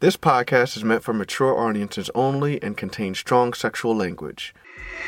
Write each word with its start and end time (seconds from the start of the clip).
This 0.00 0.16
podcast 0.16 0.76
is 0.76 0.84
meant 0.84 1.02
for 1.02 1.12
mature 1.12 1.58
audiences 1.58 2.08
only 2.14 2.62
and 2.62 2.76
contains 2.76 3.18
strong 3.18 3.52
sexual 3.52 3.96
language. 3.96 4.54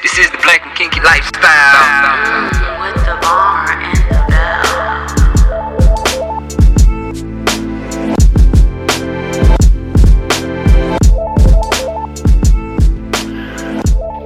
This 0.02 0.18
is 0.18 0.28
the 0.32 0.38
Black 0.38 0.66
and 0.66 0.76
Kinky 0.76 1.00
Lifestyle. 1.00 2.50
With 2.82 2.96
the 3.06 3.16
bar 3.22 3.70
and 3.70 3.96
the 4.10 4.26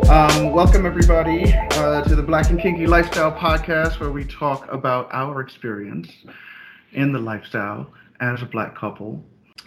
bell. 0.08 0.10
Um, 0.10 0.52
welcome 0.52 0.86
everybody 0.86 1.52
uh, 1.72 2.04
to 2.04 2.16
the 2.16 2.22
Black 2.22 2.48
and 2.48 2.58
Kinky 2.58 2.86
Lifestyle 2.86 3.32
Podcast, 3.32 4.00
where 4.00 4.10
we 4.10 4.24
talk 4.24 4.72
about 4.72 5.10
our 5.12 5.42
experience 5.42 6.10
in 6.92 7.12
the 7.12 7.18
lifestyle 7.18 7.92
as 8.20 8.40
a 8.40 8.46
black 8.46 8.74
couple. 8.74 9.22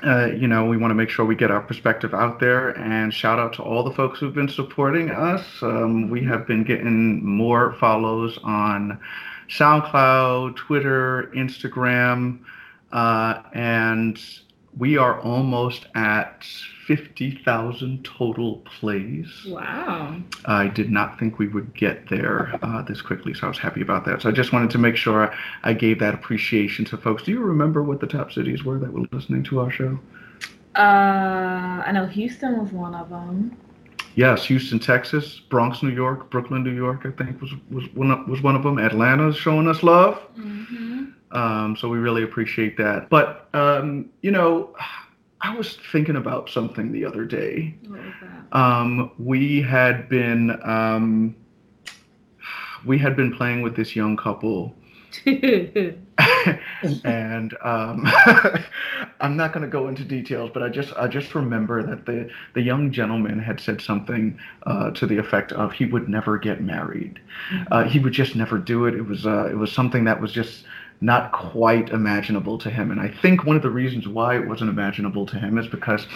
Uh, 0.06 0.28
you 0.28 0.48
know, 0.48 0.66
we 0.66 0.78
want 0.78 0.92
to 0.92 0.96
make 0.96 1.10
sure 1.10 1.26
we 1.26 1.36
get 1.36 1.50
our 1.50 1.62
perspective 1.62 2.14
out 2.14 2.40
there, 2.40 2.70
and 2.78 3.12
shout 3.12 3.40
out 3.40 3.54
to 3.54 3.64
all 3.64 3.84
the 3.84 3.92
folks 3.92 4.20
who've 4.20 4.34
been 4.34 4.48
supporting 4.48 5.10
us. 5.10 5.44
Um, 5.64 6.10
we 6.10 6.24
have 6.26 6.46
been 6.46 6.64
getting 6.64 7.26
more 7.26 7.74
follows 7.80 8.38
on 8.44 9.00
SoundCloud, 9.50 10.56
Twitter, 10.56 11.32
Instagram, 11.36 12.40
uh, 12.92 13.42
and 13.54 14.22
we 14.78 14.98
are 14.98 15.20
almost 15.22 15.88
at 15.96 16.44
50,000 16.86 18.06
total 18.06 18.58
plays. 18.58 19.46
Wow. 19.48 20.22
I 20.46 20.68
did 20.68 20.90
not 20.90 21.20
think 21.20 21.40
we 21.40 21.48
would 21.48 21.74
get 21.74 22.10
there 22.10 22.58
uh, 22.62 22.82
this 22.84 23.02
quickly, 23.02 23.34
so 23.34 23.48
I 23.48 23.50
was 23.50 23.58
happy 23.58 23.82
about 23.82 24.06
that. 24.06 24.22
So 24.22 24.30
I 24.30 24.32
just 24.32 24.54
wanted 24.54 24.70
to 24.72 24.78
make 24.78 24.96
sure 24.96 25.34
I 25.64 25.74
gave 25.74 26.00
that 26.00 26.14
appreciation 26.14 26.86
to 26.86 26.98
folks. 26.98 27.24
Do 27.24 27.32
you 27.32 27.42
remember 27.42 27.84
what 27.84 28.00
the 28.00 28.08
top 28.08 28.32
cities 28.32 28.64
were 28.64 28.80
that 28.80 28.92
were 28.92 29.06
listening 29.12 29.44
to 29.44 29.60
our 29.60 29.72
show? 29.72 30.00
Uh, 30.76 31.84
I 31.86 31.92
know 31.92 32.06
Houston 32.06 32.62
was 32.62 32.72
one 32.72 32.94
of 32.94 33.10
them. 33.10 33.58
Yes, 34.16 34.46
Houston, 34.46 34.80
Texas, 34.80 35.40
Bronx, 35.40 35.84
New 35.84 35.90
York, 35.92 36.32
Brooklyn, 36.32 36.64
New 36.64 36.74
York. 36.74 37.06
I 37.06 37.12
think 37.12 37.40
was 37.40 37.52
was 37.70 37.86
one 37.94 38.10
of, 38.10 38.28
was 38.28 38.42
one 38.42 38.56
of 38.56 38.64
them. 38.64 38.80
Atlanta's 38.80 39.36
showing 39.36 39.68
us 39.68 39.84
love. 39.84 40.16
Mm-hmm. 40.36 41.06
Um, 41.32 41.76
so 41.76 41.90
we 41.90 41.98
really 41.98 42.24
appreciate 42.24 42.78
that. 42.78 43.10
But 43.10 43.50
um, 43.54 44.10
you 44.22 44.32
know, 44.32 44.76
I 45.42 45.56
was 45.56 45.78
thinking 45.92 46.16
about 46.16 46.50
something 46.50 46.92
the 46.92 47.06
other 47.06 47.26
day. 47.26 47.76
What 47.88 48.00
was 48.00 48.14
that? 48.22 48.58
Um, 48.58 49.12
we 49.20 49.62
had 49.62 50.10
been 50.10 50.60
um, 50.64 51.36
we 52.86 52.98
had 52.98 53.16
been 53.16 53.36
playing 53.36 53.62
with 53.62 53.76
this 53.76 53.96
young 53.96 54.18
couple, 54.18 54.76
and 57.04 57.56
um, 57.62 58.08
I'm 59.20 59.36
not 59.36 59.54
going 59.54 59.64
to 59.64 59.70
go 59.70 59.88
into 59.88 60.04
details, 60.04 60.50
but 60.54 60.64
I 60.64 60.70
just 60.70 60.94
I 60.96 61.08
just 61.08 61.36
remember 61.36 61.84
that 61.84 62.06
the 62.06 62.30
the 62.54 62.62
young 62.62 62.92
gentleman 62.92 63.40
had 63.40 63.60
said 63.60 63.82
something 63.82 64.40
uh, 64.66 64.92
to 64.92 65.06
the 65.06 65.18
effect 65.18 65.52
of 65.52 65.74
he 65.74 65.86
would 65.86 66.10
never 66.10 66.38
get 66.38 66.62
married. 66.62 67.20
Uh, 67.72 67.84
he 67.84 68.00
would 68.00 68.14
just 68.14 68.36
never 68.36 68.58
do 68.58 68.86
it. 68.86 68.96
It 68.96 69.08
was 69.08 69.26
uh, 69.26 69.48
it 69.52 69.58
was 69.58 69.72
something 69.72 70.06
that 70.06 70.22
was 70.22 70.32
just 70.32 70.66
not 71.02 71.32
quite 71.32 71.90
imaginable 71.90 72.58
to 72.60 72.70
him. 72.70 72.92
And 72.92 73.00
I 73.00 73.10
think 73.22 73.46
one 73.46 73.56
of 73.56 73.62
the 73.62 73.70
reasons 73.70 74.08
why 74.08 74.36
it 74.36 74.48
wasn't 74.48 74.70
imaginable 74.70 75.26
to 75.28 75.38
him 75.38 75.58
is 75.58 75.68
because, 75.68 76.08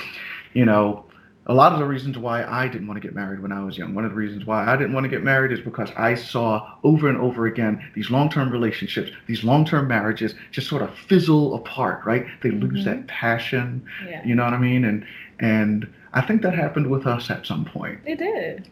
you 0.54 0.66
know, 0.66 1.06
a 1.48 1.54
lot 1.54 1.74
of 1.74 1.80
the 1.80 1.86
reasons 1.86 2.18
why 2.18 2.44
I 2.44 2.68
didn't 2.68 2.88
want 2.88 3.02
to 3.02 3.06
get 3.08 3.16
married 3.16 3.42
when 3.42 3.52
I 3.52 3.64
was 3.64 3.78
young, 3.78 3.96
one 3.96 4.06
of 4.06 4.12
the 4.12 4.18
reasons 4.18 4.46
why 4.46 4.66
I 4.66 4.76
didn't 4.78 4.94
want 4.94 5.06
to 5.06 5.09
get 5.09 5.24
married 5.24 5.52
is 5.52 5.59
because 5.59 5.90
I 5.98 6.14
saw 6.14 6.76
over 6.84 7.09
and 7.09 7.18
over 7.18 7.48
again 7.48 7.84
these 7.96 8.12
long 8.12 8.30
term 8.30 8.52
relationships, 8.52 9.12
these 9.28 9.44
long 9.44 9.66
term 9.66 9.88
marriages 9.88 10.36
just 10.52 10.68
sort 10.68 10.82
of 10.84 10.96
fizzle 10.96 11.56
apart, 11.56 12.06
right? 12.06 12.26
They 12.42 12.52
lose 12.52 12.82
Mhm. 12.82 12.86
that 12.86 13.08
passion, 13.08 13.84
yeah. 14.08 14.24
you 14.26 14.36
know 14.36 14.44
what 14.44 14.54
I 14.54 14.59
mean? 14.59 14.86
And, 14.86 15.06
and, 15.40 15.88
I 16.14 16.20
think 16.20 16.42
that 16.42 16.54
happened 16.54 16.88
with 16.88 17.08
us 17.08 17.32
at 17.32 17.46
some 17.46 17.64
point. 17.64 18.00
It 18.06 18.20
did. 18.20 18.68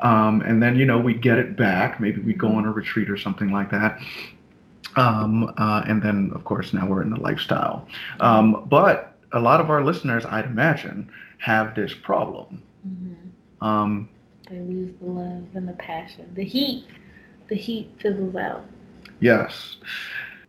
Um, 0.00 0.42
and 0.42 0.62
then, 0.62 0.76
you 0.76 0.84
know, 0.84 0.98
we 0.98 1.14
get 1.14 1.38
it 1.38 1.56
back. 1.56 1.98
Maybe 2.00 2.20
we 2.20 2.34
go 2.34 2.48
on 2.48 2.66
a 2.66 2.70
retreat 2.70 3.08
or 3.08 3.16
something 3.16 3.50
like 3.50 3.70
that. 3.70 3.98
Um, 4.96 5.52
uh, 5.56 5.82
and 5.86 6.02
then, 6.02 6.30
of 6.34 6.44
course, 6.44 6.72
now 6.72 6.86
we're 6.86 7.02
in 7.02 7.10
the 7.10 7.20
lifestyle. 7.20 7.86
Um, 8.20 8.66
but 8.68 9.16
a 9.32 9.40
lot 9.40 9.60
of 9.60 9.70
our 9.70 9.82
listeners, 9.82 10.24
I'd 10.26 10.44
imagine, 10.46 11.10
have 11.38 11.74
this 11.74 11.94
problem. 11.94 12.62
hmm 12.82 13.14
Um, 13.66 14.08
They 14.50 14.58
lose 14.60 14.94
the 15.00 15.06
love 15.06 15.44
and 15.54 15.66
the 15.68 15.72
passion. 15.74 16.30
The 16.34 16.44
heat. 16.44 16.86
The 17.48 17.56
heat 17.56 17.90
fizzles 18.00 18.34
out. 18.36 18.64
yes. 19.20 19.76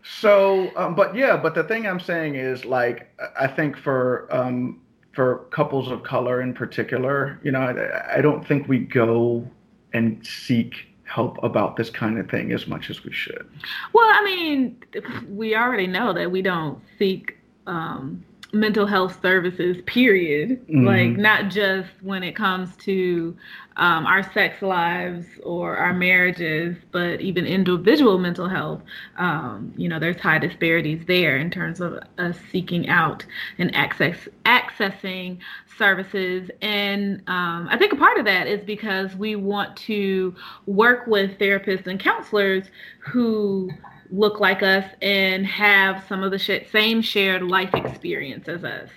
So, 0.03 0.71
um, 0.75 0.95
but 0.95 1.15
yeah, 1.15 1.37
but 1.37 1.55
the 1.55 1.63
thing 1.63 1.87
I'm 1.87 1.99
saying 1.99 2.35
is, 2.35 2.65
like, 2.65 3.09
I 3.39 3.47
think 3.47 3.77
for 3.77 4.27
um, 4.31 4.81
for 5.13 5.45
couples 5.51 5.89
of 5.89 6.03
color 6.03 6.41
in 6.41 6.53
particular, 6.53 7.39
you 7.43 7.51
know, 7.51 7.61
I, 7.61 8.17
I 8.17 8.21
don't 8.21 8.45
think 8.45 8.67
we 8.67 8.79
go 8.79 9.47
and 9.93 10.25
seek 10.25 10.87
help 11.13 11.37
about 11.43 11.75
this 11.75 11.91
kind 11.91 12.17
of 12.17 12.27
thing 12.27 12.51
as 12.51 12.65
much 12.65 12.89
as 12.89 13.03
we 13.03 13.13
should. 13.13 13.47
Well, 13.93 14.07
I 14.09 14.23
mean, 14.23 14.81
we 15.29 15.55
already 15.55 15.85
know 15.85 16.11
that 16.11 16.31
we 16.31 16.41
don't 16.41 16.79
seek 16.97 17.37
um, 17.67 18.25
mental 18.53 18.85
health 18.85 19.19
services, 19.21 19.77
period. 19.85 20.65
Mhm. 20.67 20.85
Like, 20.85 21.17
not 21.17 21.49
just 21.49 21.89
when 22.01 22.23
it 22.23 22.35
comes 22.35 22.75
to 22.77 23.35
um, 23.77 24.05
our 24.05 24.21
sex 24.33 24.61
lives 24.61 25.25
or 25.43 25.75
our 25.77 25.93
marriages, 25.93 26.77
but 26.91 27.19
even 27.21 27.45
individual 27.45 28.19
mental 28.19 28.47
health. 28.47 28.81
Um, 29.17 29.73
you 29.75 29.89
know, 29.89 29.97
there's 29.99 30.19
high 30.19 30.37
disparities 30.37 31.03
there 31.07 31.37
in 31.37 31.49
terms 31.49 31.81
of 31.81 31.99
us 32.19 32.37
seeking 32.51 32.87
out 32.87 33.25
and 33.57 33.73
access 33.75 34.27
accessing 34.45 35.39
services. 35.77 36.51
And 36.61 37.23
um, 37.27 37.67
I 37.71 37.77
think 37.77 37.93
a 37.93 37.95
part 37.95 38.19
of 38.19 38.25
that 38.25 38.47
is 38.47 38.63
because 38.63 39.15
we 39.15 39.35
want 39.35 39.75
to 39.77 40.35
work 40.67 41.07
with 41.07 41.39
therapists 41.39 41.87
and 41.87 41.99
counselors 41.99 42.65
who 42.99 43.71
look 44.13 44.39
like 44.39 44.61
us 44.61 44.85
and 45.01 45.45
have 45.45 46.05
some 46.07 46.21
of 46.21 46.31
the 46.31 46.37
sh- 46.37 46.69
same 46.71 47.01
shared 47.01 47.41
life 47.41 47.73
experience 47.73 48.47
as 48.47 48.63
us. 48.63 48.89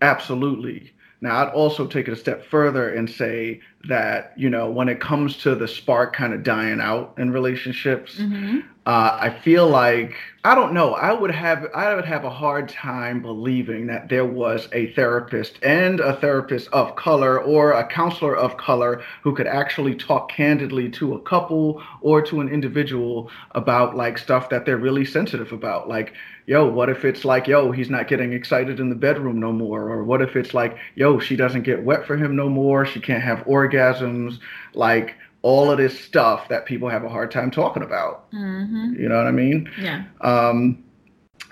Absolutely. 0.00 0.91
Now, 1.22 1.40
I'd 1.40 1.52
also 1.52 1.86
take 1.86 2.08
it 2.08 2.12
a 2.12 2.16
step 2.16 2.44
further 2.44 2.92
and 2.92 3.08
say 3.08 3.60
that, 3.88 4.32
you 4.36 4.50
know, 4.50 4.70
when 4.70 4.88
it 4.88 5.00
comes 5.00 5.36
to 5.38 5.54
the 5.54 5.68
spark 5.68 6.14
kind 6.14 6.34
of 6.34 6.42
dying 6.42 6.80
out 6.80 7.14
in 7.16 7.30
relationships, 7.30 8.16
Mm-hmm. 8.18 8.58
uh, 8.86 9.18
I 9.20 9.30
feel 9.42 9.68
like 9.68 10.16
I 10.44 10.56
don't 10.56 10.72
know. 10.74 10.94
I 10.94 11.12
would 11.12 11.30
have 11.30 11.66
I 11.74 11.94
would 11.94 12.04
have 12.04 12.24
a 12.24 12.30
hard 12.30 12.68
time 12.68 13.22
believing 13.22 13.86
that 13.86 14.08
there 14.08 14.24
was 14.24 14.68
a 14.72 14.92
therapist 14.94 15.58
and 15.62 16.00
a 16.00 16.16
therapist 16.16 16.68
of 16.72 16.96
color 16.96 17.40
or 17.40 17.72
a 17.72 17.86
counselor 17.86 18.36
of 18.36 18.56
color 18.56 19.02
who 19.22 19.34
could 19.34 19.46
actually 19.46 19.94
talk 19.94 20.28
candidly 20.30 20.88
to 20.90 21.14
a 21.14 21.20
couple 21.20 21.80
or 22.00 22.20
to 22.22 22.40
an 22.40 22.48
individual 22.48 23.30
about 23.52 23.96
like 23.96 24.18
stuff 24.18 24.48
that 24.48 24.66
they're 24.66 24.76
really 24.76 25.04
sensitive 25.04 25.52
about. 25.52 25.88
Like, 25.88 26.14
yo, 26.46 26.68
what 26.68 26.88
if 26.88 27.04
it's 27.04 27.24
like, 27.24 27.46
yo, 27.46 27.70
he's 27.70 27.90
not 27.90 28.08
getting 28.08 28.32
excited 28.32 28.80
in 28.80 28.88
the 28.88 28.94
bedroom 28.94 29.38
no 29.38 29.52
more, 29.52 29.88
or 29.88 30.04
what 30.04 30.22
if 30.22 30.36
it's 30.36 30.54
like, 30.54 30.76
yo, 30.94 31.18
she 31.18 31.36
doesn't 31.36 31.62
get 31.62 31.82
wet 31.82 32.06
for 32.06 32.16
him 32.16 32.34
no 32.36 32.48
more, 32.48 32.84
she 32.84 33.00
can't 33.00 33.22
have 33.22 33.38
orgasms, 33.46 34.38
like 34.74 35.14
all 35.42 35.70
of 35.70 35.78
this 35.78 35.98
stuff 35.98 36.48
that 36.48 36.66
people 36.66 36.88
have 36.88 37.04
a 37.04 37.08
hard 37.08 37.30
time 37.30 37.50
talking 37.50 37.82
about. 37.82 38.30
Mm-hmm. 38.32 38.94
You 39.00 39.08
know 39.08 39.16
what 39.16 39.26
I 39.26 39.32
mean? 39.32 39.70
Yeah. 39.80 40.04
Um, 40.20 40.84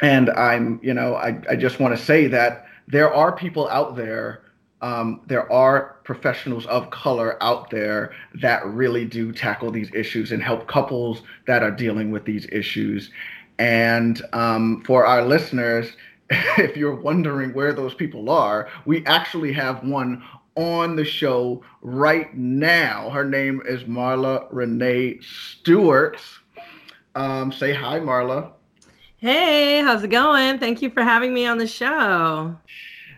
and 0.00 0.30
I'm, 0.30 0.80
you 0.82 0.94
know, 0.94 1.14
I, 1.14 1.40
I 1.48 1.56
just 1.56 1.80
want 1.80 1.96
to 1.96 2.02
say 2.02 2.26
that 2.28 2.66
there 2.86 3.12
are 3.12 3.32
people 3.32 3.68
out 3.68 3.96
there, 3.96 4.42
um, 4.80 5.20
there 5.26 5.50
are 5.52 5.98
professionals 6.04 6.66
of 6.66 6.90
color 6.90 7.40
out 7.42 7.70
there 7.70 8.12
that 8.40 8.64
really 8.66 9.04
do 9.04 9.30
tackle 9.30 9.70
these 9.70 9.90
issues 9.94 10.32
and 10.32 10.42
help 10.42 10.66
couples 10.66 11.22
that 11.46 11.62
are 11.62 11.70
dealing 11.70 12.10
with 12.10 12.24
these 12.24 12.46
issues. 12.50 13.10
And 13.60 14.22
um, 14.32 14.82
for 14.86 15.04
our 15.04 15.22
listeners, 15.22 15.92
if 16.30 16.76
you're 16.78 16.94
wondering 16.94 17.52
where 17.52 17.74
those 17.74 17.92
people 17.92 18.30
are, 18.30 18.68
we 18.86 19.04
actually 19.04 19.52
have 19.52 19.84
one 19.84 20.24
on 20.56 20.96
the 20.96 21.04
show 21.04 21.62
right 21.82 22.34
now. 22.34 23.10
Her 23.10 23.24
name 23.24 23.62
is 23.66 23.84
Marla 23.84 24.48
Renee 24.50 25.18
Stewart. 25.20 26.18
Um, 27.14 27.52
say 27.52 27.74
hi, 27.74 28.00
Marla. 28.00 28.52
Hey, 29.18 29.82
how's 29.82 30.02
it 30.02 30.08
going? 30.08 30.58
Thank 30.58 30.80
you 30.80 30.88
for 30.88 31.02
having 31.02 31.34
me 31.34 31.44
on 31.44 31.58
the 31.58 31.66
show. 31.66 32.56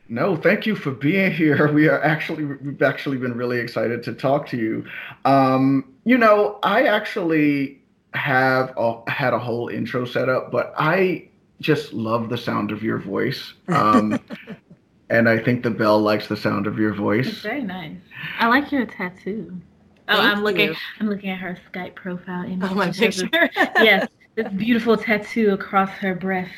No, 0.09 0.37
thank 0.37 0.67
you 0.67 0.75
for 0.75 0.91
being 0.91 1.31
here. 1.31 1.73
We 1.73 1.89
are 1.89 2.03
actually 2.03 2.45
we've 2.45 2.83
actually 2.83 3.19
been 3.19 3.35
really 3.35 3.61
excited 3.61 4.03
to 4.03 4.13
talk 4.13 4.49
to 4.49 4.57
you. 4.57 4.85
Um, 5.25 5.95
you 6.05 6.19
know, 6.19 6.59
I 6.65 6.83
actually 6.83 7.82
have 8.15 8.73
a, 8.77 9.11
had 9.11 9.33
a 9.35 9.39
whole 9.39 9.69
intro 9.69 10.05
set 10.05 10.29
up, 10.29 10.51
but 10.51 10.75
I 10.77 11.29
just 11.61 11.93
love 11.93 12.29
the 12.29 12.37
sound 12.39 12.71
of 12.73 12.83
your 12.83 12.99
voice. 12.99 13.55
Um, 13.69 14.19
and 15.11 15.29
I 15.29 15.39
think 15.39 15.63
the 15.63 15.71
bell 15.71 16.01
likes 16.01 16.27
the 16.29 16.37
sound 16.37 16.67
of 16.67 16.79
your 16.79 16.91
It's 16.91 16.99
voice. 16.99 17.39
very 17.43 17.63
nice. 17.63 17.97
I 18.39 18.49
like 18.49 18.71
your 18.73 18.85
tattoo. 18.87 19.61
Oh, 20.09 20.17
Thank 20.17 20.37
I'm 20.37 20.43
looking. 20.45 20.69
you. 20.71 20.75
I'm 21.01 21.09
looking 21.09 21.31
at 21.31 21.39
her 21.39 21.57
Skype 21.73 21.95
profile 21.95 22.45
image. 22.45 22.71
Oh, 22.71 22.75
my 22.75 22.91
picture. 22.91 23.29
this- 23.33 23.51
yes, 23.77 24.09
this 24.35 24.49
beautiful 24.55 24.97
tattoo 24.97 25.51
across 25.53 25.91
her 25.91 26.15
breast. 26.15 26.53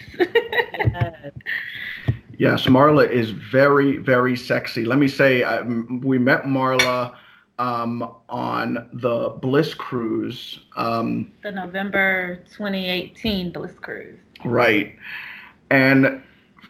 Yes, 2.36 2.66
Marla 2.66 3.08
is 3.08 3.30
very, 3.30 3.98
very 3.98 4.36
sexy. 4.36 4.84
Let 4.84 4.98
me 4.98 5.06
say, 5.06 5.44
I, 5.44 5.62
we 5.62 6.18
met 6.18 6.42
Marla 6.44 7.14
um, 7.58 8.14
on 8.28 8.88
the 8.92 9.30
Bliss 9.40 9.74
cruise. 9.74 10.60
Um, 10.76 11.32
The 11.42 11.52
November 11.52 12.36
2018 12.50 13.52
Bliss 13.52 13.72
Cruise. 13.80 14.18
right. 14.44 14.96
And 15.70 16.22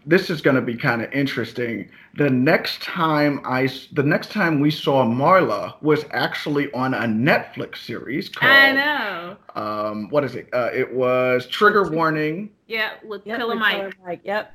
this 0.07 0.29
is 0.31 0.41
going 0.43 0.57
to 0.57 0.63
be 0.63 0.77
kind 0.77 1.01
of 1.03 1.11
interesting. 1.13 1.91
The 2.17 2.29
next 2.31 2.83
time 2.83 3.41
I, 3.45 3.69
the 3.93 4.03
next 4.03 4.31
time 4.31 4.61
we 4.61 4.71
saw 4.71 5.05
Marla 5.05 5.81
was 5.83 6.05
actually 6.11 6.71
on 6.73 6.93
a 6.95 7.01
Netflix 7.07 7.79
series 7.79 8.29
called. 8.29 8.53
I 8.53 8.73
know. 8.73 9.37
Um, 9.57 10.09
what 10.11 10.23
is 10.25 10.35
it? 10.35 10.49
Uh, 10.53 10.71
it 10.73 10.93
was 10.95 11.47
Trigger 11.47 11.91
Warning. 11.91 12.51
Yeah, 12.67 12.91
with 13.05 13.27
Yep, 13.27 13.39
Killer 13.39 13.55
with 13.55 13.59
Mike. 13.61 13.77
Killer 13.77 13.93
Mike. 14.07 14.21
Yep. 14.25 14.55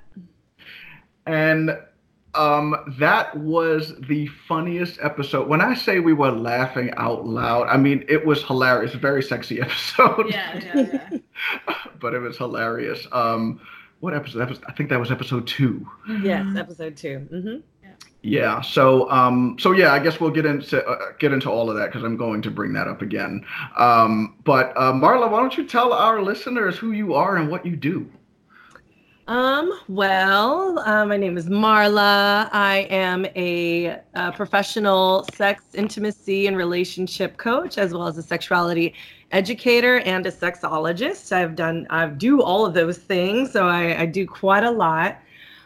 And 1.26 1.78
um, 2.36 2.76
that 3.00 3.36
was 3.38 3.94
the 4.08 4.28
funniest 4.48 5.00
episode. 5.02 5.48
When 5.48 5.62
I 5.62 5.74
say 5.76 6.00
we 6.00 6.14
were 6.14 6.32
laughing 6.32 6.92
out 6.98 7.26
loud, 7.26 7.68
I 7.68 7.78
mean 7.78 8.06
it 8.08 8.26
was 8.26 8.44
hilarious. 8.44 8.94
Very 8.94 9.24
sexy 9.24 9.62
episode. 9.62 10.28
Yeah, 10.30 10.60
yeah, 10.76 10.86
yeah. 11.12 11.76
but 12.00 12.14
it 12.14 12.20
was 12.20 12.38
hilarious. 12.38 13.08
Um, 13.12 13.60
what 14.00 14.14
episode? 14.14 14.40
That 14.40 14.50
was, 14.50 14.60
I 14.68 14.72
think 14.74 14.90
that 14.90 15.00
was 15.00 15.12
episode 15.12 15.46
two. 15.48 15.86
Yes, 16.22 16.46
Mhm. 16.46 16.58
episode 16.60 16.96
2 16.96 17.28
Mm-hmm. 17.34 17.56
Yeah. 18.22 18.60
So, 18.62 19.10
um, 19.10 19.56
so 19.60 19.72
yeah, 19.72 19.94
I 19.94 20.00
guess 20.00 20.20
we'll 20.20 20.30
get 20.32 20.46
into 20.46 20.86
uh, 20.86 21.14
get 21.20 21.32
into 21.32 21.50
all 21.50 21.70
of 21.70 21.78
that 21.78 21.86
because 21.86 22.04
I'm 22.04 22.18
going 22.18 22.42
to 22.42 22.52
bring 22.52 22.74
that 22.74 22.86
up 22.88 23.02
again. 23.02 23.46
Um, 23.78 24.36
but 24.44 24.74
uh, 24.76 24.92
Marla, 24.92 25.32
why 25.32 25.40
don't 25.40 25.58
you 25.58 25.66
tell 25.66 25.94
our 25.94 26.22
listeners 26.22 26.78
who 26.78 26.92
you 26.92 27.14
are 27.14 27.38
and 27.38 27.50
what 27.50 27.66
you 27.66 27.78
do? 27.78 28.12
Um, 29.30 29.72
well, 29.88 30.80
uh, 30.80 31.06
my 31.06 31.16
name 31.16 31.38
is 31.38 31.46
Marla. 31.50 32.50
I 32.52 32.88
am 32.90 33.28
a, 33.36 34.00
uh 34.16 34.32
professional 34.32 35.24
sex, 35.36 35.64
intimacy, 35.76 36.48
and 36.48 36.58
relationship 36.58 37.38
coach, 37.38 37.78
as 37.78 37.94
well 37.94 38.08
as 38.08 38.18
a 38.18 38.24
sexuality 38.24 38.96
educator 39.32 40.00
and 40.00 40.26
a 40.26 40.32
sexologist. 40.32 41.32
I've 41.32 41.56
done, 41.56 41.86
I 41.92 42.08
do 42.08 42.42
all 42.42 42.66
of 42.66 42.74
those 42.74 42.98
things, 42.98 43.52
so 43.52 43.68
I, 43.68 44.02
I 44.02 44.06
do 44.08 44.26
quite 44.26 44.64
a 44.64 44.72
lot. 44.72 45.20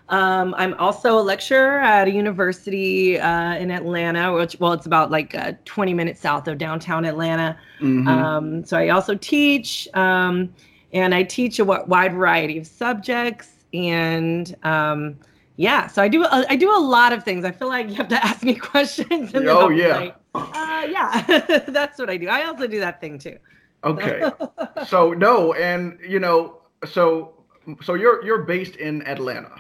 Um, 0.10 0.54
I'm 0.58 0.74
also 0.74 1.18
a 1.18 1.24
lecturer 1.24 1.80
at 1.80 2.10
a 2.10 2.12
university 2.12 3.18
uh, 3.18 3.56
in 3.56 3.72
Atlanta, 3.72 4.34
which, 4.34 4.58
well, 4.60 4.74
it's 4.74 4.88
about 4.88 5.10
like 5.10 5.36
uh, 5.36 5.54
20 5.64 5.94
minutes 5.94 6.20
south 6.20 6.50
of 6.50 6.58
downtown 6.58 7.06
Atlanta. 7.06 7.58
Mhm. 7.80 8.08
Um, 8.10 8.66
so 8.66 8.78
I 8.78 8.90
also 8.90 9.16
teach, 9.16 9.88
um, 9.94 10.54
and 10.92 11.16
I 11.16 11.24
teach 11.24 11.60
a 11.60 11.66
wide 11.66 12.14
variety 12.14 12.58
of 12.58 12.68
subjects. 12.68 13.53
And 13.74 14.56
um, 14.64 15.18
yeah, 15.56 15.88
so 15.88 16.02
I 16.02 16.08
do 16.08 16.24
a, 16.24 16.46
I 16.50 16.56
do 16.56 16.70
a 16.76 16.80
lot 16.80 17.14
of 17.14 17.24
things. 17.24 17.46
I 17.46 17.52
feel 17.52 17.68
like 17.68 17.90
you 17.90 17.96
have 17.96 18.08
to 18.10 18.24
ask 18.26 18.44
me 18.44 18.56
questions. 18.56 19.34
And 19.34 19.48
Oh, 19.48 19.70
yeah. 19.70 19.98
like, 19.98 20.16
uh, 20.36 20.88
yeah, 20.90 21.22
that's 21.68 22.00
what 22.00 22.10
I 22.10 22.18
do. 22.18 22.28
I 22.28 22.46
also 22.46 22.68
do 22.68 22.80
that 22.80 23.02
thing 23.02 23.20
too. 23.20 23.38
Okay. 23.84 24.24
so 24.88 25.12
no, 25.14 25.54
and 25.54 26.00
you 26.08 26.20
know, 26.20 26.62
so 26.86 27.34
so 27.82 27.94
you're 27.96 28.24
you're 28.24 28.44
based 28.44 28.78
in 28.78 29.06
Atlanta. 29.08 29.56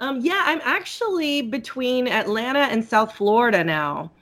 Um, 0.00 0.20
yeah, 0.20 0.42
I'm 0.44 0.60
actually 0.62 1.42
between 1.42 2.06
Atlanta 2.06 2.60
and 2.60 2.84
South 2.84 3.14
Florida 3.14 3.64
now. 3.64 4.12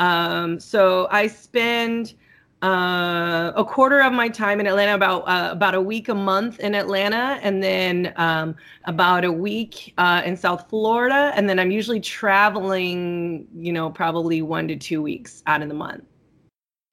Um, 0.00 0.58
so 0.58 1.06
I 1.10 1.26
spend 1.28 2.14
uh, 2.62 3.52
a 3.56 3.64
quarter 3.64 4.00
of 4.00 4.12
my 4.12 4.28
time 4.28 4.60
in 4.60 4.66
Atlanta, 4.66 4.94
about 4.94 5.22
uh, 5.22 5.48
about 5.50 5.74
a 5.74 5.80
week 5.80 6.08
a 6.08 6.14
month 6.14 6.60
in 6.60 6.74
Atlanta, 6.74 7.38
and 7.42 7.62
then 7.62 8.12
um, 8.16 8.54
about 8.84 9.24
a 9.24 9.32
week 9.32 9.94
uh, 9.98 10.22
in 10.24 10.36
South 10.36 10.68
Florida, 10.68 11.32
and 11.34 11.48
then 11.48 11.58
I'm 11.58 11.70
usually 11.70 12.00
traveling, 12.00 13.46
you 13.56 13.72
know, 13.72 13.90
probably 13.90 14.42
one 14.42 14.68
to 14.68 14.76
two 14.76 15.00
weeks 15.00 15.42
out 15.46 15.62
of 15.62 15.68
the 15.68 15.74
month. 15.74 16.04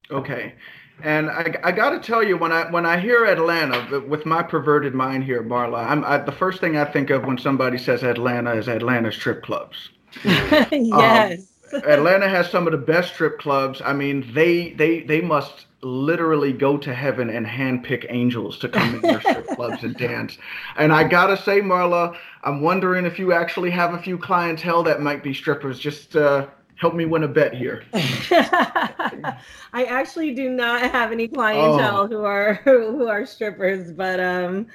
Okay. 0.09 0.55
And 1.03 1.29
I, 1.29 1.53
I 1.63 1.71
got 1.71 1.91
to 1.91 1.99
tell 1.99 2.23
you, 2.23 2.37
when 2.37 2.51
I 2.51 2.71
when 2.71 2.85
I 2.85 2.99
hear 2.99 3.25
Atlanta, 3.25 4.01
with 4.07 4.25
my 4.25 4.41
perverted 4.41 4.95
mind 4.95 5.25
here, 5.25 5.43
Marla, 5.43 5.85
I'm 5.85 6.03
I, 6.03 6.17
the 6.17 6.31
first 6.31 6.59
thing 6.59 6.77
I 6.77 6.85
think 6.85 7.09
of 7.11 7.25
when 7.25 7.37
somebody 7.37 7.77
says 7.77 8.03
Atlanta 8.03 8.53
is 8.55 8.67
Atlanta 8.67 9.11
strip 9.11 9.43
clubs. 9.43 9.89
yes. 10.23 11.56
Atlanta 11.73 12.27
has 12.29 12.49
some 12.49 12.67
of 12.67 12.71
the 12.71 12.77
best 12.77 13.13
strip 13.13 13.39
clubs. 13.39 13.81
I 13.83 13.93
mean, 13.93 14.31
they 14.33 14.71
they 14.73 15.01
they 15.01 15.21
must 15.21 15.65
literally 15.81 16.51
go 16.53 16.77
to 16.77 16.93
heaven 16.93 17.29
and 17.29 17.45
handpick 17.45 18.05
angels 18.09 18.57
to 18.59 18.67
come 18.69 18.95
in 18.95 19.01
their 19.01 19.21
strip 19.21 19.47
clubs 19.47 19.83
and 19.83 19.95
dance. 19.95 20.37
And 20.75 20.91
I 20.91 21.07
gotta 21.07 21.37
say, 21.37 21.61
Marla, 21.61 22.17
I'm 22.43 22.61
wondering 22.61 23.05
if 23.05 23.19
you 23.19 23.31
actually 23.31 23.69
have 23.71 23.93
a 23.93 23.99
few 24.01 24.17
clientele 24.17 24.83
that 24.83 25.01
might 25.01 25.23
be 25.23 25.33
strippers. 25.35 25.77
Just 25.79 26.15
uh, 26.15 26.47
help 26.75 26.95
me 26.95 27.05
win 27.05 27.23
a 27.23 27.27
bet 27.27 27.53
here. 27.53 27.83
I 27.93 29.83
actually 29.87 30.33
do 30.33 30.49
not 30.49 30.81
have 30.81 31.11
any 31.11 31.27
clientele 31.27 32.01
Oh. 32.01 32.07
who 32.07 32.23
are 32.23 32.53
who 32.63 33.07
are 33.07 33.25
strippers, 33.25 33.91
but 33.91 34.19
um, 34.19 34.67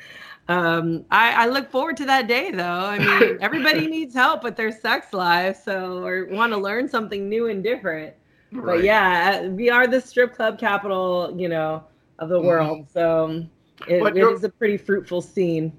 um, 0.52 1.04
I, 1.10 1.44
I 1.44 1.46
look 1.46 1.70
forward 1.70 1.96
to 1.99 2.04
that 2.06 2.26
day 2.26 2.50
though. 2.50 2.62
I 2.62 2.99
mean, 2.99 3.38
everybody 3.40 3.87
needs 3.87 4.14
help 4.14 4.44
with 4.44 4.56
their 4.56 4.70
sex 4.70 5.12
life, 5.12 5.62
so 5.64 6.04
or 6.04 6.26
want 6.26 6.52
to 6.52 6.58
learn 6.58 6.88
something 6.88 7.28
new 7.28 7.49
and 7.49 7.62
different. 7.62 8.14
But 8.52 8.84
yeah, 8.84 9.46
we 9.46 9.70
are 9.70 9.87
the 9.87 10.00
strip 10.00 10.34
club 10.34 10.58
capital, 10.58 11.34
you 11.37 11.49
know, 11.49 11.84
of 12.19 12.28
the 12.28 12.40
world. 12.40 12.87
So 12.93 13.46
it, 13.88 14.16
it 14.16 14.16
is 14.16 14.44
a 14.44 14.50
pretty 14.50 14.76
fruitful 14.76 15.22
scene. 15.22 15.72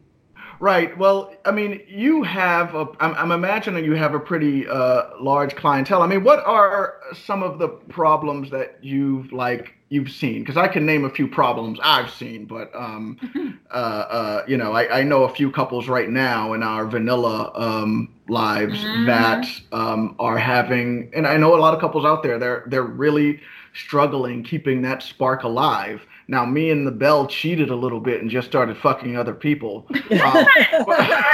Right. 0.60 0.98
Well, 0.98 1.34
I 1.46 1.52
mean, 1.52 1.82
you 1.88 2.24
have 2.24 2.74
a. 2.74 2.88
I'm, 3.00 3.14
I'm 3.16 3.32
imagining 3.32 3.84
you 3.84 3.94
have 3.96 4.14
a 4.14 4.20
pretty 4.20 4.68
uh, 4.68 5.10
large 5.20 5.56
clientele. 5.56 6.02
I 6.02 6.08
mean, 6.08 6.24
what 6.24 6.44
are 6.46 7.02
some 7.14 7.44
of 7.44 7.60
the 7.60 7.68
problems 7.68 8.50
that 8.52 8.78
you've 8.82 9.32
like 9.34 9.76
you've 9.94 10.12
seen? 10.12 10.40
Because 10.42 10.58
I 10.58 10.68
can 10.68 10.86
name 10.86 11.06
a 11.06 11.10
few 11.10 11.28
problems 11.28 11.80
I've 11.84 12.10
seen, 12.10 12.46
but 12.46 12.74
um, 12.76 13.60
uh, 13.72 13.74
uh, 13.74 14.44
you 14.48 14.58
know, 14.58 14.74
I, 14.74 15.00
I 15.00 15.04
know 15.04 15.24
a 15.24 15.34
few 15.34 15.52
couples 15.52 15.88
right 15.88 16.10
now 16.10 16.54
in 16.54 16.64
our 16.64 16.86
vanilla 16.86 17.52
um, 17.54 18.10
lives 18.28 18.84
Mhm. 18.84 19.06
that 19.06 19.48
um, 19.72 20.16
are 20.20 20.38
having, 20.38 21.12
and 21.16 21.28
I 21.28 21.38
know 21.38 21.56
a 21.56 21.60
lot 21.60 21.74
of 21.74 21.80
couples 21.80 22.06
out 22.06 22.24
there. 22.24 22.40
They're 22.40 22.64
they're 22.68 22.84
really 22.84 23.40
struggling 23.74 24.44
keeping 24.44 24.82
that 24.84 25.04
spark 25.04 25.44
alive. 25.44 26.02
Now, 26.28 26.46
me 26.46 26.72
and 26.72 26.88
the 26.88 26.92
Bell 26.92 27.28
cheated 27.28 27.70
a 27.70 27.76
little 27.76 28.00
bit 28.00 28.22
and 28.22 28.30
just 28.30 28.48
started 28.48 28.78
fucking 28.78 29.16
other 29.18 29.34
people. 29.34 29.88
Um, 30.24 30.46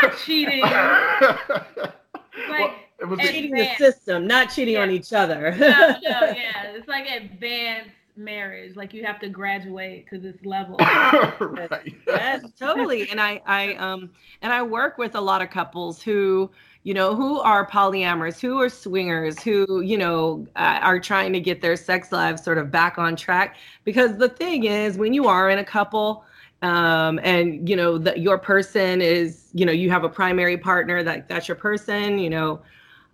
Cheating. 0.26 0.62
well, 0.62 2.74
it 3.00 3.08
was 3.08 3.20
and- 3.20 3.30
cheating 3.30 3.54
the 3.56 3.68
system, 3.78 4.26
not 4.28 4.50
cheating 4.50 4.78
on 4.78 4.90
each 4.90 5.14
other. 5.14 5.52
no, 5.60 5.68
no, 5.68 5.96
yeah. 6.02 6.72
It's 6.74 6.88
like 6.88 7.08
advanced 7.10 7.92
marriage. 8.20 8.76
Like 8.76 8.94
you 8.94 9.04
have 9.06 9.20
to 9.22 9.30
graduate 9.30 10.08
to 10.10 10.20
this 10.20 10.36
level. 10.44 10.76
right. 11.40 11.96
yes, 12.08 12.46
totally. 12.60 13.10
And 13.10 13.20
I, 13.20 13.42
I, 13.46 13.74
um, 13.76 14.12
and 14.42 14.54
I 14.54 14.62
work 14.62 14.98
with 14.98 15.16
a 15.16 15.22
lot 15.22 15.42
of 15.42 15.50
couples 15.50 16.02
who, 16.02 16.52
you 16.84 16.94
know, 16.94 17.16
who 17.16 17.40
are 17.40 17.68
polyamorous, 17.68 18.40
who 18.40 18.62
are 18.62 18.70
swingers, 18.70 19.42
who, 19.42 19.82
you 19.82 19.98
know, 19.98 20.46
uh, 20.56 20.80
are 20.82 21.00
trying 21.00 21.34
to 21.34 21.40
get 21.40 21.62
their 21.62 21.76
sex 21.76 22.12
lives 22.12 22.44
sort 22.44 22.58
of 22.58 22.70
back 22.70 22.98
on 22.98 23.16
track. 23.16 23.56
Because 23.84 24.18
the 24.18 24.30
thing 24.30 24.66
is, 24.66 24.98
when 24.98 25.14
you 25.14 25.28
are 25.28 25.50
in 25.50 25.60
a 25.60 25.66
couple, 25.66 26.24
um, 26.62 27.20
and 27.24 27.70
you 27.70 27.76
know 27.76 27.98
that 27.98 28.20
your 28.20 28.38
person 28.38 29.02
is, 29.02 29.50
you 29.54 29.66
know, 29.66 29.72
you 29.72 29.90
have 29.90 30.04
a 30.04 30.10
primary 30.10 30.58
partner 30.58 31.04
that 31.04 31.30
that's 31.30 31.48
your 31.48 31.56
person, 31.56 32.20
you 32.20 32.30
know, 32.30 32.62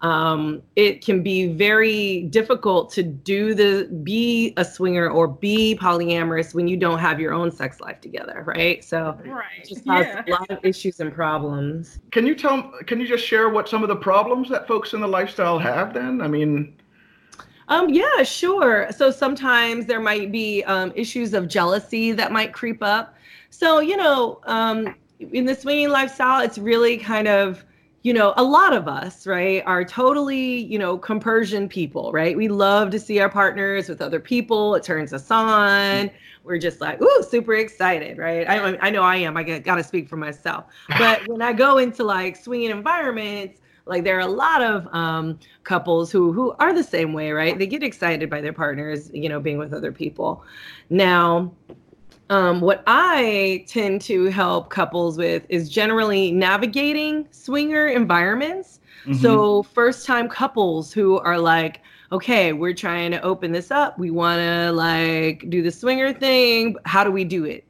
um, 0.06 0.62
it 0.76 1.04
can 1.04 1.24
be 1.24 1.48
very 1.48 2.24
difficult 2.40 2.92
to 2.94 3.02
do 3.02 3.56
the 3.56 3.72
be 4.04 4.54
a 4.58 4.64
swinger 4.64 5.10
or 5.10 5.28
be 5.28 5.76
polyamorous 5.82 6.54
when 6.54 6.68
you 6.68 6.78
don't 6.78 7.00
have 7.00 7.20
your 7.20 7.34
own 7.34 7.50
sex 7.52 7.80
life 7.80 8.00
together, 8.02 8.44
right? 8.46 8.84
So 8.84 9.18
right. 9.26 9.46
it 9.64 9.70
just 9.70 9.84
causes 9.86 10.14
Yeah. 10.14 10.24
a 10.28 10.32
lot 10.38 10.52
of 10.52 10.60
issues 10.64 11.00
and 11.00 11.12
problems. 11.12 12.00
Can 12.12 12.28
you 12.28 12.36
tell? 12.36 12.58
Can 12.86 13.00
you 13.02 13.08
just 13.08 13.26
share 13.26 13.50
what 13.50 13.68
some 13.68 13.82
of 13.82 13.90
the 13.90 13.96
problems 13.96 14.48
that 14.50 14.68
folks 14.68 14.94
in 14.94 15.00
the 15.02 15.08
lifestyle 15.08 15.58
have? 15.58 15.94
Then, 15.94 16.22
I 16.22 16.28
mean, 16.28 16.76
Um, 17.68 17.90
yeah, 17.90 18.22
sure. 18.22 18.88
So 18.96 19.10
sometimes 19.10 19.88
there 19.88 20.00
might 20.00 20.32
be 20.32 20.64
um, 20.66 20.92
issues 20.96 21.34
of 21.34 21.48
jealousy 21.48 22.12
that 22.12 22.32
might 22.32 22.54
creep 22.54 22.84
up. 22.84 23.16
So, 23.50 23.80
you 23.80 23.98
know, 23.98 24.40
um, 24.46 24.94
in 25.32 25.46
the 25.46 25.56
swinging 25.56 25.90
lifestyle, 25.90 26.42
it's 26.44 26.60
really 26.60 26.98
kind 26.98 27.28
of, 27.28 27.66
you 28.06 28.14
know, 28.14 28.36
a 28.38 28.44
lot 28.44 28.72
of 28.72 28.88
us, 28.88 29.26
right, 29.26 29.64
are 29.66 29.84
totally, 29.84 30.64
you 30.66 30.78
know, 30.78 30.96
compersion 30.96 31.68
people, 31.68 32.12
right? 32.12 32.38
We 32.38 32.50
love 32.50 32.92
to 32.92 33.00
see 33.00 33.20
our 33.20 33.32
partners 33.32 33.90
with 33.90 34.00
other 34.00 34.20
people. 34.20 34.76
It 34.76 34.84
turns 34.84 35.12
us 35.12 35.32
on. 35.32 36.12
We're 36.44 36.60
just 36.60 36.82
like, 36.82 37.02
ooh, 37.02 37.24
super 37.28 37.56
excited, 37.56 38.20
right? 38.20 38.48
I, 38.48 38.78
I 38.78 38.92
know 38.92 39.02
I 39.02 39.16
am. 39.16 39.36
I 39.38 39.42
got 39.42 39.78
to 39.78 39.84
speak 39.84 40.08
for 40.08 40.18
myself. 40.18 40.66
But 41.00 41.28
when 41.28 41.42
I 41.42 41.52
go 41.52 41.80
into 41.80 42.04
like 42.04 42.36
swinging 42.36 42.70
environments, 42.70 43.60
like 43.88 44.04
there 44.04 44.18
are 44.18 44.28
a 44.28 44.28
lot 44.28 44.62
of 44.62 44.88
um, 44.94 45.40
couples 45.64 46.12
who 46.12 46.32
who 46.32 46.54
are 46.60 46.74
the 46.74 46.84
same 46.84 47.12
way, 47.12 47.32
right? 47.32 47.58
They 47.58 47.66
get 47.66 47.82
excited 47.82 48.30
by 48.30 48.40
their 48.40 48.54
partners, 48.54 49.10
you 49.16 49.30
know, 49.30 49.40
being 49.40 49.58
with 49.58 49.74
other 49.74 49.92
people. 49.92 50.44
Now, 50.92 51.52
Um, 52.30 52.62
what 52.62 52.84
I 52.88 53.66
tend 53.68 54.02
to 54.02 54.26
help 54.26 54.70
couples 54.70 55.18
with 55.18 55.44
is 55.50 55.70
generally 55.70 56.32
navigating 56.32 57.28
swinger 57.32 57.88
environments. 57.88 58.80
Mhm. 59.06 59.16
So, 59.22 59.64
first 59.64 60.06
time 60.08 60.28
couples 60.28 60.92
who 60.92 61.20
are 61.20 61.38
like, 61.38 61.82
okay, 62.12 62.54
we're 62.54 62.74
trying 62.74 63.12
to 63.12 63.22
open 63.22 63.52
this 63.52 63.70
up. 63.70 64.00
We 64.00 64.10
want 64.10 64.40
to 64.40 64.72
like 64.72 65.46
do 65.50 65.62
the 65.62 65.72
swinger 65.72 66.14
thing. 66.14 66.76
How 66.86 67.04
do 67.04 67.12
we 67.12 67.24
do 67.24 67.46
it? 67.46 67.64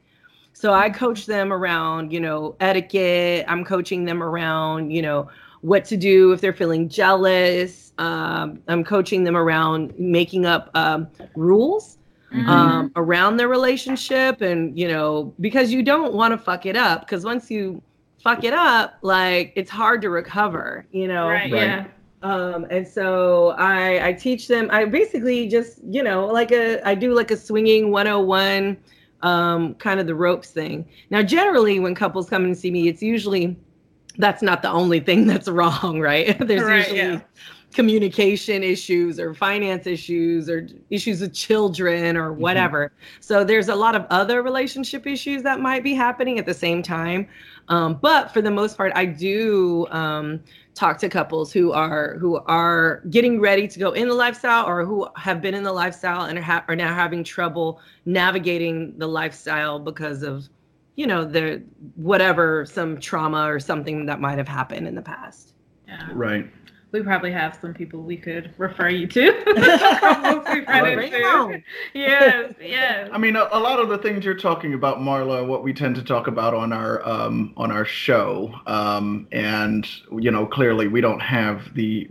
So, 0.54 0.72
I 0.72 0.88
coach 0.88 1.26
them 1.26 1.52
around, 1.52 2.10
you 2.10 2.20
know, 2.20 2.56
etiquette. 2.60 3.44
I'm 3.48 3.62
coaching 3.62 4.06
them 4.06 4.22
around, 4.22 4.90
you 4.90 5.02
know, 5.02 5.28
what 5.60 5.84
to 5.86 5.98
do 5.98 6.32
if 6.32 6.40
they're 6.40 6.54
feeling 6.54 6.88
jealous. 6.88 7.92
Um, 7.98 8.60
I'm 8.68 8.84
coaching 8.84 9.24
them 9.24 9.36
around 9.36 9.92
making 9.98 10.46
up 10.46 10.70
um, 10.74 11.08
rules 11.34 11.95
Mm-hmm. 12.32 12.48
um, 12.50 12.92
around 12.96 13.36
their 13.36 13.46
relationship 13.48 14.40
and 14.40 14.76
you 14.76 14.88
know 14.88 15.32
because 15.40 15.72
you 15.72 15.80
don't 15.82 16.12
want 16.12 16.32
to 16.32 16.38
fuck 16.38 16.66
it 16.66 16.76
up 16.76 17.02
because 17.02 17.24
once 17.24 17.50
you 17.52 17.80
fuck 18.22 18.42
it 18.42 18.52
up 18.52 18.98
like 19.02 19.52
it's 19.54 19.70
hard 19.70 20.02
to 20.02 20.10
recover 20.10 20.84
you 20.90 21.06
know 21.06 21.28
right, 21.28 21.52
Right. 21.52 21.62
yeah. 21.62 21.84
um 22.22 22.66
and 22.68 22.86
so 22.86 23.50
i 23.58 24.08
i 24.08 24.12
teach 24.12 24.48
them 24.48 24.68
i 24.72 24.84
basically 24.84 25.46
just 25.46 25.78
you 25.88 26.02
know 26.02 26.26
like 26.26 26.50
a 26.50 26.86
i 26.86 26.96
do 26.96 27.14
like 27.14 27.30
a 27.30 27.36
swinging 27.36 27.92
101 27.92 28.76
um 29.22 29.74
kind 29.74 30.00
of 30.00 30.08
the 30.08 30.14
ropes 30.14 30.50
thing 30.50 30.84
now 31.10 31.22
generally 31.22 31.78
when 31.78 31.94
couples 31.94 32.28
come 32.28 32.44
and 32.44 32.58
see 32.58 32.72
me 32.72 32.88
it's 32.88 33.02
usually 33.02 33.56
that's 34.18 34.42
not 34.42 34.62
the 34.62 34.70
only 34.70 34.98
thing 34.98 35.26
that's 35.32 35.46
wrong 35.48 36.00
right 36.00 36.36
there's 36.46 36.62
Right, 36.62 36.78
usually 36.78 36.98
yeah. 36.98 37.20
Communication 37.74 38.62
issues 38.62 39.20
or 39.20 39.34
finance 39.34 39.86
issues 39.86 40.48
or 40.48 40.66
issues 40.90 41.20
with 41.20 41.34
children 41.34 42.16
or 42.16 42.32
whatever. 42.32 42.90
So 43.20 43.44
there's 43.44 43.68
a 43.68 43.74
lot 43.74 43.94
of 43.94 44.06
other 44.08 44.42
relationship 44.42 45.06
issues 45.06 45.42
that 45.42 45.60
might 45.60 45.84
be 45.84 45.92
happening 45.92 46.38
at 46.38 46.46
the 46.46 46.54
same 46.54 46.82
time. 46.82 47.28
Um, 47.68 47.98
but 48.00 48.32
for 48.32 48.40
the 48.40 48.50
most 48.50 48.76
part, 48.76 48.92
I 48.94 49.04
do 49.04 49.86
um, 49.90 50.40
talk 50.74 50.98
to 50.98 51.08
couples 51.08 51.52
who 51.52 51.72
are 51.72 52.16
who 52.18 52.36
are 52.46 53.02
getting 53.10 53.40
ready 53.40 53.66
to 53.66 53.78
go 53.78 53.92
in 53.92 54.08
the 54.08 54.14
lifestyle 54.14 54.66
or 54.66 54.84
who 54.84 55.06
have 55.16 55.42
been 55.42 55.54
in 55.54 55.62
the 55.62 55.72
lifestyle 55.72 56.26
and 56.26 56.38
are, 56.38 56.42
ha- 56.42 56.64
are 56.68 56.76
now 56.76 56.94
having 56.94 57.24
trouble 57.24 57.80
navigating 58.04 58.96
the 58.98 59.06
lifestyle 59.06 59.78
because 59.78 60.22
of 60.22 60.48
you 60.94 61.06
know 61.06 61.24
the 61.24 61.62
whatever 61.96 62.64
some 62.64 63.00
trauma 63.00 63.50
or 63.50 63.58
something 63.58 64.06
that 64.06 64.20
might 64.20 64.38
have 64.38 64.48
happened 64.48 64.86
in 64.86 64.94
the 64.94 65.02
past. 65.02 65.54
yeah. 65.88 66.08
Right. 66.12 66.50
We 66.96 67.02
probably 67.02 67.30
have 67.32 67.58
some 67.60 67.74
people 67.74 68.02
we 68.02 68.16
could 68.16 68.54
refer 68.56 68.88
you 68.88 69.06
to. 69.08 69.32
Couples 70.00 70.46
Right. 70.66 70.94
Bring 70.94 71.12
into. 71.12 71.16
'em 71.18 71.24
on. 71.24 71.64
Yes, 71.94 72.54
yes. 72.60 73.10
I 73.12 73.18
mean, 73.18 73.36
a, 73.36 73.48
a 73.52 73.60
lot 73.60 73.80
of 73.80 73.88
the 73.90 73.98
things 73.98 74.24
you're 74.24 74.34
talking 74.34 74.72
about, 74.72 74.98
Marla, 74.98 75.46
what 75.46 75.62
we 75.62 75.72
tend 75.74 75.94
to 75.96 76.02
talk 76.02 76.26
about 76.26 76.54
on 76.54 76.72
our 76.72 77.06
um, 77.06 77.52
on 77.58 77.70
our 77.70 77.84
show, 77.84 78.54
um, 78.66 79.28
and 79.32 79.86
you 80.18 80.30
know, 80.30 80.46
clearly 80.46 80.88
we 80.88 81.00
don't 81.02 81.20
have 81.20 81.74
the 81.74 82.08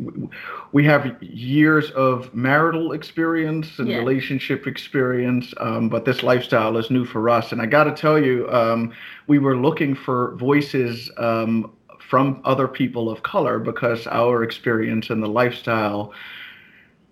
we 0.71 0.83
have 0.85 1.15
years 1.21 1.89
of 1.91 2.33
marital 2.35 2.91
experience 2.91 3.79
and 3.79 3.87
Yeah. 3.89 3.97
relationship 3.97 4.67
experience, 4.67 5.53
um, 5.59 5.89
but 5.89 6.05
this 6.05 6.21
lifestyle 6.21 6.77
is 6.77 6.91
new 6.91 7.05
for 7.05 7.27
us. 7.29 7.51
And 7.51 7.61
I 7.61 7.65
got 7.65 7.85
to 7.85 7.91
tell 7.93 8.19
you, 8.23 8.47
um, 8.51 8.93
we 9.27 9.39
were 9.39 9.57
looking 9.57 9.95
for 9.95 10.35
voices 10.35 11.09
um, 11.17 11.71
from 12.07 12.41
other 12.45 12.67
people 12.67 13.09
of 13.09 13.24
color 13.24 13.59
because 13.59 14.07
our 14.07 14.43
experience 14.43 15.09
and 15.09 15.21
the 15.21 15.27
lifestyle 15.27 16.13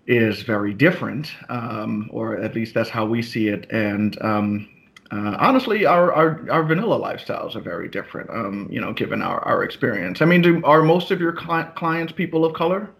is 0.06 0.42
very 0.42 0.74
different, 0.74 1.32
um, 1.48 2.08
or 2.12 2.36
at 2.38 2.54
least 2.54 2.74
that's 2.74 2.90
how 2.90 3.06
we 3.06 3.22
see 3.22 3.48
it. 3.48 3.66
And 3.70 4.20
um, 4.22 4.68
uh, 5.10 5.36
honestly, 5.38 5.86
our, 5.86 6.12
our 6.12 6.46
our 6.50 6.62
vanilla 6.62 6.98
lifestyles 6.98 7.56
are 7.56 7.60
very 7.60 7.88
different. 7.88 8.30
Um, 8.30 8.68
you 8.70 8.80
know, 8.80 8.92
given 8.92 9.22
our, 9.22 9.40
our 9.40 9.62
experience. 9.64 10.22
I 10.22 10.24
mean, 10.24 10.42
do 10.42 10.62
are 10.64 10.82
most 10.82 11.10
of 11.10 11.20
your 11.20 11.32
cli- 11.32 11.70
clients 11.74 12.12
people 12.12 12.44
of 12.44 12.54
color? 12.54 12.90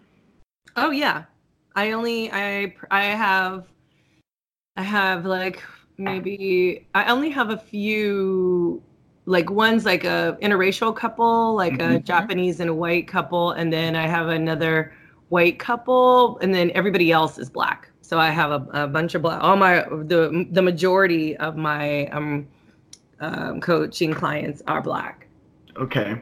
Oh 0.76 0.90
yeah. 0.90 1.24
I 1.76 1.92
only 1.92 2.30
I 2.32 2.74
I 2.90 3.04
have 3.04 3.66
I 4.76 4.82
have 4.82 5.24
like 5.24 5.62
maybe 5.98 6.86
I 6.94 7.10
only 7.10 7.30
have 7.30 7.50
a 7.50 7.56
few 7.56 8.82
like 9.26 9.50
one's 9.50 9.84
like 9.84 10.04
a 10.04 10.36
interracial 10.42 10.94
couple, 10.94 11.54
like 11.54 11.74
a 11.74 11.98
Mhm. 11.98 12.04
Japanese 12.04 12.60
and 12.60 12.68
a 12.70 12.74
white 12.74 13.08
couple, 13.08 13.52
and 13.52 13.72
then 13.72 13.96
I 13.96 14.06
have 14.06 14.28
another 14.28 14.92
white 15.30 15.58
couple, 15.58 16.38
and 16.40 16.54
then 16.54 16.70
everybody 16.74 17.10
else 17.10 17.38
is 17.38 17.48
black. 17.48 17.88
So 18.02 18.18
I 18.18 18.30
have 18.30 18.50
a, 18.50 18.84
a 18.84 18.86
bunch 18.86 19.14
of 19.14 19.22
black. 19.22 19.42
All 19.42 19.56
my 19.56 19.80
the 19.90 20.46
the 20.50 20.62
majority 20.62 21.36
of 21.38 21.56
my 21.56 22.06
um, 22.08 22.46
um 23.20 23.60
coaching 23.60 24.12
clients 24.12 24.62
are 24.66 24.82
black. 24.82 25.26
Okay, 25.78 26.20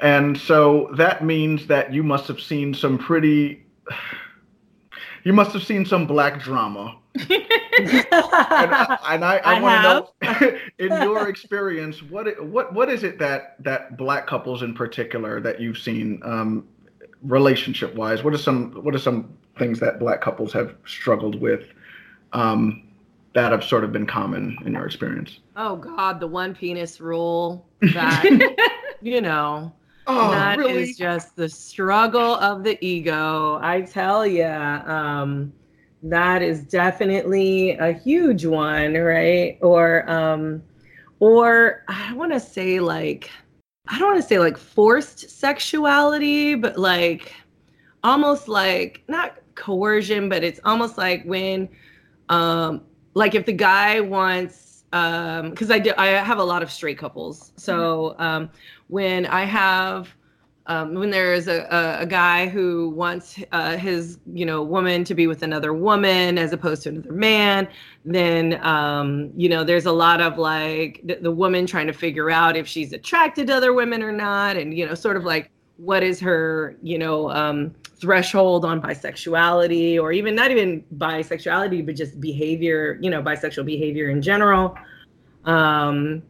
and 0.00 0.36
so 0.36 0.90
that 0.96 1.24
means 1.24 1.66
that 1.68 1.92
you 1.92 2.02
must 2.02 2.26
have 2.28 2.40
seen 2.40 2.74
some 2.74 2.98
pretty. 2.98 3.64
You 5.22 5.34
must 5.34 5.52
have 5.52 5.62
seen 5.62 5.84
some 5.84 6.06
black 6.06 6.40
drama. 6.40 6.96
and 7.88 8.74
I, 8.74 8.98
and 9.10 9.24
I, 9.24 9.36
I, 9.38 9.54
I 9.56 9.60
want 9.60 10.12
to 10.20 10.40
know, 10.50 10.58
in 10.78 11.02
your 11.02 11.28
experience, 11.28 12.02
what 12.02 12.42
what 12.44 12.72
what 12.72 12.88
is 12.88 13.02
it 13.02 13.18
that 13.18 13.56
that 13.62 13.96
black 13.96 14.26
couples 14.26 14.62
in 14.62 14.74
particular 14.74 15.40
that 15.40 15.60
you've 15.60 15.78
seen, 15.78 16.20
um, 16.24 16.66
relationship 17.22 17.94
wise? 17.94 18.22
What 18.22 18.34
are 18.34 18.38
some 18.38 18.72
what 18.82 18.94
are 18.94 18.98
some 18.98 19.32
things 19.58 19.80
that 19.80 19.98
black 19.98 20.20
couples 20.20 20.52
have 20.52 20.74
struggled 20.86 21.40
with, 21.40 21.64
um, 22.32 22.82
that 23.34 23.52
have 23.52 23.64
sort 23.64 23.84
of 23.84 23.92
been 23.92 24.06
common 24.06 24.56
in 24.64 24.72
your 24.74 24.86
experience? 24.86 25.40
Oh 25.56 25.76
God, 25.76 26.20
the 26.20 26.26
one 26.26 26.54
penis 26.54 27.00
rule. 27.00 27.66
That 27.80 28.24
you 29.02 29.22
know, 29.22 29.72
Oh, 30.06 30.30
that 30.32 30.58
is 30.58 30.66
really? 30.66 30.92
just 30.94 31.36
the 31.36 31.48
struggle 31.48 32.34
of 32.36 32.64
the 32.64 32.76
ego. 32.84 33.58
I 33.62 33.82
tell 33.82 34.26
you, 34.26 34.44
um, 34.44 35.52
that 36.02 36.42
is 36.42 36.62
definitely 36.64 37.72
a 37.72 37.92
huge 37.92 38.46
one, 38.46 38.94
right? 38.94 39.58
Or, 39.60 40.08
um, 40.10 40.62
or 41.18 41.84
I 41.88 42.12
want 42.14 42.32
to 42.32 42.40
say 42.40 42.80
like, 42.80 43.30
I 43.88 43.98
don't 43.98 44.12
want 44.12 44.22
to 44.22 44.26
say 44.26 44.38
like 44.38 44.56
forced 44.56 45.30
sexuality, 45.30 46.54
but 46.54 46.78
like 46.78 47.34
almost 48.02 48.48
like 48.48 49.02
not 49.08 49.36
coercion, 49.54 50.28
but 50.28 50.42
it's 50.42 50.60
almost 50.64 50.96
like 50.96 51.24
when, 51.24 51.68
um, 52.28 52.82
like 53.14 53.34
if 53.34 53.46
the 53.46 53.52
guy 53.52 54.00
wants 54.00 54.70
um 54.92 55.50
because 55.50 55.70
i 55.70 55.78
do 55.78 55.92
i 55.96 56.08
have 56.08 56.38
a 56.38 56.44
lot 56.44 56.62
of 56.62 56.70
straight 56.70 56.98
couples 56.98 57.52
so 57.56 58.16
um 58.18 58.50
when 58.88 59.24
i 59.26 59.44
have 59.44 60.08
um, 60.70 60.94
when 60.94 61.10
there 61.10 61.34
is 61.34 61.48
a, 61.48 61.66
a, 61.68 62.02
a 62.02 62.06
guy 62.06 62.46
who 62.46 62.90
wants 62.90 63.40
uh, 63.50 63.76
his 63.76 64.18
you 64.32 64.46
know 64.46 64.62
woman 64.62 65.02
to 65.02 65.16
be 65.16 65.26
with 65.26 65.42
another 65.42 65.74
woman 65.74 66.38
as 66.38 66.52
opposed 66.52 66.84
to 66.84 66.90
another 66.90 67.12
man 67.12 67.66
then 68.04 68.64
um, 68.64 69.32
you 69.36 69.48
know 69.48 69.64
there's 69.64 69.86
a 69.86 69.92
lot 69.92 70.20
of 70.20 70.38
like 70.38 71.00
the, 71.04 71.16
the 71.16 71.30
woman 71.30 71.66
trying 71.66 71.88
to 71.88 71.92
figure 71.92 72.30
out 72.30 72.56
if 72.56 72.68
she's 72.68 72.92
attracted 72.92 73.48
to 73.48 73.54
other 73.54 73.74
women 73.74 74.00
or 74.00 74.12
not 74.12 74.56
and 74.56 74.72
you 74.72 74.86
know 74.86 74.94
sort 74.94 75.16
of 75.16 75.24
like 75.24 75.50
what 75.76 76.04
is 76.04 76.20
her 76.20 76.76
you 76.82 76.98
know 76.98 77.28
um, 77.32 77.74
threshold 78.00 78.64
on 78.64 78.80
bisexuality 78.80 80.00
or 80.00 80.12
even 80.12 80.36
not 80.36 80.52
even 80.52 80.84
bisexuality 80.98 81.84
but 81.84 81.96
just 81.96 82.20
behavior 82.20 82.96
you 83.02 83.10
know 83.10 83.20
bisexual 83.20 83.66
behavior 83.66 84.08
in 84.08 84.22
general 84.22 84.78
um. 85.44 86.22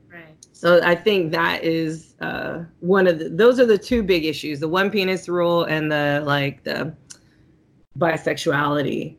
So 0.60 0.80
I 0.84 0.94
think 0.94 1.32
that 1.32 1.64
is 1.64 2.14
uh, 2.20 2.64
one 2.80 3.06
of 3.06 3.18
the 3.18 3.28
those 3.30 3.58
are 3.60 3.66
the 3.66 3.78
two 3.78 4.02
big 4.02 4.24
issues: 4.24 4.60
the 4.60 4.68
one 4.68 4.90
penis 4.90 5.28
rule 5.28 5.64
and 5.64 5.90
the 5.90 6.22
like 6.26 6.64
the 6.64 6.94
bisexuality. 7.98 9.16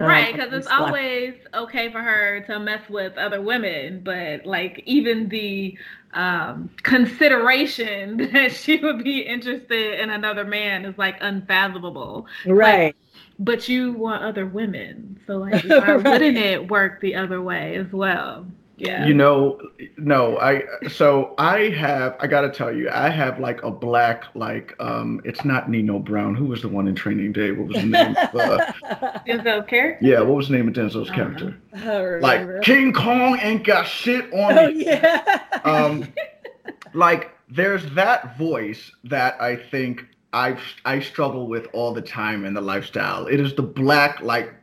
Right, 0.00 0.32
because 0.32 0.52
it's 0.52 0.68
always 0.68 1.34
okay 1.52 1.90
for 1.90 2.00
her 2.00 2.40
to 2.46 2.58
mess 2.60 2.88
with 2.88 3.18
other 3.18 3.40
women, 3.42 4.02
but 4.04 4.46
like 4.46 4.82
even 4.86 5.28
the 5.28 5.76
um, 6.14 6.70
consideration 6.84 8.16
that 8.32 8.52
she 8.52 8.78
would 8.78 9.02
be 9.04 9.20
interested 9.20 10.00
in 10.00 10.10
another 10.10 10.44
man 10.44 10.84
is 10.84 10.96
like 10.96 11.16
unfathomable. 11.20 12.26
right. 12.46 12.94
But 13.40 13.68
you 13.68 13.92
want 13.92 14.22
other 14.22 14.46
women, 14.46 15.18
so 15.26 15.36
like 15.38 15.62
why 15.74 15.96
Right. 15.96 15.96
wouldn't 15.96 16.38
it 16.38 16.68
work 16.68 17.00
the 17.00 17.16
other 17.16 17.42
way 17.42 17.74
as 17.76 17.92
well? 17.92 18.46
Yeah. 18.80 19.06
You 19.06 19.12
know, 19.14 19.60
no, 19.98 20.38
I 20.38 20.62
so 20.88 21.34
I 21.38 21.68
have 21.70 22.16
I 22.18 22.26
gotta 22.26 22.48
tell 22.50 22.74
you, 22.74 22.88
I 22.90 23.10
have 23.10 23.38
like 23.38 23.62
a 23.62 23.70
black 23.70 24.24
like 24.34 24.74
um 24.80 25.20
it's 25.24 25.44
not 25.44 25.68
Nino 25.68 25.98
Brown. 25.98 26.34
Who 26.34 26.46
was 26.46 26.62
the 26.62 26.68
one 26.68 26.88
in 26.88 26.94
training 26.94 27.32
day? 27.32 27.52
What 27.52 27.68
was 27.68 27.76
the 27.76 27.86
name? 27.86 28.16
of, 28.32 28.34
uh, 28.34 28.72
Denzel's 29.28 29.66
character. 29.68 29.98
yeah, 30.00 30.20
what 30.20 30.36
was 30.36 30.48
the 30.48 30.56
name 30.56 30.68
of 30.68 30.74
Denzel's 30.74 31.10
Uh-huh. 31.10 31.14
character? 31.14 32.20
Like 32.20 32.62
King 32.62 32.92
Kong 32.92 33.38
ain't 33.42 33.64
got 33.64 33.86
shit 33.86 34.32
on 34.32 34.58
oh 34.58 34.68
me. 34.68 34.84
yeah. 34.86 35.40
Um 35.64 36.08
like 36.94 37.30
there's 37.48 37.84
that 37.94 38.38
voice 38.38 38.90
that 39.04 39.40
I 39.42 39.56
think 39.56 40.06
I 40.32 40.56
I 40.84 41.00
struggle 41.00 41.48
with 41.48 41.66
all 41.72 41.92
the 41.92 42.02
time 42.02 42.44
in 42.44 42.54
the 42.54 42.60
lifestyle. 42.60 43.26
It 43.26 43.40
is 43.40 43.54
the 43.54 43.62
black 43.62 44.20
like 44.22 44.54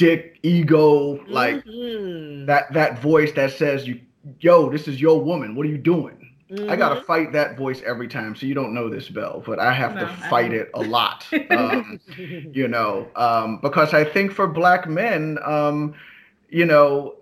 dick 0.00 0.38
ego 0.42 1.20
like 1.28 1.64
Mhm. 1.66 2.46
that 2.46 2.72
that 2.72 3.00
voice 3.02 3.32
that 3.32 3.52
says 3.52 3.86
you 3.86 4.00
yo, 4.40 4.70
this 4.70 4.88
is 4.88 5.00
your 5.00 5.22
woman. 5.22 5.54
What 5.54 5.66
are 5.66 5.70
you 5.70 5.78
doing? 5.78 6.16
I 6.68 6.76
gotta 6.76 6.96
Mhm. 6.96 7.04
fight 7.04 7.32
that 7.32 7.56
voice 7.56 7.82
every 7.86 8.08
time. 8.08 8.34
So 8.36 8.46
you 8.46 8.54
don't 8.54 8.74
know 8.74 8.88
this, 8.90 9.08
Belle, 9.08 9.42
but 9.46 9.58
I 9.58 9.72
have 9.72 9.94
No, 9.94 10.00
to 10.00 10.06
fight 10.08 10.52
it 10.52 10.70
a 10.74 10.82
lot. 10.82 11.26
Um, 11.50 12.00
you 12.52 12.68
know, 12.68 13.10
um, 13.16 13.60
because 13.62 13.94
I 13.94 14.04
think 14.04 14.32
for 14.32 14.46
black 14.46 14.88
men, 14.88 15.38
um, 15.44 15.94
you 16.50 16.66
know, 16.66 17.14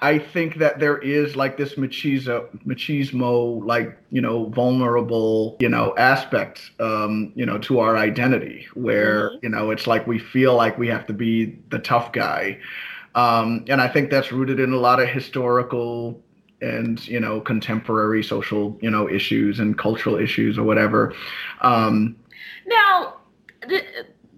I, 0.00 0.18
think 0.18 0.56
that 0.58 0.78
there 0.78 0.98
is 0.98 1.34
like 1.36 1.56
this 1.56 1.74
machismo, 1.74 2.48
machismo, 2.64 3.64
like 3.66 3.96
you 4.10 4.20
know, 4.20 4.46
vulnerable, 4.46 5.56
you 5.60 5.68
know, 5.68 5.94
aspect, 5.98 6.70
um, 6.80 7.32
you 7.34 7.44
know, 7.44 7.58
to 7.58 7.80
our 7.80 7.96
identity, 7.96 8.66
where 8.74 9.30
Mhm. 9.30 9.42
you 9.42 9.48
know, 9.48 9.70
it's 9.70 9.86
like 9.86 10.06
we 10.06 10.18
feel 10.18 10.54
like 10.54 10.78
we 10.78 10.88
have 10.88 11.06
to 11.06 11.12
be 11.12 11.58
the 11.70 11.78
tough 11.80 12.12
guy, 12.12 12.58
um, 13.14 13.64
and 13.68 13.80
I 13.80 13.88
think 13.88 14.10
that's 14.10 14.30
rooted 14.32 14.60
in 14.60 14.72
a 14.72 14.78
lot 14.78 15.00
of 15.00 15.08
historical 15.08 16.22
and 16.60 17.06
you 17.08 17.18
know 17.18 17.40
contemporary 17.40 18.22
social 18.22 18.78
you 18.80 18.90
know 18.90 19.08
issues 19.10 19.58
and 19.58 19.76
cultural 19.76 20.16
issues 20.16 20.56
or 20.56 20.62
whatever. 20.62 21.12
Um, 21.60 22.16
Now, 22.66 23.14
th- 23.68 23.84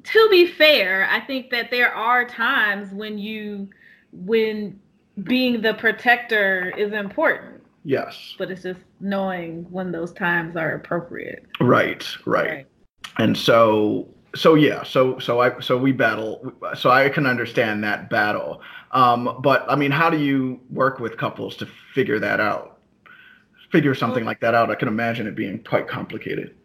to 0.05 0.29
be 0.31 0.47
fair, 0.47 1.07
I 1.11 1.21
think 1.21 1.51
that 1.51 1.71
there 1.71 1.95
are 1.95 2.25
times 2.27 2.93
when 2.93 3.19
you, 3.19 3.69
when 4.15 4.81
being 5.25 5.61
the 5.61 5.75
protector 5.75 6.73
is 6.77 6.93
important, 6.93 7.63
yes, 7.85 8.35
but 8.39 8.51
it's 8.51 8.63
just 8.63 8.81
knowing 9.01 9.67
when 9.71 9.93
those 9.93 10.13
times 10.13 10.57
are 10.57 10.73
appropriate. 10.73 11.47
right, 11.61 12.07
right. 12.27 12.49
Right. 12.49 12.67
and 13.19 13.37
so 13.37 14.09
so 14.35 14.55
yeah 14.57 14.83
so 14.83 15.17
so 15.21 15.41
i 15.41 15.61
so 15.61 15.79
we 15.79 15.93
battle 15.93 16.53
so 16.77 16.91
i 16.91 17.09
can 17.09 17.25
understand 17.25 17.85
that 17.85 18.11
battle 18.11 18.61
um 18.91 19.39
but 19.43 19.65
i 19.69 19.77
mean 19.77 19.93
how 19.93 20.11
do 20.11 20.19
you 20.19 20.61
work 20.71 20.99
with 20.99 21.17
couples 21.17 21.57
to 21.57 21.67
figure 21.95 22.19
that 22.19 22.41
out 22.41 22.81
figure 23.71 23.95
something 23.95 24.25
like 24.25 24.41
that 24.41 24.53
out 24.53 24.71
i 24.73 24.75
can 24.75 24.89
imagine 24.89 25.29
it 25.29 25.37
being 25.37 25.63
quite 25.63 25.87
complicated 25.87 26.57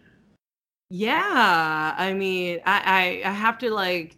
Yeah, 0.90 1.94
I 1.96 2.14
mean, 2.14 2.62
I, 2.66 3.22
I 3.24 3.30
I 3.30 3.32
have 3.32 3.60
to 3.60 3.70
like 3.70 4.18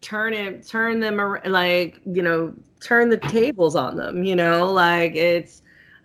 turn 0.00 0.32
it 0.32 0.66
turn 0.66 1.00
them 1.00 1.18
ar- 1.20 1.42
like 1.46 2.00
you 2.06 2.22
know 2.22 2.54
turn 2.80 3.08
the 3.10 3.16
tables 3.18 3.74
on 3.76 3.96
them. 3.96 4.24
You 4.24 4.36
know, 4.36 4.72
like 4.72 5.14
it's 5.16 5.62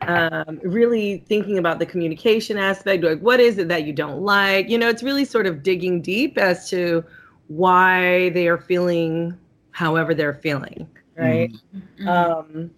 um, 0.07 0.59
really 0.63 1.23
thinking 1.27 1.57
about 1.57 1.79
the 1.79 1.85
communication 1.85 2.57
aspect. 2.57 3.03
Like, 3.03 3.19
what 3.19 3.39
is 3.39 3.57
it 3.57 3.67
that 3.69 3.85
you 3.85 3.93
don't 3.93 4.21
like? 4.21 4.69
You 4.69 4.77
know, 4.77 4.89
it's 4.89 5.03
really 5.03 5.25
sort 5.25 5.47
of 5.47 5.63
digging 5.63 6.01
deep 6.01 6.37
as 6.37 6.69
to 6.71 7.03
why 7.47 8.29
they 8.29 8.47
are 8.47 8.57
feeling 8.57 9.37
however 9.71 10.13
they're 10.13 10.33
feeling, 10.33 10.87
right? 11.17 11.51
Mhm. 11.99 12.07
Um, 12.07 12.71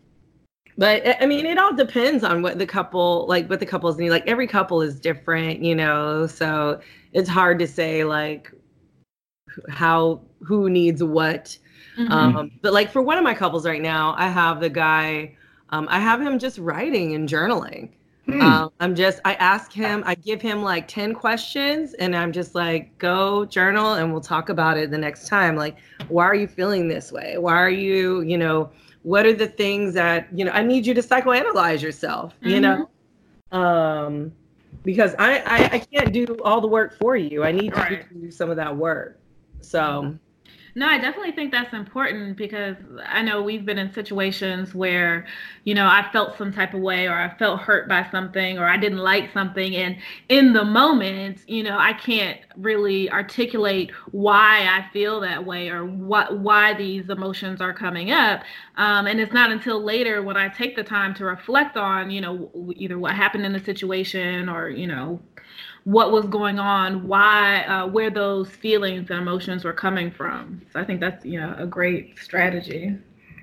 but 0.78 1.06
I- 1.08 1.18
I 1.22 1.26
mean, 1.26 1.46
it 1.46 1.58
all 1.58 1.74
depends 1.74 2.24
on 2.24 2.42
what 2.42 2.58
the 2.60 2.66
couple 2.66 3.26
like, 3.28 3.50
what 3.50 3.60
the 3.60 3.66
couples 3.66 3.98
need. 3.98 4.10
Like 4.10 4.28
every 4.28 4.48
couple 4.48 4.82
is 4.82 5.00
different, 5.00 5.62
you 5.64 5.76
know. 5.76 6.28
So 6.28 6.80
it's 7.14 7.30
hard 7.30 7.60
to 7.60 7.68
say 7.68 8.04
like 8.04 8.52
how 9.70 10.22
who 10.44 10.70
needs 10.70 11.04
what. 11.04 11.58
Mhm. 11.98 12.12
Um, 12.12 12.52
but 12.62 12.74
like 12.74 12.92
for 12.92 13.02
one 13.02 13.18
of 13.18 13.24
my 13.24 13.34
couples 13.34 13.66
right 13.66 13.82
now, 13.82 14.16
I 14.18 14.28
have 14.28 14.60
the 14.60 14.70
guy. 14.70 15.36
Um, 15.70 15.88
I 15.90 16.00
have 16.00 16.22
him 16.22 16.38
just 16.40 16.58
writing 16.60 17.16
and 17.16 17.28
journaling. 17.28 17.90
Hmm. 18.28 18.42
Um, 18.42 18.72
I'm 18.80 18.96
just, 18.96 19.20
I 19.24 19.36
ask 19.36 19.72
him, 19.72 20.04
I 20.06 20.16
give 20.16 20.42
him 20.42 20.64
like 20.64 20.88
10 20.88 21.14
questions 21.14 21.94
and 21.96 22.16
I'm 22.16 22.32
just 22.32 22.56
like, 22.56 22.96
go 22.98 23.46
journal 23.46 23.94
and 23.94 24.12
we'll 24.12 24.22
talk 24.22 24.50
about 24.50 24.78
it 24.78 24.90
the 24.90 24.98
next 24.98 25.28
time. 25.28 25.56
Like, 25.56 25.78
why 26.08 26.26
are 26.26 26.34
you 26.36 26.48
feeling 26.48 26.88
this 26.88 27.12
way? 27.12 27.38
Why 27.38 27.54
are 27.56 27.70
you, 27.70 28.22
you 28.22 28.38
know, 28.38 28.72
what 29.04 29.26
are 29.28 29.34
the 29.34 29.48
things 29.48 29.94
that, 29.94 30.28
you 30.36 30.44
know, 30.44 30.52
I 30.52 30.64
need 30.64 30.88
you 30.88 30.94
to 30.96 31.02
psychoanalyze 31.02 31.82
yourself, 31.84 32.34
you 32.42 32.60
know? 32.60 32.90
Um, 33.52 34.32
because 34.84 35.14
I, 35.20 35.40
I, 35.46 35.70
I 35.74 35.80
can't 35.80 36.12
do 36.12 36.26
all 36.44 36.62
the 36.62 36.68
work 36.68 36.98
for 36.98 37.16
you. 37.16 37.44
I 37.44 37.52
need 37.52 37.74
Right. 37.76 38.08
to 38.10 38.16
do 38.16 38.32
some 38.32 38.50
of 38.50 38.56
that 38.58 38.76
work. 38.76 39.20
So, 39.70 40.20
No, 40.78 40.88
I 40.88 40.98
definitely 40.98 41.32
think 41.32 41.52
that's 41.54 41.74
important 41.74 42.36
because 42.36 42.76
I 43.06 43.22
know 43.22 43.42
we've 43.42 43.66
been 43.66 43.78
in 43.78 43.94
situations 43.94 44.76
where, 44.76 45.26
you 45.64 45.74
know, 45.74 45.86
I 45.88 46.06
felt 46.12 46.38
some 46.38 46.52
type 46.52 46.74
of 46.74 46.82
way 46.82 47.08
or 47.08 47.14
I 47.14 47.34
felt 47.38 47.62
hurt 47.62 47.88
by 47.88 48.06
something 48.12 48.58
or 48.60 48.68
I 48.68 48.76
didn't 48.76 48.98
like 48.98 49.32
something. 49.32 49.74
And 49.74 49.96
in 50.28 50.52
the 50.52 50.66
moment, 50.66 51.40
you 51.48 51.64
know, 51.64 51.78
I 51.78 51.94
can't 51.94 52.42
really 52.58 53.10
articulate 53.10 53.92
why 54.12 54.68
I 54.70 54.92
feel 54.92 55.22
that 55.22 55.46
way 55.46 55.70
or 55.70 55.86
what 55.86 56.40
why 56.40 56.74
these 56.74 57.10
emotions 57.10 57.62
are 57.62 57.74
coming 57.74 58.12
up. 58.12 58.42
Um, 58.76 59.08
and 59.08 59.22
it's 59.22 59.32
not 59.34 59.52
until 59.52 59.82
later 59.82 60.22
when 60.24 60.36
I 60.36 60.50
take 60.50 60.76
the 60.76 60.84
time 60.84 61.14
to 61.16 61.26
reflect 61.26 61.78
on, 61.78 62.12
you 62.12 62.20
know, 62.20 62.52
either 62.76 63.00
what 63.00 63.16
happened 63.16 63.46
in 63.46 63.54
the 63.54 63.64
situation 63.64 64.50
or, 64.50 64.70
you 64.70 64.88
know, 64.88 65.22
what 65.86 66.12
was 66.12 66.26
going 66.28 66.60
on, 66.60 67.08
why, 67.08 67.64
uh, 67.66 67.88
where 67.88 68.10
those 68.12 68.50
feelings 68.50 69.10
and 69.10 69.20
emotions 69.20 69.64
were 69.64 69.74
coming 69.74 70.12
from. 70.12 70.62
So 70.74 70.80
I 70.80 70.84
think 70.86 71.00
that's 71.00 71.26
you 71.26 71.40
know 71.40 71.56
a 71.58 71.66
great 71.66 72.20
strategy. 72.20 72.96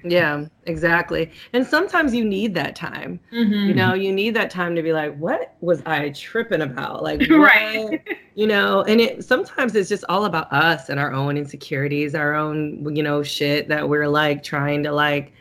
yeah, 0.04 0.46
exactly. 0.66 1.30
And 1.52 1.64
sometimes 1.66 2.12
you 2.12 2.24
need 2.24 2.54
that 2.54 2.74
time. 2.74 3.20
Mm-hmm. 3.32 3.68
you 3.68 3.74
know 3.74 3.94
you 3.94 4.12
need 4.12 4.34
that 4.34 4.50
time 4.50 4.74
to 4.74 4.82
be 4.82 4.92
like 4.92 5.16
what 5.16 5.54
was 5.60 5.80
i 5.86 6.10
tripping 6.10 6.62
about 6.62 7.02
like 7.04 7.20
Right. 7.30 8.00
you 8.34 8.46
know 8.48 8.82
and 8.82 9.00
it 9.00 9.24
sometimes 9.24 9.74
it's 9.76 9.88
just 9.88 10.04
all 10.08 10.24
about 10.24 10.52
us 10.52 10.88
and 10.90 10.98
our 11.00 11.12
own 11.12 11.36
insecurities 11.36 12.14
our 12.16 12.34
own 12.34 12.94
you 12.96 13.02
know 13.02 13.22
shit 13.22 13.68
that 13.68 13.88
we're 13.88 14.08
like 14.08 14.42
trying 14.42 14.82
to 14.82 14.92
like 14.92 15.32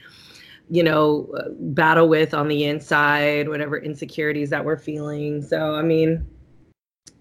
you 0.69 0.83
know 0.83 1.29
battle 1.59 2.07
with 2.07 2.33
on 2.33 2.47
the 2.47 2.63
inside 2.65 3.49
whatever 3.49 3.77
insecurities 3.79 4.49
that 4.51 4.63
we're 4.63 4.77
feeling 4.77 5.41
so 5.41 5.75
i 5.75 5.81
mean 5.81 6.25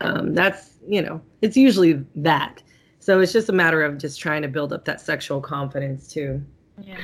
um 0.00 0.34
that's 0.34 0.78
you 0.88 1.02
know 1.02 1.20
it's 1.42 1.56
usually 1.56 2.04
that 2.14 2.62
so 2.98 3.20
it's 3.20 3.32
just 3.32 3.48
a 3.48 3.52
matter 3.52 3.82
of 3.82 3.98
just 3.98 4.20
trying 4.20 4.42
to 4.42 4.48
build 4.48 4.72
up 4.72 4.84
that 4.84 5.00
sexual 5.00 5.40
confidence 5.40 6.08
too 6.08 6.42
Yeah. 6.82 6.96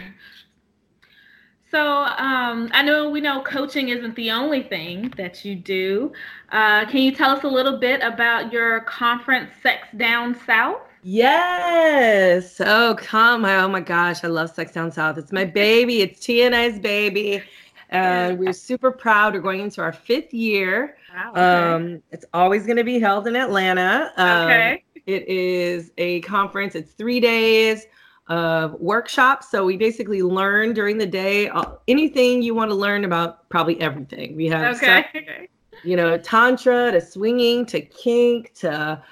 So 1.70 1.80
um, 1.80 2.70
I 2.72 2.82
know 2.82 3.10
we 3.10 3.20
know 3.20 3.42
coaching 3.42 3.88
isn't 3.88 4.14
the 4.14 4.30
only 4.30 4.62
thing 4.62 5.12
that 5.16 5.44
you 5.44 5.56
do. 5.56 6.12
Uh, 6.52 6.86
can 6.86 7.02
you 7.02 7.10
tell 7.12 7.30
us 7.30 7.42
a 7.42 7.48
little 7.48 7.76
bit 7.76 8.00
about 8.02 8.52
your 8.52 8.80
conference, 8.82 9.50
Sex 9.62 9.88
Down 9.96 10.36
South? 10.46 10.80
Yes. 11.02 12.60
Oh, 12.64 12.96
come. 12.98 13.44
Oh 13.44 13.68
my 13.68 13.80
gosh. 13.80 14.22
I 14.24 14.28
love 14.28 14.54
Sex 14.54 14.72
Down 14.72 14.92
South. 14.92 15.18
It's 15.18 15.32
my 15.32 15.44
baby. 15.64 16.02
It's 16.02 16.20
TNI's 16.20 16.78
baby. 16.78 17.42
And 17.90 18.38
we're 18.38 18.52
super 18.52 18.90
proud. 18.90 19.34
We're 19.34 19.40
going 19.40 19.60
into 19.60 19.80
our 19.80 19.92
fifth 19.92 20.32
year. 20.32 20.96
Wow. 21.16 21.76
Um, 21.76 22.02
it's 22.12 22.26
always 22.34 22.66
going 22.66 22.76
to 22.76 22.84
be 22.84 23.00
held 23.00 23.26
in 23.26 23.36
Atlanta. 23.36 24.12
Um, 24.16 24.42
okay. 24.42 24.84
It 25.06 25.26
is 25.26 25.92
a 25.96 26.20
conference. 26.20 26.74
It's 26.74 26.92
three 26.92 27.20
days 27.20 27.86
of 28.28 28.74
workshops. 28.80 29.50
So 29.50 29.64
we 29.64 29.76
basically 29.76 30.22
learn 30.22 30.74
during 30.74 30.98
the 30.98 31.06
day 31.06 31.48
uh, 31.48 31.64
anything 31.88 32.42
you 32.42 32.54
want 32.54 32.70
to 32.70 32.74
learn 32.74 33.04
about, 33.04 33.48
probably 33.48 33.80
everything. 33.80 34.36
We 34.36 34.46
have 34.48 34.76
Okay. 34.76 35.48
you 35.84 35.96
know, 35.96 36.18
tantra 36.18 36.90
to 36.92 37.00
swinging 37.00 37.64
to 37.66 37.80
kink 37.80 38.52
to, 38.54 39.02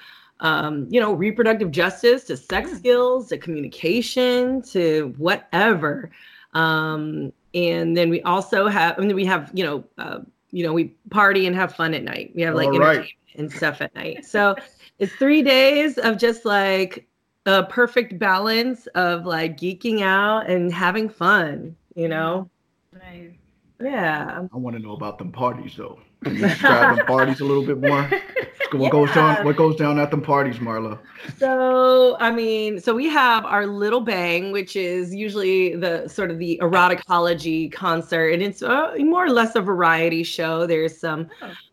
um, 0.41 0.87
you 0.89 0.99
know, 0.99 1.13
reproductive 1.13 1.71
justice 1.71 2.25
to 2.25 2.37
sex 2.37 2.71
skills 2.73 3.29
to 3.29 3.37
communication 3.37 4.61
to 4.63 5.13
whatever. 5.17 6.11
Um, 6.53 7.31
and 7.53 7.95
then 7.95 8.09
we 8.09 8.21
also 8.23 8.67
have, 8.67 8.97
and 8.99 9.09
then 9.09 9.15
we 9.15 9.25
have, 9.25 9.49
you 9.53 9.63
know, 9.63 9.83
uh, 9.97 10.19
you 10.55 10.63
know, 10.63 10.71
we 10.71 10.95
party 11.09 11.47
and 11.47 11.55
have 11.55 11.75
fun 11.75 11.93
at 11.93 12.03
night. 12.03 12.31
We 12.33 12.41
have 12.43 12.55
like 12.55 12.69
All 12.69 12.79
right. 12.79 12.99
entertainment 12.99 13.11
and 13.35 13.51
stuff 13.51 13.81
at 13.81 13.93
night. 13.93 14.23
So 14.23 14.55
it's 14.99 15.11
three 15.15 15.43
days 15.43 15.97
of 15.97 16.17
just 16.17 16.45
like 16.45 17.05
a 17.45 17.63
perfect 17.63 18.17
balance 18.17 18.87
of 18.95 19.25
like 19.25 19.57
geeking 19.57 20.01
out 20.01 20.49
and 20.49 20.71
having 20.71 21.09
fun, 21.09 21.75
you 21.93 22.07
know? 22.07 22.49
Nice. 22.93 23.31
Yeah. 23.81 24.47
i 24.53 24.57
want 24.57 24.77
to 24.77 24.81
know 24.81 24.93
about 24.93 25.17
them 25.17 25.33
parties 25.33 25.75
though 25.75 25.99
can 26.23 26.37
you 26.37 26.47
describe 26.47 26.95
them 26.95 27.05
parties 27.05 27.41
a 27.41 27.43
little 27.43 27.65
bit 27.65 27.81
more 27.81 28.09
what 28.77 28.91
goes 28.91 29.11
down 29.13 29.45
what 29.45 29.55
goes 29.55 29.75
down 29.75 29.99
at 29.99 30.11
them 30.11 30.21
parties 30.21 30.57
marla 30.57 30.99
So, 31.37 32.17
I 32.19 32.31
mean, 32.31 32.79
so 32.79 32.93
we 32.93 33.07
have 33.07 33.45
our 33.45 33.65
Little 33.65 34.01
Bang, 34.01 34.51
which 34.51 34.75
is 34.75 35.13
usually 35.13 35.75
the 35.75 36.07
sort 36.07 36.31
of 36.31 36.37
the 36.39 36.59
eroticology 36.61 37.71
concert, 37.71 38.29
and 38.29 38.41
it's 38.41 38.61
uh, 38.61 38.93
more 38.99 39.25
or 39.25 39.29
less 39.29 39.55
a 39.55 39.61
variety 39.61 40.23
show. 40.23 40.67
There's 40.67 40.97
some, 40.97 41.27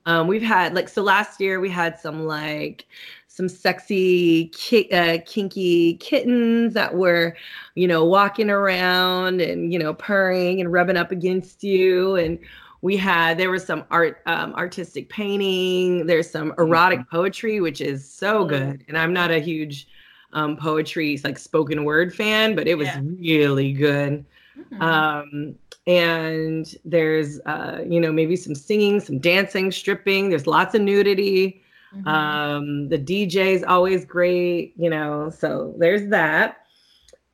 um, 0.07 0.27
we've 0.27 0.43
had 0.43 0.75
like, 0.75 0.89
so 0.89 1.03
last 1.03 1.41
year 1.41 1.61
we 1.61 1.69
had 1.69 1.99
some 1.99 2.27
like, 2.27 2.87
some 3.29 3.49
sexy, 3.49 4.49
ki- 4.49 4.91
uh, 4.93 5.19
kinky 5.25 5.95
kittens 5.95 6.75
that 6.75 6.95
were, 6.95 7.35
you 7.75 7.89
know, 7.89 8.05
walking 8.05 8.51
around 8.51 9.41
and, 9.41 9.73
you 9.73 9.79
know, 9.79 9.95
purring 9.95 10.61
and 10.61 10.71
rubbing 10.71 10.99
up 10.99 11.11
against 11.11 11.65
you. 11.65 12.15
And 12.17 12.39
we 12.83 12.97
had, 12.97 13.39
there 13.39 13.51
was 13.51 13.65
some 13.65 13.85
art, 13.91 14.21
um, 14.27 14.53
artistic 14.55 15.09
painting. 15.09 16.05
There's 16.07 16.29
some 16.29 16.53
erotic 16.59 17.09
poetry, 17.09 17.61
which 17.61 17.81
is 17.81 18.09
so 18.13 18.45
good. 18.45 18.85
And 18.89 18.99
I'm 18.99 19.13
not 19.13 19.31
a 19.31 19.39
huge 19.39 19.87
um, 20.33 20.57
poetry, 20.57 21.19
like 21.23 21.39
spoken 21.39 21.85
word 21.85 22.15
fan, 22.15 22.55
but 22.57 22.67
it 22.67 22.75
was 22.77 22.89
Yeah. 22.89 23.01
really 23.03 23.73
good. 23.73 24.25
Hmm. 24.71 24.83
Um, 24.83 25.55
and 25.87 26.75
there's, 26.85 27.39
uh, 27.41 27.83
you 27.87 28.01
know, 28.01 28.13
maybe 28.13 28.35
some 28.37 28.55
singing, 28.55 28.99
some 29.01 29.19
dancing, 29.19 29.71
stripping. 29.71 30.29
There's 30.31 30.47
lots 30.47 30.75
of 30.75 30.83
nudity. 30.83 31.63
Mhm. 31.95 32.07
Um, 32.07 32.89
the 32.89 32.99
DJ's 32.99 33.63
always 33.63 34.05
great, 34.05 34.73
you 34.77 34.91
know, 34.91 35.31
so 35.31 35.75
there's 35.79 36.09
that. 36.09 36.59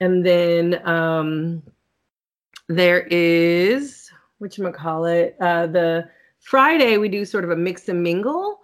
And 0.00 0.24
then 0.26 0.86
um, 0.86 1.62
there 2.68 3.06
is, 3.10 4.07
whatchamacallit, 4.40 5.34
uh, 5.40 5.66
the 5.66 6.08
Friday 6.40 6.96
we 6.98 7.08
do 7.08 7.24
sort 7.24 7.44
of 7.44 7.50
a 7.50 7.56
mix 7.56 7.88
and 7.88 8.02
mingle. 8.02 8.60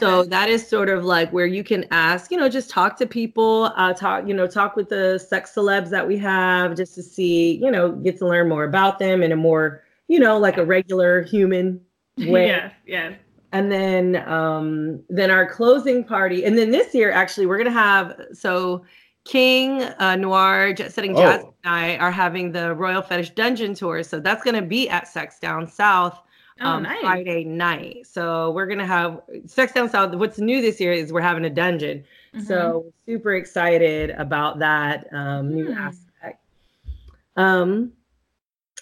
So 0.00 0.24
that 0.24 0.50
is 0.50 0.66
sort 0.66 0.90
of 0.90 1.04
like 1.04 1.32
where 1.32 1.46
you 1.46 1.64
can 1.64 1.86
ask, 1.90 2.30
you 2.30 2.36
know, 2.36 2.48
just 2.50 2.68
talk 2.68 2.98
to 2.98 3.06
people, 3.06 3.72
uh, 3.76 3.94
talk, 3.94 4.28
you 4.28 4.34
know, 4.34 4.46
talk 4.46 4.76
with 4.76 4.90
the 4.90 5.18
sex 5.18 5.54
celebs 5.54 5.88
that 5.90 6.06
we 6.06 6.18
have 6.18 6.76
just 6.76 6.94
to 6.96 7.02
see, 7.02 7.56
you 7.56 7.70
know, 7.70 7.92
get 7.92 8.18
to 8.18 8.26
learn 8.26 8.48
more 8.48 8.64
about 8.64 8.98
them 8.98 9.22
in 9.22 9.32
a 9.32 9.36
more, 9.36 9.82
you 10.08 10.18
know, 10.18 10.38
like 10.38 10.58
a 10.58 10.64
regular 10.64 11.22
human 11.22 11.80
way 12.18 12.46
yeah, 12.48 12.70
yeah. 12.86 13.14
and 13.52 13.70
then 13.70 14.16
um 14.26 15.02
then 15.10 15.30
our 15.30 15.46
closing 15.46 16.02
party 16.02 16.46
and 16.46 16.56
then 16.56 16.70
this 16.70 16.94
year 16.94 17.10
actually 17.10 17.44
we're 17.44 17.58
gonna 17.58 17.70
have 17.70 18.18
so 18.32 18.82
king 19.26 19.82
uh, 19.82 20.14
Noire 20.16 20.72
jet 20.72 20.92
setting 20.92 21.14
jazz 21.16 21.42
Oh. 21.44 21.54
and 21.64 21.74
i 21.74 21.96
are 21.96 22.10
having 22.12 22.52
the 22.52 22.74
royal 22.74 23.02
fetish 23.02 23.30
dungeon 23.30 23.74
tour 23.74 24.02
so 24.02 24.20
that's 24.20 24.42
gonna 24.44 24.62
be 24.62 24.88
at 24.88 25.08
sex 25.08 25.38
down 25.40 25.66
south 25.66 26.20
Oh, 26.60 26.66
um, 26.68 26.84
nice. 26.84 27.00
friday 27.00 27.44
night 27.44 28.06
so 28.06 28.50
we're 28.52 28.66
gonna 28.66 28.86
have 28.86 29.20
sex 29.46 29.72
down 29.72 29.90
south 29.90 30.14
what's 30.14 30.38
new 30.38 30.62
this 30.62 30.80
year 30.80 30.92
is 30.92 31.12
we're 31.12 31.20
having 31.20 31.44
a 31.44 31.50
dungeon 31.50 32.04
Mhm. 32.34 32.46
so 32.46 32.92
super 33.04 33.34
excited 33.34 34.10
about 34.10 34.58
that 34.60 35.06
um, 35.12 35.54
new 35.54 35.66
Hmm. 35.72 35.78
aspect. 35.78 36.40
Um, 37.36 37.92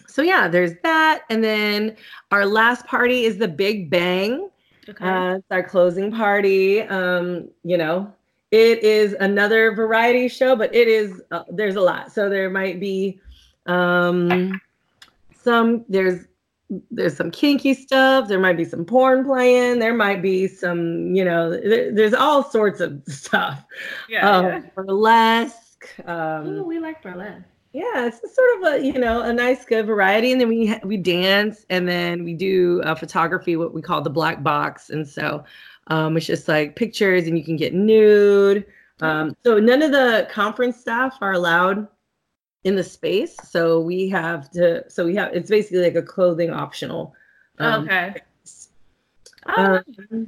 so 0.06 0.22
yeah, 0.22 0.46
there's 0.48 0.72
that, 0.82 1.22
and 1.30 1.42
then 1.42 1.96
our 2.30 2.46
last 2.46 2.86
party 2.86 3.24
is 3.24 3.36
the 3.38 3.48
Big 3.48 3.90
Bang. 3.90 4.48
okay. 4.88 5.04
Uh, 5.08 5.34
it's 5.36 5.46
our 5.50 5.62
closing 5.62 6.10
party. 6.12 6.82
Um, 6.82 7.48
you 7.64 7.76
know, 7.76 8.12
it 8.54 8.84
is 8.84 9.14
another 9.18 9.74
variety 9.74 10.28
show, 10.28 10.54
but 10.54 10.72
it 10.74 10.86
is 10.86 11.20
uh, 11.32 11.42
there's 11.50 11.74
a 11.76 11.80
lot. 11.80 12.12
So 12.12 12.28
there 12.28 12.48
might 12.50 12.78
be 12.78 13.18
um, 13.66 14.60
some 15.36 15.84
there's 15.88 16.26
there's 16.90 17.16
some 17.16 17.30
kinky 17.30 17.74
stuff. 17.74 18.28
There 18.28 18.40
might 18.40 18.56
be 18.56 18.64
some 18.64 18.84
porn 18.84 19.24
playing. 19.24 19.78
There 19.80 19.94
might 19.94 20.22
be 20.22 20.46
some 20.48 21.14
you 21.14 21.24
know 21.24 21.50
there, 21.50 21.92
there's 21.92 22.14
all 22.14 22.42
sorts 22.44 22.80
of 22.80 23.02
stuff. 23.08 23.64
yeah, 24.08 24.30
Um, 24.30 24.44
yeah. 24.46 24.60
burlesque. 24.74 25.88
Ooh, 26.00 26.10
Um, 26.12 26.66
we 26.66 26.78
like 26.78 27.02
burlesque. 27.02 27.44
yeah, 27.72 28.06
it's 28.06 28.20
sort 28.34 28.50
of 28.58 28.74
a 28.74 28.86
you 28.86 28.98
know 28.98 29.22
a 29.22 29.32
nice 29.32 29.64
good 29.64 29.86
variety, 29.86 30.32
and 30.32 30.40
then 30.40 30.48
we 30.48 30.78
we 30.84 30.96
dance, 30.96 31.66
and 31.70 31.88
then 31.88 32.24
we 32.24 32.34
do 32.34 32.80
uh, 32.84 32.94
photography, 32.94 33.56
what 33.56 33.74
we 33.74 33.82
call 33.82 34.00
the 34.00 34.10
black 34.10 34.42
box, 34.42 34.90
and 34.90 35.06
so 35.06 35.44
um, 35.88 36.16
it's 36.16 36.26
just 36.26 36.48
like 36.48 36.76
pictures, 36.76 37.26
and 37.26 37.38
you 37.38 37.44
can 37.44 37.56
get 37.56 37.74
nude. 37.74 38.66
Um, 39.00 39.36
so 39.44 39.58
none 39.58 39.82
of 39.82 39.92
the 39.92 40.26
conference 40.30 40.76
staff 40.76 41.18
are 41.20 41.32
allowed 41.32 41.86
in 42.64 42.76
the 42.76 42.84
space, 42.84 43.36
so 43.48 43.80
we 43.80 44.08
have 44.08 44.50
to. 44.52 44.88
So 44.90 45.04
we 45.04 45.14
have 45.16 45.34
it's 45.34 45.50
basically 45.50 45.82
like 45.82 45.96
a 45.96 46.02
clothing 46.02 46.50
optional. 46.50 47.14
um, 47.58 47.84
okay. 47.84 48.14
um, 49.46 49.82
Oh, 50.16 50.26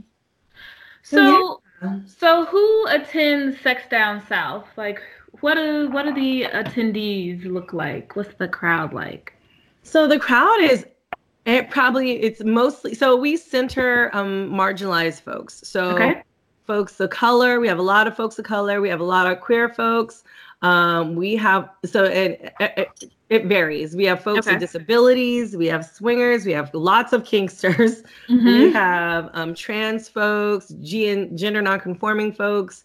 so 1.02 1.60
so, 1.80 2.02
so 2.06 2.44
who 2.46 2.86
attends 2.88 3.60
Sex 3.60 3.82
Down 3.90 4.26
South? 4.26 4.66
Like, 4.76 5.00
what 5.40 5.54
do 5.54 5.88
what 5.90 6.04
do 6.04 6.14
the 6.14 6.44
attendees 6.44 7.44
look 7.44 7.72
like? 7.72 8.16
What's 8.16 8.34
the 8.34 8.48
crowd 8.48 8.92
like? 8.92 9.32
So 9.82 10.06
the 10.06 10.18
crowd 10.18 10.60
is 10.60 10.86
it 11.46 11.70
probably 11.70 12.12
it's 12.22 12.42
mostly 12.44 12.94
so 12.94 13.16
we 13.16 13.36
center 13.36 14.10
um 14.14 14.50
marginalized 14.50 15.22
folks. 15.22 15.60
So 15.64 15.92
Okay. 15.92 16.22
folks 16.66 16.98
of 17.00 17.10
color, 17.10 17.60
we 17.60 17.68
have 17.68 17.78
a 17.78 17.82
lot 17.82 18.06
of 18.08 18.16
folks 18.16 18.38
of 18.38 18.44
color, 18.44 18.80
we 18.80 18.88
have 18.88 19.00
a 19.00 19.04
lot 19.04 19.30
of 19.30 19.40
queer 19.40 19.68
folks. 19.68 20.24
Um 20.62 21.14
we 21.16 21.36
have 21.36 21.70
so 21.84 22.04
it 22.04 22.52
it, 22.60 23.14
it 23.28 23.46
varies. 23.46 23.94
We 23.96 24.04
have 24.06 24.22
folks 24.22 24.46
Okay. 24.46 24.54
with 24.54 24.60
disabilities, 24.60 25.56
we 25.56 25.66
have 25.66 25.84
swingers, 25.86 26.44
we 26.46 26.52
have 26.52 26.72
lots 26.74 27.12
of 27.12 27.22
kinksters, 27.22 28.04
we 28.28 28.70
Mhm. 28.70 28.72
have 28.72 29.30
um 29.34 29.54
trans 29.54 30.08
folks, 30.08 30.68
gen- 30.82 31.36
gender 31.36 31.62
nonconforming 31.62 32.32
folks, 32.32 32.84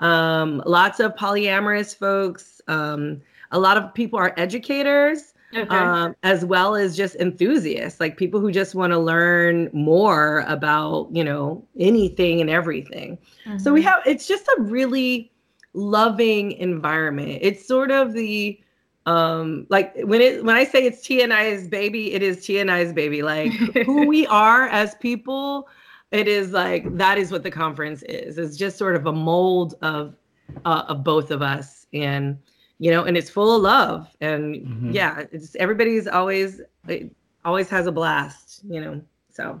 um 0.00 0.62
lots 0.66 1.00
of 1.00 1.14
polyamorous 1.16 1.96
folks, 1.96 2.60
um 2.68 3.22
a 3.52 3.58
lot 3.58 3.76
of 3.76 3.92
people 3.94 4.18
are 4.18 4.34
educators 4.38 5.31
Okay. 5.54 5.76
um, 5.76 6.14
as 6.22 6.44
well 6.44 6.74
as 6.74 6.96
just 6.96 7.14
enthusiasts, 7.16 8.00
like 8.00 8.16
people 8.16 8.40
who 8.40 8.50
just 8.50 8.74
want 8.74 8.92
to 8.92 8.98
learn 8.98 9.68
more 9.72 10.44
about, 10.48 11.08
you 11.12 11.22
know, 11.22 11.66
anything 11.78 12.40
and 12.40 12.48
everything. 12.48 13.18
So 13.58 13.72
we 13.72 13.82
Mhm. 13.82 13.84
have, 13.84 14.02
it's 14.06 14.26
just 14.26 14.46
a 14.48 14.62
really 14.62 15.30
loving 15.74 16.52
environment. 16.52 17.38
It's 17.42 17.66
sort 17.66 17.90
of 17.90 18.12
the, 18.14 18.58
um, 19.06 19.66
like 19.68 19.94
when 20.04 20.20
it, 20.20 20.44
when 20.44 20.56
I 20.56 20.64
say 20.64 20.86
it's 20.86 21.06
TNI's 21.06 21.68
baby, 21.68 22.12
it 22.14 22.22
is 22.22 22.38
TNI's 22.38 22.92
baby. 22.92 23.22
Like 23.22 23.52
who 23.84 24.06
we 24.06 24.26
are 24.28 24.68
as 24.68 24.94
people, 24.96 25.68
it 26.12 26.28
is 26.28 26.52
like, 26.52 26.96
that 26.96 27.18
is 27.18 27.30
what 27.30 27.42
the 27.42 27.50
conference 27.50 28.02
is. 28.04 28.38
It's 28.38 28.56
just 28.56 28.78
sort 28.78 28.96
of 28.96 29.06
a 29.06 29.12
mold 29.12 29.74
of, 29.82 30.16
uh, 30.64 30.84
of 30.88 31.04
both 31.04 31.30
of 31.30 31.42
us. 31.42 31.86
And, 31.92 32.38
you 32.78 32.90
know, 32.90 33.04
and 33.04 33.16
it's 33.16 33.30
full 33.30 33.54
of 33.56 33.62
love. 33.62 34.08
And 34.20 34.56
Mhm. 34.56 34.94
yeah, 34.94 35.24
it's 35.32 35.54
everybody's 35.56 36.06
always, 36.06 36.60
it 36.88 37.10
always 37.44 37.68
has 37.70 37.86
a 37.86 37.92
blast, 37.92 38.60
you 38.68 38.80
know, 38.80 39.00
so. 39.30 39.60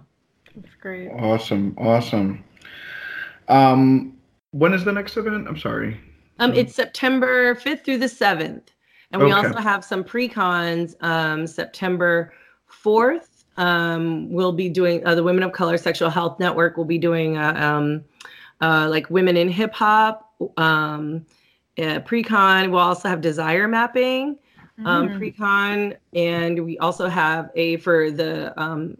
That's 0.54 0.74
great. 0.76 1.08
Awesome, 1.08 1.74
awesome. 1.78 2.44
Um, 3.48 4.18
when 4.50 4.74
is 4.74 4.84
the 4.84 4.92
next 4.92 5.16
event? 5.16 5.48
I'm 5.48 5.56
sorry. 5.58 5.98
Um, 6.38 6.52
it's 6.52 6.74
September 6.74 7.54
5th 7.54 7.84
through 7.84 7.98
the 7.98 8.08
7th. 8.08 8.68
And 9.12 9.20
we 9.22 9.32
Okay. 9.32 9.46
also 9.46 9.58
have 9.58 9.84
some 9.84 10.04
pre-cons 10.04 10.94
um, 11.00 11.46
September 11.46 12.32
4th. 12.68 13.44
Um, 13.56 14.30
we'll 14.30 14.52
be 14.52 14.68
doing, 14.68 15.06
uh, 15.06 15.14
the 15.14 15.22
Women 15.22 15.42
of 15.42 15.52
Color 15.52 15.76
Sexual 15.78 16.10
Health 16.10 16.38
Network 16.40 16.76
will 16.76 16.86
be 16.86 16.98
doing 16.98 17.36
uh, 17.36 17.54
um, 17.56 18.04
uh, 18.60 18.88
like 18.90 19.08
women 19.10 19.36
in 19.36 19.48
hip 19.48 19.74
hop. 19.74 20.32
Um, 20.56 21.26
uh, 21.78 22.00
pre-con, 22.00 22.70
we'll 22.70 22.80
also 22.80 23.08
have 23.08 23.20
desire 23.20 23.66
mapping 23.68 24.38
um, 24.84 25.08
Mhm. 25.08 25.16
pre-con. 25.18 25.94
And 26.14 26.64
we 26.64 26.78
also 26.78 27.08
have 27.08 27.50
a, 27.54 27.76
for 27.78 28.10
the 28.10 28.58
um, 28.60 28.96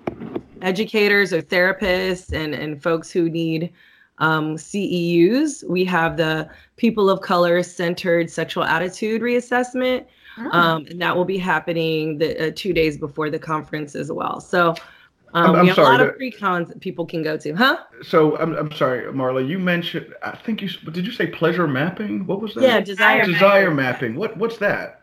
educators 0.60 1.32
or 1.32 1.42
therapists 1.42 2.32
and, 2.32 2.54
and 2.54 2.80
folks 2.82 3.10
who 3.10 3.28
need 3.28 3.72
um, 4.18 4.56
CEUs, 4.56 5.64
we 5.68 5.84
have 5.84 6.16
the 6.16 6.48
People 6.76 7.10
of 7.10 7.20
Color 7.22 7.62
Centered 7.62 8.30
Sexual 8.30 8.64
Attitude 8.64 9.22
Reassessment, 9.22 10.04
Oh. 10.38 10.50
um, 10.52 10.86
and 10.88 11.00
that 11.02 11.14
will 11.14 11.26
be 11.26 11.36
happening 11.36 12.16
the 12.18 12.48
uh, 12.48 12.52
two 12.54 12.72
days 12.72 12.96
before 12.96 13.28
the 13.28 13.38
conference 13.38 13.94
as 13.94 14.10
well. 14.10 14.40
So 14.40 14.74
um, 15.34 15.54
I'm- 15.54 15.56
I'm 15.56 15.64
we 15.64 15.68
have 15.68 15.76
sorry, 15.76 15.88
a 15.88 15.90
lot 15.90 16.00
of 16.00 16.16
pre-cons 16.16 16.68
that 16.68 16.80
people 16.80 17.06
can 17.06 17.22
go 17.22 17.36
to, 17.36 17.52
huh? 17.54 17.78
So 18.02 18.36
I'm, 18.38 18.54
I'm 18.56 18.72
sorry, 18.72 19.04
Marla. 19.12 19.46
You 19.46 19.58
mentioned. 19.58 20.14
I 20.22 20.36
think 20.36 20.60
you 20.62 20.68
s- 20.68 20.76
did. 20.92 21.06
You 21.06 21.12
say 21.12 21.26
pleasure 21.26 21.66
mapping? 21.68 22.26
What 22.26 22.40
was 22.40 22.54
that? 22.54 22.62
Yeah, 22.62 22.80
desire. 22.80 23.24
Desire 23.24 23.70
mapping. 23.70 24.14
What 24.16 24.36
What's 24.36 24.58
that? 24.58 25.02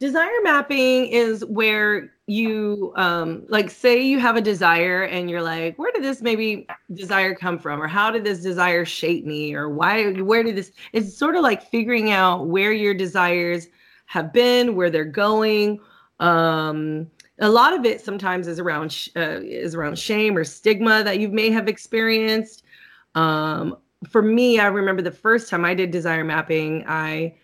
Desire 0.00 0.30
mapping 0.44 1.06
is 1.06 1.44
where 1.46 2.12
you 2.26 2.92
um 2.96 3.44
like 3.48 3.68
say 3.70 4.00
you 4.00 4.18
have 4.20 4.36
a 4.36 4.40
desire 4.40 5.02
and 5.04 5.28
you're 5.30 5.42
like 5.42 5.76
where 5.78 5.90
did 5.92 6.04
this 6.04 6.20
maybe 6.20 6.66
desire 6.92 7.34
come 7.34 7.58
from 7.58 7.82
or 7.82 7.88
how 7.88 8.10
did 8.10 8.22
this 8.22 8.40
desire 8.40 8.84
shape 8.84 9.24
me 9.24 9.54
or 9.54 9.68
why 9.70 10.12
where 10.12 10.42
did 10.42 10.54
this 10.54 10.70
it's 10.92 11.16
sort 11.16 11.34
of 11.36 11.42
like 11.42 11.62
figuring 11.70 12.10
out 12.12 12.46
where 12.46 12.70
your 12.72 12.92
desires 12.92 13.68
have 14.06 14.30
been 14.32 14.76
where 14.76 14.90
they're 14.90 15.06
going 15.06 15.80
um 16.20 17.06
a 17.40 17.48
lot 17.48 17.72
of 17.72 17.84
it 17.84 18.00
sometimes 18.00 18.48
is 18.48 18.58
around 18.58 18.92
sh- 18.92 19.08
uh, 19.16 19.40
is 19.42 19.74
around 19.74 19.98
shame 19.98 20.36
or 20.36 20.44
stigma 20.44 21.02
that 21.04 21.18
you 21.18 21.28
may 21.28 21.50
have 21.50 21.68
experienced 21.68 22.62
um 23.14 23.76
for 24.08 24.22
me 24.22 24.58
i 24.58 24.66
remember 24.66 25.02
the 25.02 25.10
first 25.10 25.48
time 25.48 25.64
i 25.64 25.74
did 25.74 25.90
desire 25.90 26.24
mapping 26.24 26.84
i 26.86 27.34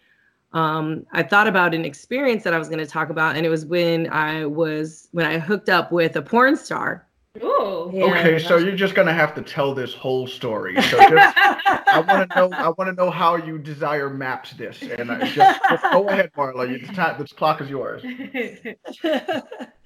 um, 0.55 1.05
I 1.11 1.25
thought 1.25 1.49
about 1.49 1.75
an 1.75 1.85
experience 1.85 2.45
that 2.45 2.55
I 2.55 2.59
was 2.59 2.69
going 2.69 2.79
to 2.79 2.87
talk 2.87 3.11
about, 3.11 3.37
and 3.37 3.45
it 3.45 3.49
was 3.49 3.67
when 3.67 4.09
I 4.11 4.47
was 4.47 5.09
when 5.11 5.27
I 5.27 5.39
hooked 5.39 5.69
up 5.69 5.91
with 5.91 6.15
a 6.15 6.23
porn 6.23 6.57
star. 6.57 7.09
Ooh. 7.43 7.91
Okay, 7.93 8.39
so 8.39 8.57
you're 8.57 8.77
just 8.77 8.95
gonna 8.95 9.13
have 9.13 9.35
to 9.35 9.43
tell 9.43 9.75
this 9.75 9.93
whole 9.93 10.29
story. 10.29 10.81
So 10.83 10.99
just, 11.09 11.37
I 11.37 12.05
want 12.07 12.31
to 12.31 12.37
know. 12.37 12.53
I 12.53 12.69
want 12.69 12.89
to 12.89 12.93
know 12.93 13.11
how 13.11 13.35
you 13.35 13.59
desire 13.59 14.09
maps 14.09 14.53
this, 14.53 14.81
and 14.83 15.11
I 15.11 15.29
just, 15.29 15.61
just 15.69 15.83
go 15.83 16.09
ahead, 16.09 16.31
Marla. 16.37 16.71
You, 16.71 16.87
the, 16.87 16.93
time, 16.93 17.19
the 17.19 17.27
clock 17.27 17.61
is 17.61 17.69
yours. 17.69 18.05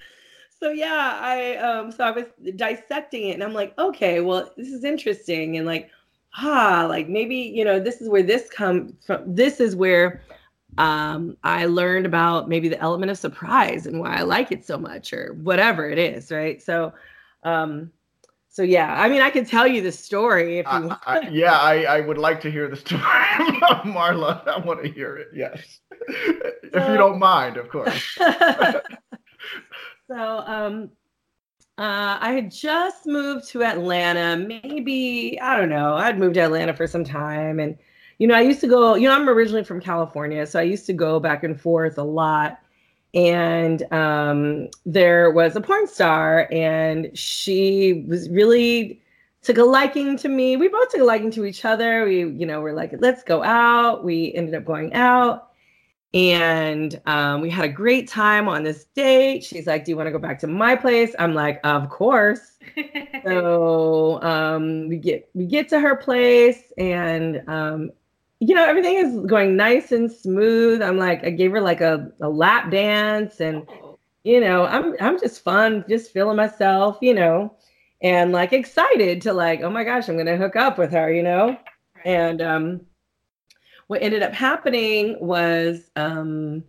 so 0.61 0.71
yeah, 0.71 1.19
I 1.21 1.57
um 1.57 1.93
so 1.93 2.05
I 2.05 2.11
was 2.11 2.27
dissecting 2.57 3.29
it 3.29 3.35
and 3.35 3.45
I'm 3.45 3.55
like, 3.55 3.79
okay, 3.79 4.21
well, 4.21 4.51
this 4.57 4.69
is 4.69 4.85
interesting 4.85 5.57
and 5.57 5.67
like 5.67 5.91
ah, 6.37 6.87
like 6.89 7.09
maybe, 7.09 7.37
you 7.37 7.65
know, 7.65 7.81
this 7.81 8.01
is 8.01 8.09
where 8.09 8.23
this 8.23 8.49
comes 8.49 8.93
from 9.05 9.35
this 9.35 9.61
is 9.61 9.75
where 9.77 10.23
um, 10.77 11.37
I 11.43 11.67
learned 11.67 12.07
about 12.07 12.49
maybe 12.49 12.69
the 12.69 12.81
element 12.81 13.11
of 13.11 13.19
surprise 13.19 13.87
and 13.87 14.01
why 14.01 14.17
I 14.17 14.23
like 14.23 14.53
it 14.53 14.65
so 14.65 14.79
much, 14.79 15.13
or 15.13 15.35
whatever 15.43 15.89
it 15.89 15.99
is, 15.99 16.31
right? 16.31 16.63
So, 16.63 16.93
um, 17.43 17.91
so 18.49 18.63
yeah, 18.63 19.01
I 19.01 19.09
mean, 19.09 19.21
I 19.21 19.31
can 19.31 19.45
tell 19.45 19.67
you 19.67 19.83
the 19.83 19.93
story 19.93 20.59
if 20.59 20.67
you 20.67 20.73
I, 20.73 20.81
want. 20.81 21.01
I, 21.07 21.29
yeah, 21.31 21.59
I, 21.59 21.83
I 21.85 22.01
would 22.01 22.19
like 22.19 22.41
to 22.43 22.51
hear 22.51 22.69
the 22.69 22.77
story, 22.77 23.01
Marla. 23.03 24.47
I 24.47 24.59
want 24.59 24.83
to 24.85 24.91
hear 24.91 25.17
it. 25.17 25.29
Yes, 25.35 25.81
if 26.09 26.89
you 26.89 26.97
don't 26.97 27.19
mind, 27.19 27.57
of 27.57 27.69
course. 27.71 28.19
so 30.09 30.43
um 30.47 30.91
uh, 31.79 32.19
I 32.21 32.33
had 32.33 32.51
just 32.51 33.07
moved 33.07 33.49
to 33.51 33.63
Atlanta. 33.63 34.37
Maybe 34.37 35.39
I 35.41 35.57
don't 35.57 35.69
know. 35.69 35.95
I'd 35.95 36.19
moved 36.19 36.35
to 36.35 36.41
Atlanta 36.41 36.75
for 36.75 36.89
some 36.89 37.05
time, 37.05 37.61
and 37.61 37.79
you 38.19 38.27
know, 38.27 38.35
I 38.35 38.41
used 38.41 38.61
to 38.63 38.67
go. 38.67 38.97
You 38.97 39.09
know, 39.09 39.15
I'm 39.15 39.29
originally 39.29 39.63
from 39.63 39.81
California, 39.81 40.45
so 40.45 40.59
I 40.59 40.65
used 40.65 40.87
to 40.87 40.93
go 40.93 41.21
back 41.21 41.45
and 41.45 41.61
forth 41.61 41.97
a 41.97 42.03
lot. 42.03 42.59
And 43.15 43.91
um, 43.93 44.69
there 44.85 45.31
was 45.31 45.55
a 45.55 45.61
porn 45.61 45.87
star, 45.87 46.49
and 46.51 47.17
she 47.17 48.05
was 48.09 48.29
really 48.29 49.01
took 49.43 49.59
a 49.59 49.65
liking 49.65 50.17
to 50.19 50.29
me. 50.29 50.57
We 50.57 50.67
both 50.67 50.91
took 50.91 51.01
a 51.01 51.05
liking 51.05 51.31
to 51.33 51.45
each 51.45 51.65
other. 51.65 52.05
We, 52.07 52.27
you 52.27 52.45
know, 52.45 52.61
were 52.61 52.73
like, 52.73 52.93
let's 52.99 53.23
go 53.23 53.45
out. 53.45 54.03
We 54.05 54.35
ended 54.35 54.57
up 54.57 54.65
going 54.65 54.95
out 54.95 55.48
and 56.15 57.01
um, 57.07 57.41
we 57.43 57.51
had 57.51 57.67
a 57.67 57.73
great 57.73 58.09
time 58.09 58.49
on 58.49 58.63
this 58.63 58.85
date. 58.95 59.45
She's 59.45 59.67
like, 59.67 59.85
"Do 59.85 59.91
you 59.91 59.97
want 59.97 60.07
to 60.07 60.11
go 60.11 60.19
back 60.19 60.39
to 60.41 60.47
my 60.47 60.75
place?" 60.75 61.15
I'm 61.19 61.35
like, 61.35 61.61
"Of 61.65 61.91
course." 61.91 62.59
so 63.25 64.23
um, 64.23 64.89
we 64.89 64.97
get 64.97 65.29
we 65.35 65.47
get 65.47 65.69
to 65.71 65.81
her 65.81 65.97
place, 65.97 66.73
and 66.79 67.43
um, 67.49 67.91
you 68.41 68.55
know 68.55 68.65
everything 68.65 68.97
is 68.97 69.21
going 69.27 69.57
nice 69.57 69.93
and 69.93 70.11
smooth. 70.11 70.83
I'm 70.83 70.99
like, 70.99 71.25
I 71.25 71.31
gave 71.31 71.53
her 71.53 71.61
like 71.61 71.81
a, 71.83 72.11
a 72.21 72.29
lap 72.29 72.71
dance, 72.71 73.41
and 73.41 73.67
you 74.25 74.41
know, 74.41 74.67
I'm 74.67 74.95
I'm 75.01 75.19
just 75.19 75.43
fun, 75.43 75.85
just 75.89 76.13
feeling 76.13 76.37
myself, 76.37 76.99
you 77.01 77.15
know, 77.15 77.55
and 78.03 78.33
like 78.33 78.53
excited 78.53 79.23
to 79.23 79.33
like, 79.33 79.63
oh 79.63 79.71
my 79.71 79.85
gosh, 79.85 80.09
I'm 80.09 80.17
gonna 80.17 80.37
hook 80.37 80.57
up 80.57 80.79
with 80.79 80.93
her, 80.93 81.13
you 81.13 81.23
know, 81.23 81.57
and 82.05 82.41
um 82.43 82.81
what 83.89 84.03
ended 84.03 84.23
up 84.23 84.33
happening 84.33 85.17
was 85.21 85.91
um 85.97 86.63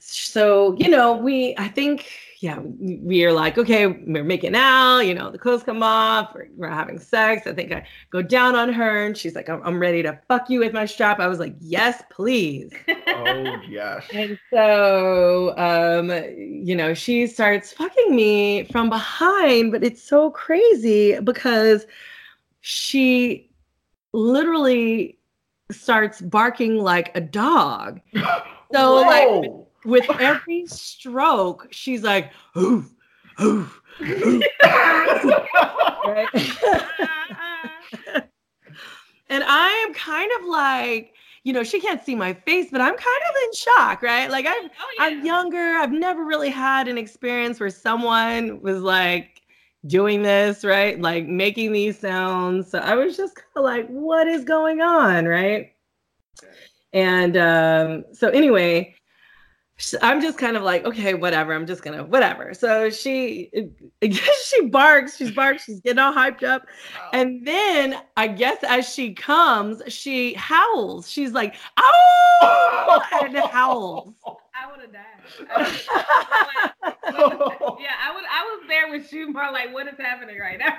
so 0.00 0.74
you 0.78 0.88
know 0.88 1.16
we 1.16 1.54
i 1.58 1.68
think 1.68 2.08
yeah 2.40 2.60
we 2.60 3.24
are 3.24 3.32
like 3.32 3.58
okay 3.58 3.86
we're 3.86 4.24
making 4.24 4.54
out 4.54 5.00
you 5.00 5.12
know 5.12 5.30
the 5.30 5.38
clothes 5.38 5.62
come 5.62 5.82
off 5.82 6.32
we're, 6.34 6.48
we're 6.56 6.68
having 6.68 6.98
sex. 6.98 7.46
I 7.46 7.52
think 7.52 7.72
i 7.72 7.84
go 8.10 8.22
down 8.22 8.54
on 8.54 8.72
her 8.72 9.06
and 9.06 9.16
she's 9.16 9.34
like 9.34 9.48
I'm, 9.48 9.60
I'm 9.64 9.80
ready 9.80 10.02
to 10.04 10.18
fuck 10.28 10.48
you 10.48 10.60
with 10.60 10.72
my 10.72 10.86
strap. 10.86 11.18
I 11.18 11.26
was 11.26 11.38
like 11.38 11.54
yes 11.60 12.02
please. 12.10 12.72
Oh 13.08 13.60
yes. 13.68 14.04
and 14.12 14.38
so 14.50 15.56
um 15.58 16.10
you 16.36 16.76
know 16.76 16.94
she 16.94 17.26
starts 17.26 17.72
fucking 17.72 18.14
me 18.14 18.64
from 18.64 18.88
behind 18.88 19.72
but 19.72 19.82
it's 19.82 20.02
so 20.02 20.30
crazy 20.30 21.18
because 21.20 21.86
she 22.60 23.50
literally 24.12 25.17
starts 25.70 26.20
barking 26.20 26.76
like 26.76 27.16
a 27.16 27.20
dog. 27.20 28.00
So 28.70 28.96
like 28.96 29.50
with 29.86 30.04
every 30.20 30.66
stroke, 30.66 31.68
she's 31.70 32.02
like, 32.02 32.30
oof, 32.54 32.92
oof. 33.40 33.80
right? 33.98 34.42
and 39.30 39.42
I 39.42 39.70
am 39.86 39.94
kind 39.94 40.30
of 40.38 40.44
like, 40.46 41.14
you 41.44 41.54
know, 41.54 41.64
she 41.64 41.80
can't 41.80 42.04
see 42.04 42.14
my 42.14 42.34
face, 42.34 42.68
but 42.70 42.82
I'm 42.82 42.94
kind 42.94 43.22
of 43.30 43.36
in 43.44 43.52
shock, 43.54 44.02
right? 44.02 44.30
Like 44.30 44.44
I'm 44.46 44.66
Oh, 44.66 44.94
I'm 44.98 45.24
younger. 45.24 45.76
I've 45.78 45.92
never 45.92 46.26
really 46.26 46.50
had 46.50 46.88
an 46.88 46.98
experience 46.98 47.58
where 47.58 47.70
someone 47.70 48.60
was 48.60 48.82
like 48.82 49.37
doing 49.88 50.22
this, 50.22 50.64
right? 50.64 51.00
Like 51.00 51.26
making 51.26 51.72
these 51.72 51.98
sounds. 51.98 52.70
So 52.70 52.78
I 52.78 52.94
was 52.94 53.16
just 53.16 53.34
kind 53.34 53.46
of 53.56 53.64
like, 53.64 53.88
what 53.88 54.28
is 54.28 54.44
going 54.44 54.80
on, 54.80 55.26
right? 55.26 55.72
And 56.92 57.36
um, 57.36 58.04
so 58.12 58.28
anyway, 58.28 58.94
I'm 60.02 60.20
just 60.20 60.38
kind 60.38 60.56
of 60.56 60.62
like, 60.64 60.84
okay, 60.84 61.14
whatever. 61.14 61.54
I'm 61.54 61.66
just 61.66 61.82
gonna 61.82 62.02
whatever. 62.04 62.52
So 62.52 62.90
she 62.90 63.48
uh, 63.56 64.08
she 64.44 64.66
barks, 64.66 65.16
she's 65.16 65.30
barks, 65.30 65.64
she's 65.64 65.80
getting 65.80 66.00
all 66.00 66.12
hyped 66.12 66.42
up. 66.42 66.66
And 67.12 67.46
then 67.46 67.96
I 68.16 68.26
guess 68.26 68.58
as 68.64 68.92
she 68.92 69.14
comes, 69.14 69.80
she 69.88 70.34
howls. 70.34 71.08
She's 71.10 71.32
like, 71.32 71.54
oh, 71.76 73.02
and 73.22 73.36
howls. 73.36 74.14
I 74.26 74.68
would 74.70 74.80
have 74.80 74.92
died. 74.92 75.04
I 75.54 75.62
would've- 75.62 75.88
yeah, 77.80 77.94
I 78.02 78.12
would. 78.14 78.24
I 78.30 78.42
was 78.44 78.62
there 78.68 78.90
with 78.90 79.12
you, 79.12 79.32
more 79.32 79.50
like, 79.52 79.72
what 79.72 79.86
is 79.86 79.94
happening 79.98 80.38
right 80.38 80.58
now? 80.58 80.76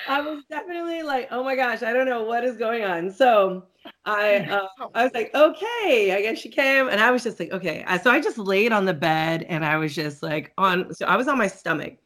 I 0.08 0.22
was 0.22 0.44
definitely 0.50 1.04
like, 1.04 1.28
oh 1.32 1.44
my 1.44 1.56
gosh, 1.56 1.84
I 1.84 1.94
don't 1.94 2.08
know 2.08 2.24
what 2.24 2.44
is 2.44 2.58
going 2.58 2.84
on. 2.84 3.12
So 3.12 3.66
I 4.06 4.38
uh, 4.52 4.88
I 4.94 5.04
was 5.04 5.14
like, 5.14 5.34
okay, 5.36 6.16
I 6.16 6.22
guess 6.22 6.40
she 6.40 6.50
came, 6.50 6.88
and 6.88 7.02
I 7.02 7.12
was 7.12 7.24
just 7.24 7.40
like, 7.40 7.52
okay. 7.52 7.86
So 8.02 8.12
I 8.12 8.20
just 8.22 8.38
laid 8.38 8.72
on 8.72 8.86
the 8.86 8.94
bed, 8.94 9.44
and 9.50 9.66
I 9.66 9.78
was 9.78 9.94
just 9.96 10.24
like 10.24 10.54
on. 10.58 10.94
So 10.94 11.06
I 11.06 11.16
was 11.16 11.28
on 11.28 11.38
my 11.38 11.48
stomach, 11.48 11.98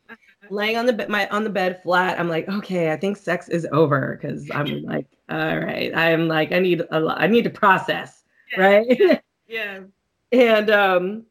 laying 0.49 0.77
on 0.77 0.85
the 0.85 0.93
bed, 0.93 1.09
my 1.09 1.27
on 1.29 1.43
the 1.43 1.49
bed 1.49 1.81
flat. 1.83 2.19
I'm 2.19 2.29
like, 2.29 2.47
okay, 2.49 2.91
I 2.91 2.97
think 2.97 3.17
sex 3.17 3.49
is 3.49 3.67
over 3.71 4.17
because 4.19 4.49
I'm 4.53 4.81
like, 4.83 5.07
all 5.29 5.59
right, 5.59 5.95
I'm 5.95 6.27
like, 6.27 6.51
I 6.51 6.59
need 6.59 6.81
a 6.91 6.99
lot, 6.99 7.21
I 7.21 7.27
need 7.27 7.43
to 7.43 7.49
process, 7.49 8.23
right? 8.57 9.21
yeah. 9.47 9.81
and 10.31 10.69
um 10.69 11.25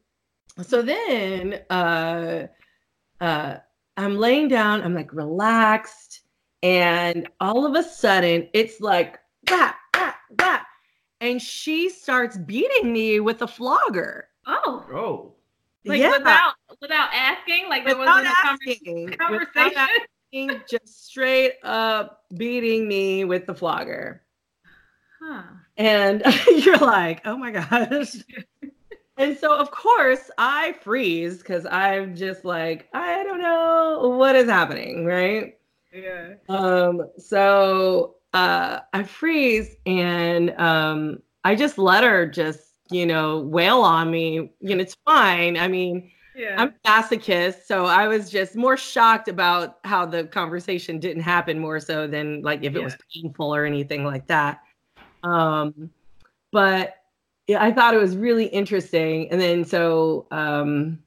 so 0.61 0.81
then 0.83 1.59
uh 1.71 2.45
uh 3.19 3.55
i'm 3.97 4.17
laying 4.17 4.47
down 4.47 4.81
i'm 4.83 4.93
like 4.93 5.11
relaxed 5.11 6.20
and 6.63 7.27
all 7.39 7.65
of 7.65 7.75
a 7.75 7.83
sudden 7.83 8.47
it's 8.53 8.79
like 8.81 9.19
that 9.47 9.77
that 9.93 10.17
that 10.37 10.65
and 11.19 11.41
she 11.41 11.89
starts 11.89 12.37
beating 12.37 12.91
me 12.93 13.19
with 13.19 13.41
a 13.41 13.47
flogger 13.47 14.27
Oh, 14.47 14.85
Oh. 14.93 15.33
like 15.85 15.99
yeah 15.99 16.11
without 16.11 16.53
without 16.81 17.09
asking, 17.13 17.69
like 17.69 17.85
there 17.85 17.97
wasn't 17.97 18.27
a 18.27 18.29
conver- 18.29 18.57
asking, 18.69 19.09
conversation. 19.17 19.87
asking, 20.33 20.61
just 20.69 21.05
straight 21.05 21.53
up 21.63 22.23
beating 22.35 22.87
me 22.87 23.23
with 23.25 23.45
the 23.45 23.53
flogger 23.53 24.23
Huh. 25.21 25.43
and 25.77 26.23
you're 26.65 26.77
like, 26.77 27.21
oh 27.25 27.37
my 27.37 27.51
gosh. 27.51 28.15
and 29.17 29.37
so 29.37 29.53
of 29.55 29.69
course 29.69 30.31
I 30.39 30.73
freeze 30.81 31.37
because 31.37 31.65
I'm 31.67 32.15
just 32.15 32.43
like, 32.45 32.87
I 32.93 33.23
don't 33.23 33.41
know 33.41 34.15
what 34.17 34.35
is 34.35 34.49
happening, 34.49 35.05
right? 35.05 35.57
Yeah. 35.93 36.33
Um, 36.49 37.09
so 37.17 38.15
uh 38.33 38.79
I 38.93 39.03
freeze 39.03 39.75
and 39.85 40.51
um 40.57 41.19
I 41.43 41.55
just 41.55 41.77
let 41.77 42.03
her 42.03 42.25
just, 42.25 42.61
you 42.91 43.05
know, 43.05 43.39
wail 43.39 43.81
on 43.81 44.09
me. 44.11 44.51
You 44.59 44.75
know, 44.75 44.81
it's 44.81 44.95
fine. 45.05 45.57
I 45.57 45.67
mean, 45.67 46.11
Yeah. 46.35 46.55
I'm 46.57 46.73
masochist, 46.85 47.63
so 47.65 47.85
I 47.85 48.07
was 48.07 48.29
just 48.29 48.55
more 48.55 48.77
shocked 48.77 49.27
about 49.27 49.79
how 49.83 50.05
the 50.05 50.25
conversation 50.25 50.99
didn't 50.99 51.23
happen 51.23 51.59
more 51.59 51.79
so 51.79 52.07
than 52.07 52.41
like 52.41 52.63
if 52.63 52.75
it 52.75 52.83
was 52.83 52.95
painful 53.13 53.53
or 53.53 53.65
anything 53.65 54.05
like 54.05 54.27
that. 54.27 54.61
Um, 55.23 55.89
but 56.51 56.95
yeah, 57.47 57.61
I 57.63 57.71
thought 57.71 57.93
it 57.93 57.97
was 57.97 58.15
really 58.15 58.45
interesting. 58.45 59.29
And 59.31 59.41
then 59.41 59.65
so, 59.65 60.27
um, 60.31 60.99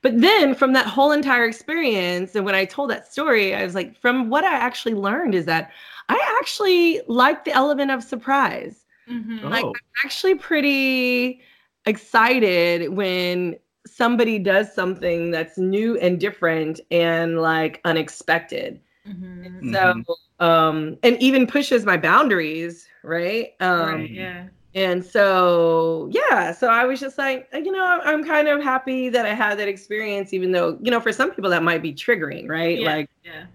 but 0.00 0.20
then 0.20 0.54
from 0.54 0.72
that 0.72 0.86
whole 0.86 1.12
entire 1.12 1.44
experience, 1.44 2.34
and 2.34 2.44
when 2.44 2.54
I 2.54 2.64
told 2.64 2.90
that 2.90 3.10
story, 3.12 3.54
I 3.54 3.64
was 3.64 3.74
like, 3.74 4.00
from 4.00 4.30
what 4.30 4.44
I 4.44 4.54
actually 4.54 4.94
learned 4.94 5.34
is 5.34 5.44
that 5.46 5.70
I 6.08 6.36
actually 6.40 7.00
like 7.08 7.44
the 7.44 7.52
element 7.52 7.90
of 7.90 8.02
surprise 8.02 8.84
Mhm. 9.08 9.50
like, 9.50 9.64
Oh. 9.64 9.72
actually 10.04 10.34
pretty 10.36 11.40
excited 11.86 12.90
when 12.90 13.56
somebody 13.86 14.38
does 14.38 14.72
something 14.72 15.30
that's 15.32 15.58
new 15.58 15.96
and 15.98 16.20
different 16.20 16.80
and 16.90 17.40
like 17.40 17.80
unexpected. 17.84 18.80
Mhm. 19.06 19.72
So 19.72 20.16
um 20.38 20.98
and 21.02 21.16
even 21.22 21.46
pushes 21.46 21.84
my 21.84 21.96
boundaries, 21.96 22.88
right? 23.02 23.50
Um 23.60 23.88
right. 23.88 24.10
Yeah. 24.10 24.48
And 24.74 25.04
so 25.04 26.08
yeah, 26.12 26.52
so 26.52 26.68
I 26.68 26.84
was 26.84 27.00
just 27.00 27.18
like, 27.18 27.48
uh, 27.54 27.58
you 27.58 27.72
know, 27.72 27.84
I'm, 27.84 28.00
I'm 28.02 28.24
kind 28.24 28.48
of 28.48 28.62
happy 28.62 29.08
that 29.10 29.26
I 29.26 29.34
had 29.34 29.58
that 29.58 29.68
experience 29.68 30.32
even 30.32 30.52
though, 30.52 30.78
you 30.82 30.90
know, 30.90 31.00
for 31.00 31.12
some 31.12 31.30
people 31.32 31.50
that 31.50 31.62
might 31.62 31.82
be 31.82 31.92
triggering, 31.94 32.48
right? 32.48 32.78
Yeah. 32.78 32.86
Like 32.86 33.10
Yeah. 33.24 33.46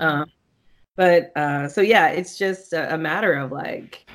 um, 0.00 0.26
but 0.96 1.32
uh, 1.36 1.68
so 1.68 1.80
yeah, 1.82 2.08
it's 2.08 2.38
just 2.38 2.72
a, 2.72 2.94
a 2.94 2.98
matter 2.98 3.34
of 3.34 3.52
like, 3.52 4.06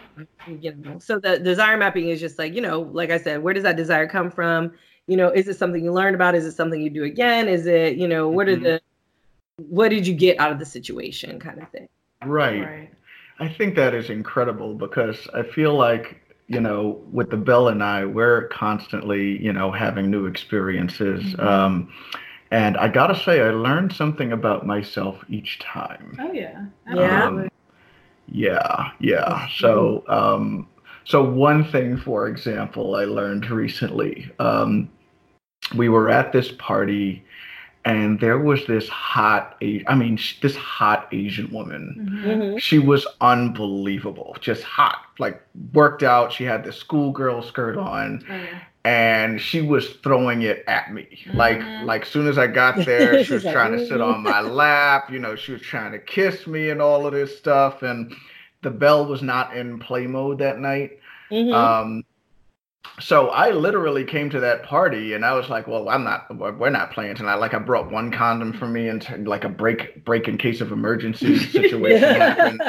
you 0.45 0.73
know, 0.75 0.99
so 0.99 1.19
the 1.19 1.39
desire 1.39 1.77
mapping 1.77 2.09
is 2.09 2.19
just 2.19 2.39
like, 2.39 2.53
you 2.55 2.61
know, 2.61 2.81
like 2.81 3.11
I 3.11 3.17
said, 3.19 3.43
where 3.43 3.53
does 3.53 3.63
that 3.63 3.77
desire 3.77 4.07
come 4.07 4.31
from? 4.31 4.73
You 5.07 5.17
know, 5.17 5.29
is 5.29 5.47
it 5.47 5.57
something 5.57 5.83
you 5.83 5.93
learned 5.93 6.15
about? 6.15 6.35
Is 6.35 6.45
it 6.45 6.53
something 6.53 6.81
you 6.81 6.89
do 6.89 7.03
again? 7.03 7.47
Is 7.47 7.67
it, 7.67 7.97
you 7.97 8.07
know, 8.07 8.29
what 8.29 8.47
are 8.49 8.57
Mhm. 8.57 8.63
the, 8.63 8.81
what 9.57 9.89
did 9.89 10.07
you 10.07 10.13
get 10.15 10.39
out 10.39 10.51
of 10.51 10.59
the 10.59 10.65
situation 10.65 11.39
kind 11.39 11.59
of 11.61 11.69
thing? 11.71 11.87
Right. 12.23 12.61
Right. 12.63 12.93
I 13.39 13.47
think 13.47 13.75
that 13.75 13.93
is 13.93 14.09
incredible 14.09 14.73
because 14.75 15.27
I 15.33 15.43
feel 15.43 15.75
like 15.75 16.21
you 16.49 16.59
know 16.59 16.99
with 17.11 17.29
the 17.29 17.37
Bell 17.37 17.69
and 17.69 17.83
I, 17.83 18.05
we're 18.05 18.47
constantly 18.49 19.41
you 19.41 19.53
know 19.53 19.71
having 19.71 20.09
new 20.11 20.25
experiences. 20.25 21.23
Mhm. 21.35 21.43
Um, 21.43 21.93
and 22.51 22.77
I 22.77 22.87
gotta 22.87 23.15
say, 23.15 23.41
I 23.41 23.51
learned 23.51 23.93
something 23.93 24.31
about 24.31 24.65
myself 24.65 25.23
each 25.29 25.59
time. 25.59 26.17
Oh 26.19 26.31
yeah. 26.33 26.65
Yeah. 26.87 26.95
Absolutely. 26.95 27.49
Yeah, 28.31 28.91
yeah. 28.99 29.47
So, 29.57 30.03
um, 30.07 30.67
so 31.03 31.23
one 31.23 31.63
thing, 31.63 31.97
for 31.97 32.27
example, 32.27 32.95
I 32.95 33.05
learned 33.05 33.49
recently. 33.49 34.31
Um, 34.39 34.89
we 35.75 35.89
were 35.89 36.09
at 36.09 36.31
this 36.31 36.51
party, 36.53 37.23
and 37.89 38.19
there 38.19 38.37
was 38.37 38.65
this 38.67 38.87
hot, 38.87 39.55
I 39.87 39.95
mean, 39.95 40.19
this 40.41 40.55
hot 40.55 41.07
Asian 41.11 41.49
woman. 41.51 42.21
Mhm. 42.23 42.37
Mhm. 42.37 42.59
She 42.59 42.77
was 42.79 43.07
unbelievable, 43.21 44.35
just 44.39 44.63
hot, 44.63 45.01
like 45.17 45.41
worked 45.73 46.03
out. 46.03 46.31
She 46.31 46.43
had 46.43 46.63
the 46.63 46.71
schoolgirl 46.71 47.41
skirt 47.41 47.77
on, 47.77 48.23
Oh, 48.29 48.35
yeah. 48.35 48.59
and 48.85 49.41
she 49.41 49.61
was 49.61 49.89
throwing 50.03 50.43
it 50.43 50.63
at 50.67 50.93
me. 50.93 51.07
Like, 51.33 51.59
Mhm. 51.59 51.85
like 51.85 52.05
soon 52.05 52.27
as 52.27 52.37
I 52.37 52.47
got 52.47 52.75
there, 52.85 53.23
she 53.23 53.33
was 53.33 53.43
trying 53.43 53.71
to 53.73 53.85
sit 53.85 54.01
on 54.01 54.21
my 54.23 54.41
lap. 54.41 55.11
You 55.11 55.19
know, 55.19 55.35
she 55.35 55.51
was 55.53 55.61
trying 55.61 55.91
to 55.93 55.99
kiss 55.99 56.45
me 56.47 56.69
and 56.69 56.81
all 56.81 57.05
of 57.07 57.13
this 57.13 57.37
stuff. 57.37 57.81
And 57.81 58.13
the 58.61 58.69
Belle 58.71 59.05
was 59.05 59.21
not 59.21 59.55
in 59.55 59.79
play 59.79 60.05
mode 60.05 60.39
that 60.39 60.59
night. 60.59 60.91
Mhm. 61.31 61.53
Um, 61.53 62.03
so 62.99 63.29
I 63.29 63.51
literally 63.51 64.03
came 64.03 64.29
to 64.31 64.39
that 64.39 64.63
party 64.63 65.13
and 65.13 65.25
I 65.25 65.33
was 65.33 65.49
like, 65.49 65.67
well, 65.67 65.89
I'm 65.89 66.03
not, 66.03 66.35
we're 66.35 66.69
not 66.69 66.91
playing 66.91 67.15
tonight. 67.15 67.35
Like 67.35 67.53
I 67.53 67.59
brought 67.59 67.91
one 67.91 68.11
condom 68.11 68.53
for 68.53 68.67
me 68.67 68.89
and 68.89 69.01
t- 69.01 69.15
like 69.17 69.43
a 69.43 69.49
break, 69.49 70.03
break 70.03 70.27
in 70.27 70.37
case 70.37 70.61
of 70.61 70.71
emergency 70.71 71.37
situation 71.51 72.21
happened. 72.21 72.61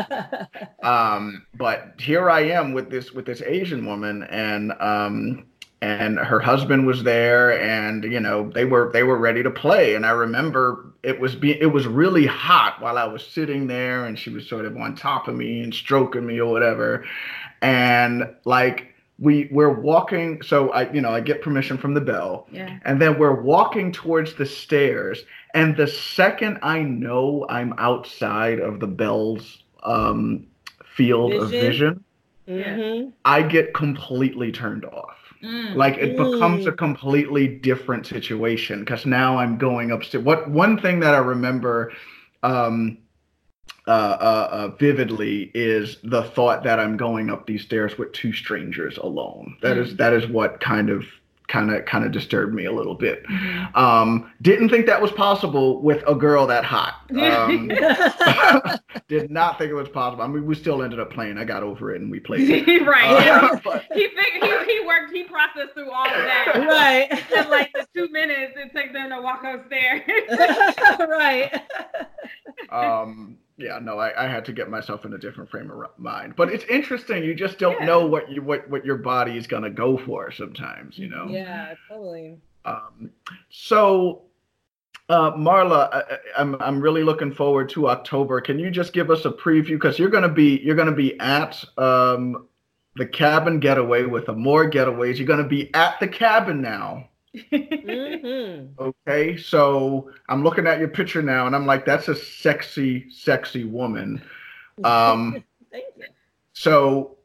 Um, 0.82 1.46
but 1.54 1.94
here 1.98 2.30
I 2.30 2.40
am 2.40 2.72
with 2.72 2.90
this, 2.90 3.12
with 3.12 3.26
this 3.26 3.42
Asian 3.42 3.86
woman 3.86 4.22
and, 4.24 4.72
um, 4.80 5.46
and 5.82 6.18
her 6.18 6.40
husband 6.40 6.86
was 6.86 7.02
there 7.04 7.58
and 7.58 8.04
you 8.04 8.20
know 8.20 8.50
they 8.50 8.64
were 8.64 8.90
they 8.92 9.02
were 9.02 9.16
ready 9.16 9.42
to 9.42 9.50
play 9.50 9.94
and 9.94 10.04
i 10.04 10.10
remember 10.10 10.92
it 11.02 11.18
was 11.18 11.34
be 11.34 11.58
it 11.58 11.72
was 11.72 11.86
really 11.86 12.26
hot 12.26 12.80
while 12.82 12.98
i 12.98 13.04
was 13.04 13.26
sitting 13.26 13.66
there 13.66 14.04
and 14.04 14.18
she 14.18 14.28
was 14.28 14.46
sort 14.46 14.66
of 14.66 14.76
on 14.76 14.94
top 14.94 15.26
of 15.26 15.34
me 15.34 15.62
and 15.62 15.74
stroking 15.74 16.26
me 16.26 16.38
or 16.38 16.50
whatever 16.52 17.04
and 17.62 18.24
like 18.44 18.94
we 19.20 19.48
we're 19.52 19.80
walking 19.80 20.42
so 20.42 20.70
i 20.70 20.90
you 20.92 21.00
know 21.00 21.10
i 21.10 21.20
get 21.20 21.42
permission 21.42 21.76
from 21.78 21.94
the 21.94 22.00
Belle 22.00 22.46
Yeah. 22.50 22.78
and 22.84 23.00
then 23.00 23.18
we're 23.18 23.40
walking 23.42 23.92
towards 23.92 24.34
the 24.34 24.46
stairs 24.46 25.24
and 25.54 25.76
the 25.76 25.86
second 25.86 26.58
i 26.62 26.82
know 26.82 27.46
i'm 27.50 27.74
outside 27.78 28.60
of 28.60 28.80
the 28.80 28.86
Belle's 28.86 29.62
um 29.84 30.46
field 30.84 31.32
of 31.34 31.50
Vision? 31.50 32.04
vision 32.48 32.66
Mhm. 32.66 33.12
i 33.24 33.42
get 33.42 33.74
completely 33.74 34.50
turned 34.52 34.84
off 34.86 35.16
Mm. 35.42 35.74
like 35.74 35.96
it 35.98 36.16
becomes 36.16 36.66
a 36.66 36.72
Mm. 36.72 36.76
completely 36.78 37.48
different 37.48 38.06
situation 38.06 38.80
because 38.80 39.06
now 39.06 39.38
i'm 39.38 39.56
going 39.56 39.90
upstairs 39.90 40.24
what 40.24 40.50
one 40.50 40.78
thing 40.78 41.00
that 41.00 41.14
i 41.14 41.18
remember 41.18 41.92
um 42.42 42.98
uh, 43.86 43.90
uh, 43.90 44.48
uh, 44.52 44.68
vividly 44.78 45.50
is 45.54 45.96
the 46.04 46.22
thought 46.22 46.62
that 46.64 46.78
i'm 46.78 46.96
going 46.96 47.30
up 47.30 47.46
these 47.46 47.62
stairs 47.62 47.96
with 47.98 48.12
two 48.12 48.32
strangers 48.32 48.96
alone 48.98 49.56
That 49.62 49.76
is 49.78 49.96
that 49.96 50.12
is 50.12 50.26
what 50.28 50.60
kind 50.60 50.90
of 50.90 51.04
kind 51.48 51.72
of 51.72 51.84
kind 51.84 52.04
of 52.04 52.12
disturbed 52.12 52.54
me 52.54 52.66
a 52.66 52.70
little 52.72 52.94
bit 52.94 53.24
Mhm. 53.26 53.76
um 53.76 54.30
didn't 54.40 54.68
think 54.68 54.86
that 54.86 55.02
was 55.02 55.10
possible 55.10 55.82
with 55.82 56.04
a 56.06 56.14
girl 56.14 56.46
that 56.46 56.64
hot 56.64 56.94
um, 57.20 57.66
did 59.08 59.32
not 59.32 59.58
think 59.58 59.70
it 59.70 59.74
was 59.74 59.88
possible 59.88 60.22
i 60.22 60.28
mean 60.28 60.46
we 60.46 60.54
still 60.54 60.80
ended 60.82 61.00
up 61.00 61.10
playing 61.10 61.38
i 61.38 61.44
got 61.44 61.64
over 61.64 61.92
it 61.92 62.00
and 62.00 62.08
we 62.10 62.20
played 62.20 62.40
right. 62.86 63.28
Uh, 63.28 63.58
but- 63.64 63.84
He 63.92 64.06
figured 64.08 64.44
he, 64.68 64.78
he 64.78 64.86
worked 64.86 65.12
he 65.12 65.24
processed 65.24 65.74
through 65.74 65.90
all 65.90 66.06
of 66.06 66.12
that. 66.12 66.66
right. 66.68 67.10
In 67.36 67.50
like 67.50 67.72
the 67.72 67.84
two 67.94 68.08
minutes 68.12 68.52
it 68.56 68.70
took 68.72 68.92
them 68.92 69.10
to 69.10 69.20
walk 69.20 69.42
upstairs. 69.42 70.02
right. 71.00 71.62
um 72.70 73.36
yeah 73.60 73.78
no 73.80 73.98
I, 73.98 74.24
I 74.24 74.28
had 74.28 74.44
to 74.46 74.52
get 74.52 74.70
myself 74.70 75.04
in 75.04 75.12
a 75.12 75.18
different 75.18 75.50
frame 75.50 75.70
of 75.70 75.78
mind 75.98 76.34
but 76.36 76.52
it's 76.52 76.64
interesting 76.64 77.22
you 77.24 77.34
just 77.34 77.58
don't 77.58 77.78
Yeah. 77.80 77.86
know 77.86 78.06
what 78.06 78.30
you 78.30 78.42
what 78.42 78.68
what 78.70 78.84
your 78.84 78.96
body 78.96 79.36
is 79.36 79.46
going 79.46 79.62
to 79.64 79.70
go 79.70 79.96
for 79.98 80.30
sometimes 80.32 80.98
you 80.98 81.08
know 81.08 81.26
Yeah, 81.28 81.74
totally. 81.88 82.38
um 82.64 83.10
so 83.50 84.22
uh, 85.08 85.32
Marla, 85.32 85.88
I, 85.92 85.98
I- 85.98 86.18
I'm 86.40 86.54
I'm 86.62 86.80
really 86.80 87.02
looking 87.02 87.32
forward 87.32 87.68
to 87.70 87.88
October. 87.88 88.40
Can 88.40 88.60
you 88.60 88.70
just 88.70 88.92
give 88.92 89.10
us 89.10 89.24
a 89.24 89.30
preview? 89.30 89.70
Because 89.70 89.98
you're 89.98 90.08
gonna 90.08 90.28
be 90.28 90.60
you're 90.62 90.76
gonna 90.76 90.92
be 90.92 91.18
at 91.18 91.64
um, 91.78 92.46
the 92.94 93.06
cabin 93.06 93.58
getaway 93.58 94.04
with 94.04 94.26
the 94.26 94.32
more 94.32 94.70
getaways. 94.70 95.16
You're 95.18 95.26
gonna 95.26 95.42
be 95.48 95.74
at 95.74 95.98
the 95.98 96.06
cabin 96.06 96.60
now. 96.62 97.08
Hmm 97.34 98.66
Okay, 98.78 99.36
so 99.36 100.10
I'm 100.28 100.42
looking 100.42 100.66
at 100.66 100.78
your 100.78 100.88
picture 100.88 101.22
now, 101.22 101.46
and 101.46 101.54
I'm 101.54 101.66
like, 101.66 101.84
that's 101.84 102.08
a 102.08 102.14
sexy, 102.14 103.10
sexy 103.10 103.64
woman. 103.64 104.22
Um, 104.84 105.44
Thank 105.70 105.84
you. 105.96 106.04
so 106.52 107.18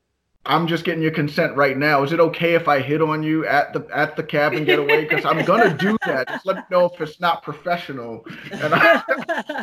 I'm 0.46 0.68
just 0.68 0.84
getting 0.84 1.02
your 1.02 1.12
consent 1.12 1.56
right 1.56 1.76
now. 1.78 2.04
Is 2.04 2.12
it 2.12 2.20
okay 2.20 2.54
if 2.54 2.68
I 2.68 2.80
hit 2.80 3.02
on 3.02 3.24
you 3.24 3.48
at 3.48 3.74
the 3.74 3.88
at 3.94 4.16
the 4.16 4.24
cabin 4.24 4.64
getaway? 4.64 5.06
Because 5.06 5.26
I'm 5.26 5.44
gonna 5.44 5.76
do 5.76 5.98
that. 6.06 6.28
Just 6.28 6.46
let 6.46 6.58
me 6.58 6.64
know 6.70 6.86
if 6.86 7.02
it's 7.02 7.20
not 7.20 7.42
professional, 7.42 8.24
and 8.52 8.76
I, 8.76 9.02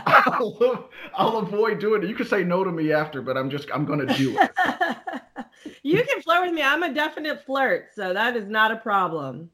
I'll, 0.07 0.89
I'll 1.15 1.37
avoid 1.39 1.79
doing 1.79 2.03
it. 2.03 2.09
You 2.09 2.17
can 2.17 2.27
say 2.27 2.43
no 2.43 2.65
to 2.65 2.73
me 2.73 2.93
after, 2.93 3.23
but 3.23 3.37
I'm 3.37 3.49
just 3.49 3.69
I'm 3.73 3.85
gonna 3.85 4.13
do 4.17 4.37
it. 4.39 4.51
you 5.85 6.03
can 6.03 6.21
flirt 6.23 6.47
with 6.47 6.55
me. 6.55 6.63
I'm 6.63 6.83
a 6.83 6.93
definite 6.93 7.45
flirt, 7.45 7.91
so 7.95 8.13
that 8.13 8.37
is 8.37 8.49
not 8.49 8.73
a 8.73 8.77
problem. 8.77 9.51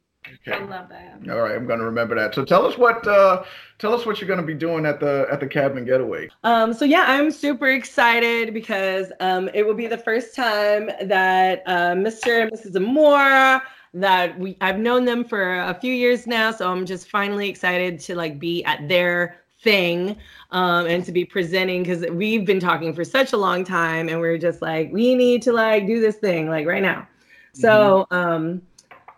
I 0.47 0.59
love 0.65 0.89
that. 0.89 1.21
All 1.31 1.41
right, 1.41 1.55
I'm 1.55 1.67
gonna 1.67 1.85
remember 1.85 2.15
that. 2.15 2.35
So 2.35 2.45
tell 2.45 2.67
us 2.67 2.79
what 2.79 3.07
uh, 3.07 3.45
tell 3.79 3.95
us 3.95 4.07
what 4.07 4.21
you're 4.21 4.29
gonna 4.29 4.43
be 4.43 4.55
doing 4.55 4.87
at 4.87 5.01
the 5.01 5.27
at 5.31 5.41
the 5.41 5.47
cabin 5.47 5.85
getaway. 5.85 6.29
Um, 6.45 6.73
so 6.73 6.85
yeah, 6.85 7.05
I'm 7.07 7.31
super 7.31 7.69
excited 7.69 8.55
because 8.55 9.13
um, 9.21 9.51
it 9.55 9.67
will 9.67 9.75
be 9.75 9.87
the 9.87 9.99
first 9.99 10.35
time 10.35 10.91
that 11.03 11.63
uh, 11.67 11.93
Mr. 11.95 12.43
and 12.43 12.53
Mrs. 12.53 12.77
Amora 12.77 13.63
that 13.95 14.39
we 14.39 14.57
I've 14.61 14.79
known 14.79 15.05
them 15.05 15.25
for 15.25 15.61
a 15.61 15.75
few 15.75 15.93
years 15.93 16.27
now, 16.27 16.51
so 16.51 16.71
I'm 16.71 16.87
just 16.87 17.11
finally 17.11 17.49
excited 17.49 18.01
to 18.01 18.15
like 18.15 18.39
be 18.39 18.65
at 18.65 18.89
their 18.89 19.43
thing 19.61 20.17
um, 20.53 20.87
and 20.87 21.05
to 21.05 21.13
be 21.13 21.25
presenting 21.25 21.83
because 21.83 22.05
we've 22.13 22.45
been 22.45 22.61
talking 22.61 22.95
for 22.95 23.05
such 23.05 23.33
a 23.33 23.37
long 23.37 23.65
time 23.65 24.09
and 24.09 24.21
we're 24.21 24.39
just 24.39 24.63
like 24.63 24.91
we 24.93 25.15
need 25.15 25.43
to 25.43 25.53
like 25.53 25.87
do 25.87 26.01
this 26.01 26.17
thing 26.17 26.49
like 26.49 26.67
right 26.67 26.83
now. 26.83 27.07
So 27.55 28.07
um, 28.13 28.63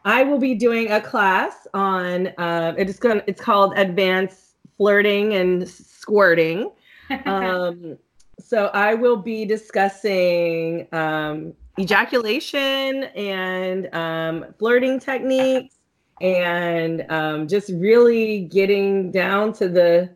I 0.05 0.23
will 0.23 0.39
be 0.39 0.55
doing 0.55 0.91
a 0.91 1.01
class 1.01 1.67
on 1.75 2.29
uh, 2.39 2.75
it 2.79 2.89
is 2.89 2.99
going 2.99 3.23
it's 3.27 3.41
called 3.41 3.75
Advanced 3.77 4.57
Flirting 4.77 5.35
and 5.35 5.69
Squirting. 5.69 6.73
Um, 7.27 7.99
so 8.39 8.67
I 8.67 8.95
will 8.95 9.17
be 9.17 9.45
discussing 9.45 10.87
um, 10.93 11.55
ejaculation 11.77 13.03
and 13.17 13.93
um, 13.93 14.55
flirting 14.61 15.01
techniques 15.01 15.75
and 16.21 17.05
um, 17.11 17.49
just 17.49 17.71
really 17.71 18.43
getting 18.43 19.11
down 19.11 19.53
to 19.55 19.69
the 19.69 20.11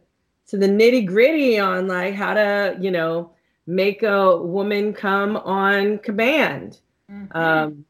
to 0.46 0.56
the 0.56 0.68
nitty 0.68 1.04
gritty 1.04 1.58
on 1.58 1.88
like 1.88 2.14
how 2.14 2.34
to 2.34 2.76
you 2.80 2.92
know 2.92 3.32
make 3.66 4.02
a 4.04 4.36
woman 4.36 4.92
come 4.92 5.36
on 5.36 5.98
command. 5.98 6.78
Mhm. 7.10 7.84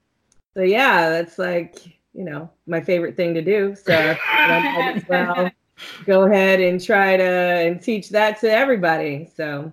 So 0.54 0.62
yeah, 0.62 1.10
that's 1.10 1.38
like 1.38 1.84
you 2.12 2.24
know 2.24 2.50
my 2.66 2.80
favorite 2.80 3.16
thing 3.16 3.34
to 3.34 3.42
do. 3.42 3.74
So 3.74 4.16
as 4.38 5.02
well 5.08 5.50
go 6.06 6.22
ahead 6.24 6.60
and 6.60 6.82
try 6.82 7.16
to 7.16 7.22
and 7.24 7.82
teach 7.82 8.08
that 8.10 8.40
to 8.40 8.50
everybody. 8.50 9.28
So 9.36 9.72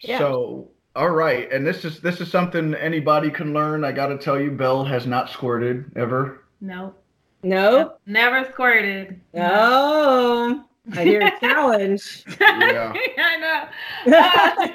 Yeah. 0.00 0.18
So, 0.18 0.68
all 0.94 1.10
right, 1.10 1.50
and 1.52 1.66
this 1.66 1.84
is 1.84 2.00
this 2.00 2.20
is 2.20 2.30
something 2.30 2.74
anybody 2.74 3.30
can 3.30 3.52
learn. 3.52 3.84
I 3.84 3.92
got 3.92 4.08
to 4.08 4.18
tell 4.18 4.38
you, 4.40 4.50
Belle 4.50 4.84
has 4.84 5.06
not 5.06 5.30
squirted 5.30 5.90
ever. 5.96 6.44
Nope. 6.60 7.02
no, 7.42 7.94
Never 8.06 8.44
squirted. 8.52 9.20
oh, 9.34 10.64
I 10.94 11.04
hear 11.04 11.22
a 11.22 11.40
challenge. 11.40 12.24
Yeah. 12.40 12.92
I 13.18 13.36
know. 13.38 13.68
Uh, 14.16 14.68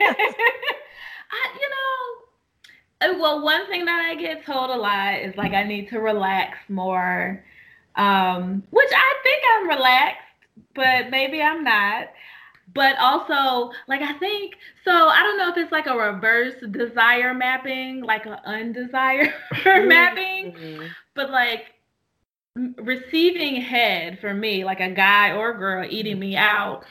I, 1.30 1.58
you 1.60 1.70
know, 1.70 1.77
well, 3.02 3.44
one 3.44 3.68
thing 3.68 3.86
that 3.86 4.02
I 4.12 4.16
get 4.16 4.46
told 4.46 4.70
a 4.70 4.76
lot 4.76 5.16
is 5.20 5.36
like 5.38 5.54
I 5.54 5.64
need 5.64 5.90
to 5.90 6.00
relax 6.00 6.58
more, 6.70 7.44
um, 7.96 8.64
which 8.72 8.90
I 8.96 9.14
think 9.24 9.44
I'm 9.54 9.70
relaxed, 9.70 10.22
but 10.76 11.10
maybe 11.10 11.42
I'm 11.42 11.64
not. 11.64 12.08
But 12.74 12.98
also, 13.00 13.72
like 13.88 14.02
I 14.02 14.14
think 14.14 14.56
so. 14.84 14.92
I 14.92 15.22
don't 15.24 15.38
know 15.38 15.50
if 15.50 15.58
it's 15.58 15.72
like 15.72 15.88
a 15.88 15.96
reverse 15.98 16.56
desire 16.72 17.34
mapping, 17.34 18.02
like 18.02 18.26
an 18.26 18.38
undesire 18.46 19.32
mapping 19.88 20.54
Mhm. 20.54 20.96
but 21.16 21.30
like 21.32 21.74
receiving 22.78 23.62
head 23.62 24.20
for 24.20 24.34
me 24.34 24.64
like 24.64 24.80
a 24.80 24.90
guy 24.92 25.32
or 25.32 25.54
girl 25.58 25.86
eating 25.90 26.20
me 26.20 26.36
out 26.36 26.84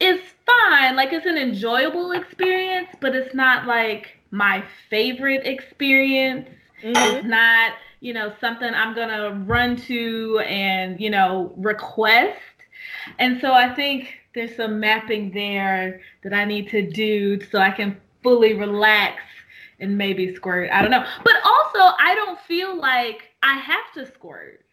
is 0.00 0.20
fine. 0.46 0.96
Like 0.96 1.12
it's 1.12 1.26
an 1.26 1.38
enjoyable 1.38 2.12
experience, 2.12 2.88
but 3.00 3.14
it's 3.14 3.34
not 3.34 3.66
like 3.66 4.18
my 4.32 4.64
favorite 4.90 5.46
experience. 5.46 6.48
Mhm. 6.82 6.96
It's 6.96 7.24
not, 7.24 7.74
you 8.00 8.12
know, 8.12 8.34
something 8.40 8.72
I'm 8.74 8.94
gonna 8.94 9.30
run 9.46 9.76
to 9.88 10.40
and, 10.40 11.00
you 11.00 11.10
know, 11.10 11.52
request. 11.56 12.40
And 13.18 13.40
so 13.40 13.52
I 13.52 13.72
think 13.74 14.18
there's 14.34 14.56
some 14.56 14.80
mapping 14.80 15.30
there 15.32 16.00
that 16.24 16.32
I 16.32 16.44
need 16.44 16.68
to 16.70 16.82
do 16.90 17.40
so 17.50 17.58
I 17.60 17.70
can 17.70 18.00
fully 18.22 18.54
relax 18.54 19.22
and 19.80 19.96
maybe 19.98 20.34
squirt. 20.34 20.70
I 20.72 20.82
don't 20.82 20.90
know. 20.90 21.06
But 21.24 21.34
also 21.44 21.94
I 22.00 22.14
don't 22.16 22.40
feel 22.40 22.76
like 22.76 23.30
I 23.42 23.54
have 23.58 23.92
to 23.94 24.06
squirt. 24.06 24.64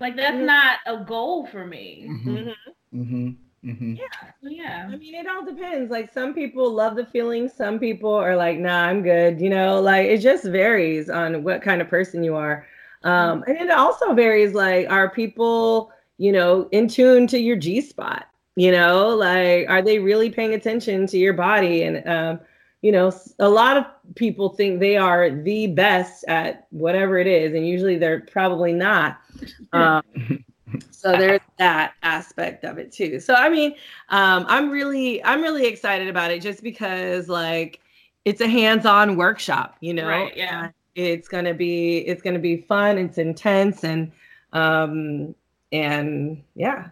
Like 0.00 0.16
that's 0.16 0.36
Mhm. 0.36 0.46
not 0.46 0.78
a 0.86 1.04
goal 1.04 1.46
for 1.46 1.66
me. 1.66 2.06
Mhm. 2.08 2.54
Mm-hmm. 2.94 3.30
Mm-hmm. 3.64 3.94
So, 3.96 4.48
yeah. 4.48 4.88
I 4.92 4.96
mean, 4.96 5.14
it 5.14 5.26
all 5.28 5.44
depends. 5.44 5.90
Like 5.90 6.12
some 6.12 6.34
people 6.34 6.72
love 6.72 6.96
the 6.96 7.06
feeling, 7.06 7.48
some 7.48 7.78
people 7.78 8.12
are 8.12 8.36
like, 8.36 8.58
"Nah, 8.58 8.86
I'm 8.86 9.02
good." 9.02 9.40
You 9.40 9.50
know, 9.50 9.80
like 9.80 10.06
it 10.06 10.18
just 10.18 10.44
varies 10.44 11.08
on 11.08 11.44
what 11.44 11.62
kind 11.62 11.80
of 11.80 11.88
person 11.88 12.24
you 12.24 12.34
are. 12.34 12.66
Um, 13.04 13.44
and 13.46 13.56
it 13.56 13.70
also 13.70 14.14
varies. 14.14 14.54
Like, 14.54 14.90
are 14.90 15.10
people, 15.10 15.92
you 16.18 16.32
know, 16.32 16.68
in 16.72 16.88
tune 16.88 17.26
to 17.28 17.38
your 17.38 17.56
G 17.56 17.80
spot? 17.80 18.26
You 18.56 18.72
know, 18.72 19.08
like 19.10 19.68
are 19.68 19.82
they 19.82 19.98
really 19.98 20.30
paying 20.30 20.54
attention 20.54 21.06
to 21.06 21.18
your 21.18 21.32
body? 21.32 21.84
And 21.84 22.06
um, 22.08 22.40
you 22.82 22.90
know, 22.90 23.12
a 23.38 23.48
lot 23.48 23.76
of 23.76 23.84
people 24.16 24.50
think 24.50 24.80
they 24.80 24.96
are 24.96 25.30
the 25.30 25.68
best 25.68 26.24
at 26.26 26.66
whatever 26.70 27.16
it 27.18 27.28
is, 27.28 27.54
and 27.54 27.66
usually 27.66 27.96
they're 27.96 28.20
probably 28.20 28.72
not. 28.72 29.18
Um, 29.72 30.02
so 30.90 31.12
there's 31.12 31.40
that 31.58 31.94
aspect 32.02 32.64
of 32.64 32.78
it 32.78 32.92
too. 32.92 33.20
So 33.20 33.34
I 33.34 33.48
mean, 33.48 33.72
um, 34.08 34.44
I'm 34.48 34.70
really 34.70 35.22
I'm 35.24 35.42
really 35.42 35.66
excited 35.66 36.08
about 36.08 36.30
it 36.30 36.42
just 36.42 36.62
because 36.62 37.28
like 37.28 37.80
it's 38.24 38.40
a 38.40 38.48
hands-on 38.48 39.16
workshop, 39.16 39.76
you 39.80 39.94
know. 39.94 40.06
Right, 40.08 40.36
yeah. 40.36 40.64
And 40.64 40.72
It's 40.94 41.28
gonna 41.28 41.54
be 41.54 41.98
it's 41.98 42.22
gonna 42.22 42.38
be 42.38 42.58
fun. 42.58 42.98
It's 42.98 43.18
intense 43.18 43.84
and 43.84 44.12
um 44.52 45.34
and 45.72 46.42
yeah, 46.54 46.90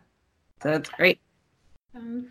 so 0.63 0.73
it's 0.73 0.89
great. 0.91 1.21
Sounds 1.93 2.27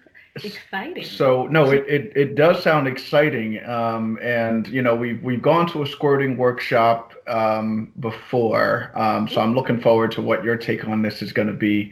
exciting. 0.45 1.03
So 1.03 1.47
no, 1.47 1.71
it, 1.71 1.85
it, 1.87 2.11
it 2.15 2.35
does 2.35 2.63
sound 2.63 2.87
exciting, 2.87 3.63
um, 3.65 4.17
and 4.21 4.67
you 4.67 4.81
know 4.81 4.95
we've 4.95 5.21
we've 5.23 5.41
gone 5.41 5.67
to 5.71 5.83
a 5.83 5.87
squirting 5.87 6.37
workshop 6.37 7.13
um, 7.27 7.91
before, 7.99 8.91
um, 8.95 9.27
so 9.27 9.41
I'm 9.41 9.55
looking 9.55 9.79
forward 9.79 10.11
to 10.13 10.21
what 10.21 10.43
your 10.43 10.57
take 10.57 10.87
on 10.87 11.01
this 11.01 11.21
is 11.21 11.31
going 11.31 11.47
to 11.47 11.53
be. 11.53 11.91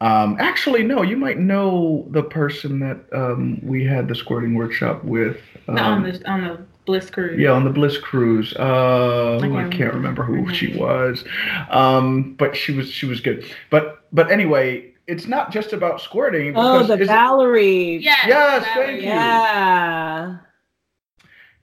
Um, 0.00 0.36
actually, 0.40 0.82
no, 0.82 1.02
you 1.02 1.16
might 1.16 1.38
know 1.38 2.04
the 2.10 2.24
person 2.24 2.80
that 2.80 2.98
um, 3.12 3.60
we 3.62 3.84
had 3.84 4.08
the 4.08 4.16
squirting 4.16 4.54
workshop 4.54 5.04
with. 5.04 5.40
Um, 5.68 5.78
on 5.78 6.02
the 6.02 6.28
on 6.28 6.40
the 6.42 6.66
Bliss 6.84 7.10
cruise. 7.10 7.38
yeah, 7.38 7.50
on 7.50 7.64
the 7.64 7.70
Bliss 7.70 7.96
cruise. 7.98 8.52
Uh, 8.58 9.38
I 9.40 9.46
I, 9.46 9.48
can't 9.48 9.72
can't 9.72 9.94
remember 9.94 10.24
who 10.24 10.52
she 10.52 10.76
was, 10.76 11.24
um, 11.70 12.34
but 12.34 12.56
she 12.56 12.72
was 12.72 12.90
she 12.90 13.06
was 13.06 13.20
good. 13.20 13.44
But 13.70 14.02
but 14.12 14.32
anyway, 14.32 14.91
it's 15.12 15.26
not 15.26 15.52
just 15.52 15.72
about 15.72 16.00
squirting. 16.00 16.54
Oh, 16.56 16.78
because 16.78 16.88
the 16.88 16.94
is 16.94 17.00
it- 17.02 17.06
Valerie. 17.12 17.96
Yes. 17.98 18.24
Yes, 18.26 18.64
that 18.64 18.74
thank 18.74 19.00
you. 19.02 19.08
Yeah. 19.08 20.38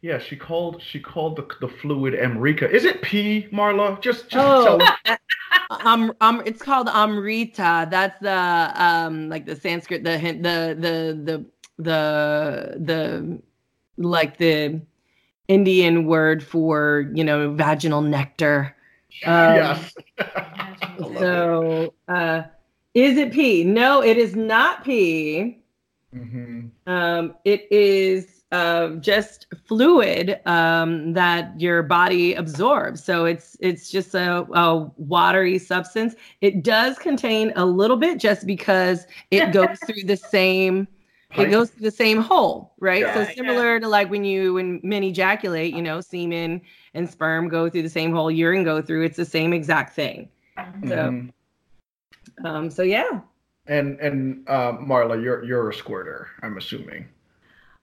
Yeah, 0.02 0.18
she 0.20 0.38
called 0.38 0.82
she 0.82 1.00
called 1.00 1.36
the 1.36 1.46
the 1.60 1.68
fluid 1.68 2.14
Amrika. 2.14 2.70
Is 2.72 2.86
it 2.86 3.02
P, 3.02 3.48
Marla? 3.52 4.00
Just 4.02 4.30
just 4.30 4.36
Oh, 4.48 4.78
tell 4.78 5.18
um, 5.84 6.14
um, 6.22 6.42
it's 6.46 6.62
called 6.62 6.88
Amrita. 6.88 7.88
That's 7.92 8.18
the 8.22 8.72
um, 8.76 9.28
like 9.28 9.46
the 9.46 9.58
Sanskrit, 9.58 10.06
the 10.06 10.18
hin- 10.18 10.42
the 10.42 10.74
the 10.80 10.96
the 11.28 11.46
the 11.84 12.78
the 12.80 13.42
like 13.98 14.38
the 14.38 14.80
Indian 15.50 16.06
word 16.06 16.42
for 16.44 17.12
you 17.14 17.26
know 17.26 17.54
vaginal 17.54 18.02
nectar. 18.02 18.74
Um, 19.26 19.56
yes. 19.56 19.94
I 20.20 20.96
love 20.98 21.12
it. 21.12 21.20
So, 21.20 21.94
uh, 22.08 22.44
is 23.04 23.18
it 23.18 23.32
pee? 23.34 23.64
No, 23.64 24.02
it 24.04 24.18
is 24.18 24.36
not 24.36 24.84
pee. 24.84 25.64
Mhm. 26.16 26.72
Um, 26.88 27.36
it 27.46 27.68
is 27.72 28.44
uh, 28.52 28.90
just 28.96 29.46
fluid 29.68 30.40
um, 30.48 31.14
that 31.14 31.60
your 31.60 31.84
body 31.84 32.34
absorbs. 32.34 33.04
So 33.04 33.26
it's 33.26 33.56
it's 33.60 33.92
just 33.92 34.16
a, 34.16 34.42
a 34.54 34.92
watery 34.98 35.60
substance. 35.60 36.16
It 36.42 36.64
does 36.64 36.98
contain 36.98 37.54
a 37.56 37.66
little 37.66 37.98
bit 37.98 38.20
just 38.20 38.48
because 38.48 39.06
it 39.32 39.52
goes 39.52 39.80
through 39.86 40.04
the 40.06 40.18
same 40.18 40.88
it 41.36 41.46
goes 41.46 41.70
through 41.70 41.84
the 41.84 41.92
same 41.92 42.22
hole, 42.22 42.74
right? 42.80 43.06
Yeah. 43.06 43.14
so 43.14 43.20
Yeah. 43.22 43.34
similar 43.36 43.80
to 43.80 43.88
like 43.88 44.10
when 44.10 44.24
you 44.26 44.56
when 44.56 44.80
men 44.84 45.04
ejaculate, 45.04 45.74
you 45.76 45.82
know, 45.82 46.02
semen 46.02 46.62
and 46.96 47.10
sperm 47.10 47.50
go 47.50 47.70
through 47.70 47.84
the 47.84 47.90
same 47.90 48.12
hole, 48.14 48.32
urine 48.32 48.64
go 48.64 48.82
through. 48.82 49.04
It's 49.06 49.18
the 49.18 49.26
same 49.26 49.54
exact 49.54 49.94
thing. 49.96 50.30
So, 50.88 51.14
Mhm. 51.14 51.32
Um, 52.44 52.70
so 52.70 52.84
yeah. 52.84 53.22
And 53.68 54.00
and 54.00 54.48
uh, 54.50 54.74
Marla, 54.74 55.22
you're 55.22 55.44
you're 55.44 55.70
a 55.70 55.74
squirter, 55.74 56.28
I'm 56.42 56.58
assuming. 56.58 57.08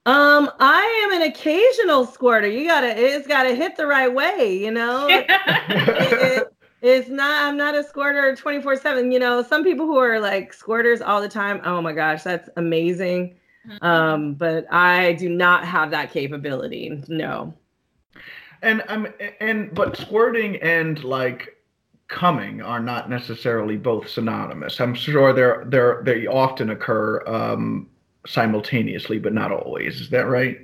Um, 0.05 0.49
I 0.59 0.83
am 1.05 1.21
an 1.21 1.27
occasional 1.29 2.05
squirter. 2.05 2.47
You 2.47 2.65
gotta, 2.65 2.97
it's 2.97 3.27
gotta 3.27 3.53
hit 3.53 3.75
the 3.75 3.85
right 3.87 4.13
way, 4.13 4.57
you 4.57 4.71
know. 4.71 5.07
It- 5.69 6.47
it's 6.81 7.09
not. 7.09 7.43
I'm 7.43 7.57
not 7.57 7.73
a 7.73 7.83
squirter 7.83 8.35
24 8.35 8.77
seven. 8.77 9.11
You 9.11 9.17
know, 9.19 9.41
some 9.41 9.63
people 9.63 9.87
who 9.87 9.97
are 9.97 10.19
like 10.19 10.53
squirters 10.55 11.01
all 11.05 11.19
the 11.21 11.27
time. 11.27 11.59
Oh 11.65 11.81
my 11.81 11.91
gosh, 11.91 12.21
that's 12.23 12.49
amazing. 12.55 13.35
Um, 13.81 14.35
but 14.35 14.71
I 14.71 15.13
do 15.13 15.27
not 15.27 15.65
have 15.65 15.89
that 15.91 16.11
capability. 16.11 17.03
No. 17.07 17.53
and 18.61 18.83
I'm 18.87 19.07
and 19.41 19.73
but 19.73 19.97
squirting 19.97 20.57
and 20.57 21.03
like 21.03 21.56
coming 22.07 22.61
are 22.61 22.79
not 22.79 23.09
necessarily 23.09 23.77
both 23.77 24.07
synonymous. 24.07 24.79
I'm 24.79 24.93
sure 24.93 25.33
they're 25.33 25.63
they're 25.67 26.01
they 26.03 26.27
often 26.27 26.69
occur 26.69 27.23
um, 27.27 27.89
simultaneously, 28.25 29.19
but 29.19 29.33
not 29.33 29.51
always. 29.51 29.99
Is 30.01 30.09
that 30.11 30.27
right? 30.27 30.59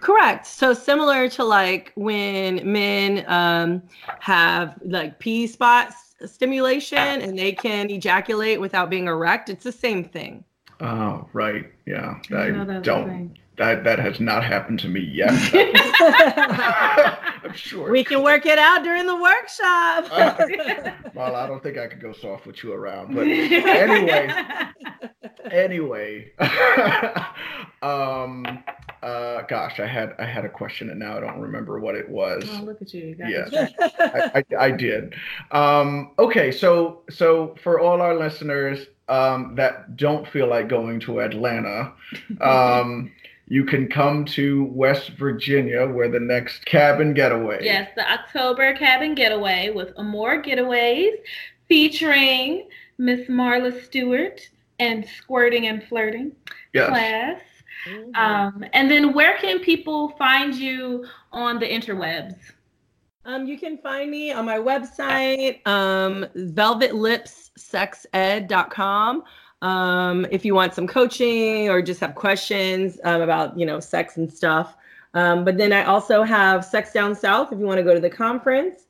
Correct. 0.00 0.46
So 0.46 0.72
similar 0.72 1.28
to 1.30 1.44
like 1.44 1.92
when 1.96 2.70
men 2.70 3.24
um, 3.28 3.82
have 4.20 4.78
like 4.84 5.18
P 5.18 5.46
spot 5.46 5.88
s- 5.88 6.14
stimulation 6.32 6.98
and 6.98 7.38
they 7.38 7.52
can 7.52 7.90
ejaculate 7.90 8.60
without 8.60 8.90
being 8.90 9.06
erect. 9.06 9.48
It's 9.48 9.64
the 9.64 9.72
same 9.72 10.04
thing. 10.04 10.44
Oh, 10.80 11.28
right. 11.32 11.72
Yeah. 11.86 12.16
I 12.30 12.34
I 12.36 12.50
know 12.50 12.64
that's 12.64 12.78
the 12.78 12.84
don't. 12.84 13.34
That 13.56 13.84
that 13.84 13.98
has 13.98 14.20
not 14.20 14.44
happened 14.44 14.80
to 14.80 14.88
me 14.88 15.00
yet. 15.00 15.32
Sure. 17.56 17.90
we 17.90 18.04
can 18.04 18.22
work 18.22 18.46
it 18.46 18.58
out 18.58 18.82
during 18.84 19.06
the 19.06 19.16
workshop. 19.16 20.10
well, 21.14 21.36
I 21.36 21.46
don't 21.46 21.62
think 21.62 21.78
I 21.78 21.86
could 21.86 22.00
go 22.00 22.12
soft 22.12 22.46
with 22.46 22.62
you 22.62 22.72
around, 22.72 23.14
but 23.14 23.26
anyway, 23.26 24.30
anyway. 25.50 26.32
um, 27.82 28.62
uh, 29.02 29.42
gosh, 29.42 29.78
I 29.78 29.86
had 29.86 30.14
I 30.18 30.24
had 30.24 30.44
a 30.44 30.48
question 30.48 30.90
and 30.90 30.98
now 30.98 31.16
I 31.16 31.20
don't 31.20 31.38
remember 31.38 31.78
what 31.78 31.94
it 31.94 32.08
was. 32.08 32.44
Oh, 32.50 32.62
look 32.64 32.82
at 32.82 32.92
you. 32.92 33.08
you 33.08 33.14
got 33.14 33.30
Yes. 33.30 33.72
I, 34.00 34.44
I, 34.50 34.66
I 34.66 34.70
did. 34.70 35.14
Um, 35.50 36.12
okay, 36.18 36.50
so 36.50 37.02
so 37.10 37.54
for 37.62 37.78
all 37.80 38.00
our 38.00 38.16
listeners 38.16 38.86
um, 39.08 39.54
that 39.54 39.96
don't 39.96 40.26
feel 40.26 40.48
like 40.48 40.68
going 40.68 40.98
to 41.00 41.20
Atlanta, 41.20 41.92
um, 42.40 43.12
you 43.48 43.64
can 43.64 43.88
come 43.88 44.24
to 44.24 44.64
West 44.64 45.10
Virginia, 45.10 45.86
where 45.86 46.08
the 46.08 46.18
next 46.18 46.66
cabin 46.66 47.14
getaway. 47.14 47.60
Yes, 47.62 47.88
the 47.94 48.10
October 48.10 48.74
cabin 48.74 49.14
getaway 49.14 49.70
with 49.70 49.92
Amour 49.96 50.42
Getaways 50.42 51.12
featuring 51.68 52.66
Miss 52.98 53.28
Marla 53.28 53.80
Stewart 53.84 54.40
and 54.78 55.06
Squirting 55.06 55.66
and 55.68 55.82
Flirting 55.84 56.32
Yes. 56.72 56.88
class. 56.88 57.40
Mm-hmm. 57.88 58.16
Um, 58.16 58.64
and 58.72 58.90
then 58.90 59.12
where 59.12 59.36
can 59.38 59.60
people 59.60 60.08
find 60.18 60.52
you 60.54 61.06
on 61.32 61.60
the 61.60 61.66
interwebs? 61.66 62.36
Um, 63.24 63.46
you 63.46 63.56
can 63.58 63.78
find 63.78 64.10
me 64.10 64.32
on 64.32 64.44
my 64.44 64.58
website, 64.58 65.64
um, 65.66 66.26
velvetlipssexed.com. 66.36 69.22
Um, 69.62 70.26
if 70.30 70.44
you 70.44 70.54
want 70.54 70.74
some 70.74 70.86
coaching 70.86 71.68
or 71.70 71.80
just 71.80 72.00
have 72.00 72.14
questions 72.14 72.98
um, 73.04 73.22
about, 73.22 73.58
you 73.58 73.64
know, 73.64 73.80
sex 73.80 74.16
and 74.16 74.32
stuff. 74.32 74.76
Um, 75.14 75.44
but 75.44 75.56
then 75.56 75.72
I 75.72 75.84
also 75.84 76.22
have 76.22 76.64
Sex 76.64 76.92
Down 76.92 77.14
South 77.14 77.52
if 77.52 77.58
you 77.58 77.64
want 77.64 77.78
to 77.78 77.84
go 77.84 77.94
to 77.94 78.00
the 78.00 78.10
conference. 78.10 78.82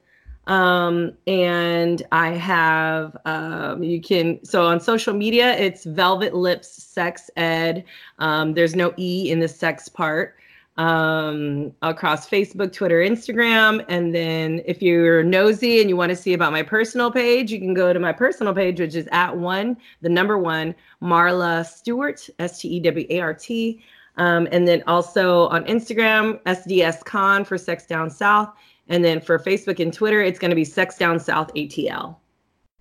Um, 0.49 1.13
and 1.27 2.03
I 2.13 2.31
have, 2.31 3.17
um, 3.25 3.83
you 3.83 4.01
can, 4.01 4.45
so 4.45 4.67
on 4.67 4.81
social 4.81 5.15
media, 5.15 5.57
it's 5.57 5.85
Velvet 5.85 6.35
Lips 6.35 6.83
Sex 6.83 7.31
Ed. 7.37 7.85
Um, 8.19 8.55
there's 8.55 8.77
no 8.77 8.93
E 8.97 9.31
in 9.31 9.41
the 9.41 9.49
sex 9.49 9.89
part. 9.89 10.37
Um, 10.77 11.73
across 11.83 12.29
Facebook, 12.29 12.73
Twitter, 12.73 13.01
Instagram. 13.01 13.85
And 13.89 14.15
then 14.15 14.63
if 14.67 14.83
you're 14.83 15.23
nosy 15.23 15.81
and 15.81 15.89
you 15.89 15.97
want 15.97 16.11
to 16.11 16.17
see 16.17 16.35
about 16.35 16.53
my 16.53 16.63
personal 16.63 17.11
page, 17.11 17.51
you 17.51 17.59
can 17.59 17.75
go 17.75 17.93
to 17.93 17.99
my 17.99 18.13
personal 18.13 18.55
page, 18.55 18.81
which 18.81 18.95
is 18.95 19.09
at 19.13 19.37
one, 19.37 19.77
the 20.03 20.09
number 20.09 20.39
one, 20.39 20.75
Marla 21.03 21.65
Stewart, 21.65 22.29
S 22.39 22.61
T 22.61 22.69
E 22.69 22.81
W 22.81 23.07
A 23.11 23.21
R 23.21 23.35
T. 23.35 23.83
Um, 24.19 24.49
and 24.51 24.67
then 24.67 24.83
also 24.87 25.49
on 25.49 25.65
Instagram, 25.65 26.41
SDS 26.45 27.05
Con 27.05 27.45
for 27.45 27.59
Sex 27.59 27.87
Down 27.87 28.11
South. 28.11 28.51
And 28.89 29.05
then 29.05 29.21
for 29.21 29.39
Facebook 29.39 29.81
and 29.81 29.93
Twitter, 29.93 30.23
it's 30.23 30.39
going 30.39 30.51
to 30.51 30.55
be 30.55 30.65
Sex 30.65 30.97
Down 30.97 31.19
South 31.19 31.53
ATL. 31.55 32.17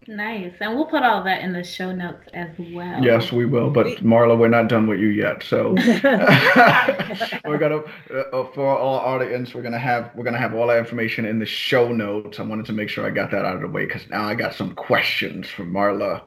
Nice. 0.08 0.54
And 0.60 0.76
we'll 0.76 0.86
put 0.86 1.04
all 1.04 1.24
that 1.24 1.42
in 1.42 1.52
the 1.54 1.64
show 1.64 1.92
notes 1.92 2.28
as 2.34 2.50
well. 2.72 3.04
Yes, 3.04 3.32
we 3.32 3.46
will. 3.46 3.70
But 3.70 3.88
Marla, 3.98 4.38
we're 4.38 4.48
not 4.50 4.68
done 4.70 4.88
with 4.88 5.00
you 5.00 5.08
yet. 5.08 5.42
So 5.44 5.74
we're 7.46 7.58
gonna 7.58 7.80
uh, 8.12 8.46
for 8.54 8.68
our 8.68 8.78
audience, 9.16 9.54
we're 9.54 9.64
gonna 9.64 9.80
have 9.80 10.12
we're 10.16 10.24
gonna 10.24 10.38
have 10.38 10.54
all 10.54 10.68
that 10.68 10.78
information 10.78 11.26
in 11.26 11.40
the 11.40 11.46
show 11.46 11.92
notes. 11.92 12.40
I 12.40 12.44
wanted 12.44 12.66
to 12.68 12.74
make 12.74 12.90
sure 12.90 13.06
I 13.06 13.10
got 13.10 13.32
that 13.32 13.46
out 13.46 13.56
of 13.56 13.62
the 13.62 13.68
way 13.68 13.86
because 13.86 14.08
now 14.10 14.26
I 14.26 14.36
got 14.36 14.54
some 14.54 14.76
questions 14.76 15.50
from 15.50 15.72
Marla 15.74 16.24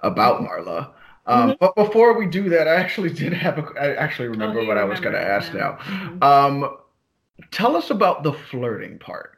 about 0.00 0.40
Marla. 0.42 0.90
Um, 1.26 1.50
Mhm. 1.52 1.58
But 1.58 1.74
before 1.74 2.16
we 2.18 2.26
do 2.26 2.48
that, 2.50 2.68
I 2.68 2.74
actually 2.76 3.10
did 3.10 3.32
have 3.32 3.58
a. 3.58 3.62
I 3.80 3.94
actually 3.96 4.28
remember 4.28 4.62
you 4.62 4.68
what 4.68 4.78
I 4.78 4.84
was 4.84 5.00
going 5.00 5.14
to 5.14 5.20
ask 5.20 5.52
now. 5.52 5.78
now. 6.20 6.46
Um, 6.46 6.76
tell 7.50 7.76
us 7.76 7.90
about 7.90 8.22
the 8.22 8.32
flirting 8.32 8.98
part. 8.98 9.32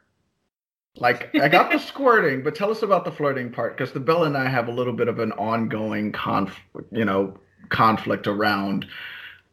Like 0.95 1.33
I 1.39 1.47
got 1.47 1.71
the 1.71 1.77
squirting, 1.79 2.43
but 2.43 2.55
tell 2.55 2.71
us 2.71 2.81
about 2.83 3.05
the 3.05 3.11
flirting 3.11 3.51
part 3.51 3.77
because 3.77 3.93
the 3.93 3.99
Bella 3.99 4.25
and 4.27 4.37
I 4.37 4.47
have 4.49 4.67
a 4.67 4.71
little 4.71 4.93
bit 4.93 5.07
of 5.07 5.19
an 5.19 5.31
ongoing 5.33 6.11
conf, 6.11 6.59
you 6.91 7.05
know, 7.05 7.37
conflict 7.69 8.27
around 8.27 8.85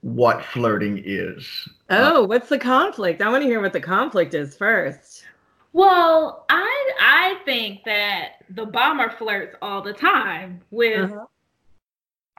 what 0.01 0.45
flirting 0.45 1.03
is. 1.05 1.47
Oh, 1.91 2.25
what's 2.25 2.49
the 2.49 2.59
conflict? 2.59 3.23
I 3.23 3.29
want 3.31 3.43
to 3.43 3.49
hear 3.49 3.61
what 3.61 3.73
the 3.73 3.81
conflict 3.81 4.35
is 4.35 4.57
first. 4.57 5.25
Well, 5.73 6.47
I 6.49 6.93
I 7.01 7.41
think 7.45 7.85
that 7.85 8.45
the 8.51 8.67
bomber 8.67 9.11
flirts 9.11 9.57
all 9.63 9.83
the 9.83 9.93
time 9.93 10.63
with 10.71 11.13
Uh-huh. 11.13 11.27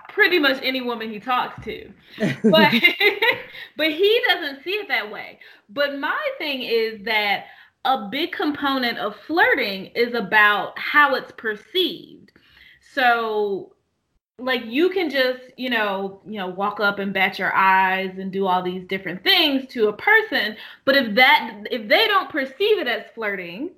pretty 0.09 0.39
much 0.39 0.59
any 0.63 0.81
woman 0.81 1.09
he 1.09 1.19
talks 1.19 1.63
to. 1.65 1.91
But 2.49 2.71
but 3.77 3.91
he 3.91 4.21
doesn't 4.27 4.63
see 4.63 4.71
it 4.71 4.87
that 4.87 5.11
way. 5.11 5.39
But 5.69 5.99
my 5.99 6.19
thing 6.37 6.61
is 6.63 7.03
that 7.05 7.45
a 7.85 8.07
big 8.09 8.31
component 8.31 8.97
of 8.97 9.15
flirting 9.15 9.87
is 9.87 10.13
about 10.13 10.77
how 10.77 11.15
it's 11.15 11.31
perceived. 11.31 12.31
So 12.93 13.73
like 14.39 14.65
you 14.65 14.89
can 14.89 15.09
just, 15.09 15.39
you 15.57 15.69
know, 15.69 16.21
you 16.25 16.37
know, 16.37 16.47
walk 16.47 16.79
up 16.79 16.99
and 16.99 17.13
bat 17.13 17.39
your 17.39 17.53
eyes 17.55 18.17
and 18.17 18.31
do 18.31 18.45
all 18.45 18.61
these 18.61 18.85
different 18.85 19.23
things 19.23 19.67
to 19.73 19.87
a 19.87 19.93
person, 19.93 20.55
but 20.85 20.95
if 20.95 21.15
that 21.15 21.63
if 21.71 21.87
they 21.87 22.07
don't 22.07 22.29
perceive 22.29 22.77
it 22.77 22.87
as 22.87 23.03
flirting, 23.15 23.71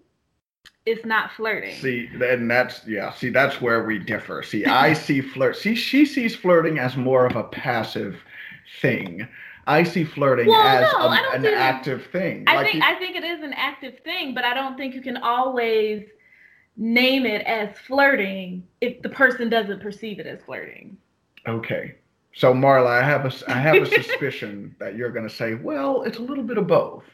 it's 0.86 1.06
not 1.06 1.32
flirting. 1.32 1.76
See, 1.76 2.10
and 2.22 2.50
that's 2.50 2.86
yeah. 2.88 3.14
See, 3.14 3.30
that's 3.30 3.62
where 3.62 3.84
we 3.86 4.00
differ. 4.00 4.44
See, 4.44 4.66
I 4.66 4.94
see 5.06 5.22
flirt. 5.22 5.56
See, 5.56 5.76
she 5.76 6.06
sees 6.06 6.36
flirting 6.36 6.80
as 6.80 6.98
more 6.98 7.26
of 7.26 7.36
a 7.36 7.44
passive 7.44 8.18
thing. 8.82 9.28
I 9.68 9.84
see 9.84 10.04
flirting 10.04 10.48
Well, 10.48 10.62
as 10.62 10.92
no, 10.94 11.00
a- 11.00 11.08
I 11.10 11.22
don't 11.22 11.36
an 11.36 11.42
see 11.44 11.48
it 11.50 11.54
active 11.58 12.06
thing. 12.12 12.44
I 12.48 12.56
Like 12.56 12.66
think 12.72 12.76
you- 12.84 12.90
I 12.90 12.96
think 12.96 13.16
it 13.16 13.24
is 13.24 13.44
an 13.44 13.54
active 13.54 14.00
thing, 14.04 14.34
but 14.34 14.44
I 14.44 14.54
don't 14.54 14.78
think 14.78 14.96
you 14.96 15.02
can 15.02 15.18
always 15.18 16.04
name 16.78 17.26
it 17.26 17.46
as 17.46 17.78
flirting 17.88 18.64
if 18.82 19.02
the 19.02 19.10
person 19.10 19.50
doesn't 19.50 19.82
perceive 19.82 20.20
it 20.20 20.26
as 20.28 20.42
flirting. 20.44 20.98
Okay. 21.48 21.96
So 22.34 22.54
Marla, 22.54 22.88
I 22.88 23.02
have 23.04 23.24
a 23.26 23.28
s- 23.28 23.44
I 23.48 23.54
have 23.54 23.76
a 23.76 23.86
suspicion 24.04 24.76
that 24.80 24.96
you're 24.96 25.12
going 25.12 25.28
to 25.28 25.34
say, 25.34 25.56
well, 25.56 26.04
it's 26.04 26.20
a 26.20 26.22
little 26.22 26.44
bit 26.44 26.58
of 26.58 26.68
both. 26.68 27.04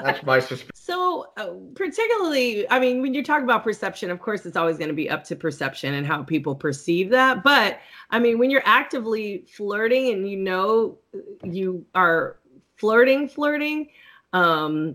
That's 0.00 0.22
my 0.24 0.38
suspicion. 0.40 0.70
So, 0.86 1.32
uh, 1.36 1.50
particularly, 1.74 2.70
I 2.70 2.78
mean, 2.78 3.02
when 3.02 3.12
you 3.12 3.24
talk 3.24 3.42
about 3.42 3.64
perception, 3.64 4.08
of 4.08 4.20
course, 4.20 4.46
it's 4.46 4.56
always 4.56 4.78
going 4.78 4.86
to 4.86 4.94
be 4.94 5.10
up 5.10 5.24
to 5.24 5.34
perception 5.34 5.94
and 5.94 6.06
how 6.06 6.22
people 6.22 6.54
perceive 6.54 7.10
that. 7.10 7.42
But 7.42 7.80
I 8.10 8.20
mean, 8.20 8.38
when 8.38 8.50
you're 8.50 8.62
actively 8.64 9.46
flirting 9.52 10.12
and 10.12 10.30
you 10.30 10.36
know 10.36 10.96
you 11.42 11.84
are 11.96 12.36
flirting, 12.76 13.28
flirting, 13.28 13.88
um, 14.32 14.94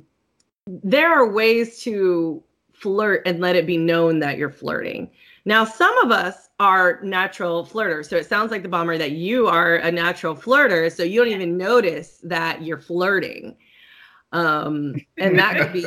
there 0.65 1.11
are 1.11 1.29
ways 1.29 1.81
to 1.81 2.41
flirt 2.71 3.23
and 3.25 3.41
let 3.41 3.57
it 3.57 3.67
be 3.67 3.75
known 3.75 4.19
that 4.19 4.37
you're 4.37 4.49
flirting. 4.49 5.11
Now, 5.43 5.65
some 5.65 5.97
of 6.05 6.09
us 6.09 6.47
are 6.61 7.01
natural 7.03 7.65
flirters. 7.65 8.07
So 8.07 8.15
it 8.15 8.29
sounds 8.29 8.49
like 8.49 8.63
the 8.63 8.69
bomber 8.69 8.97
that 8.97 9.11
you 9.11 9.47
are 9.47 9.75
a 9.75 9.91
natural 9.91 10.37
flirter. 10.37 10.89
So 10.89 11.03
you 11.03 11.19
don't 11.19 11.33
even 11.33 11.57
notice 11.57 12.21
that 12.23 12.61
you're 12.61 12.79
flirting. 12.79 13.57
Um, 14.31 14.95
and 15.17 15.37
that 15.37 15.57
could 15.57 15.73
be, 15.73 15.85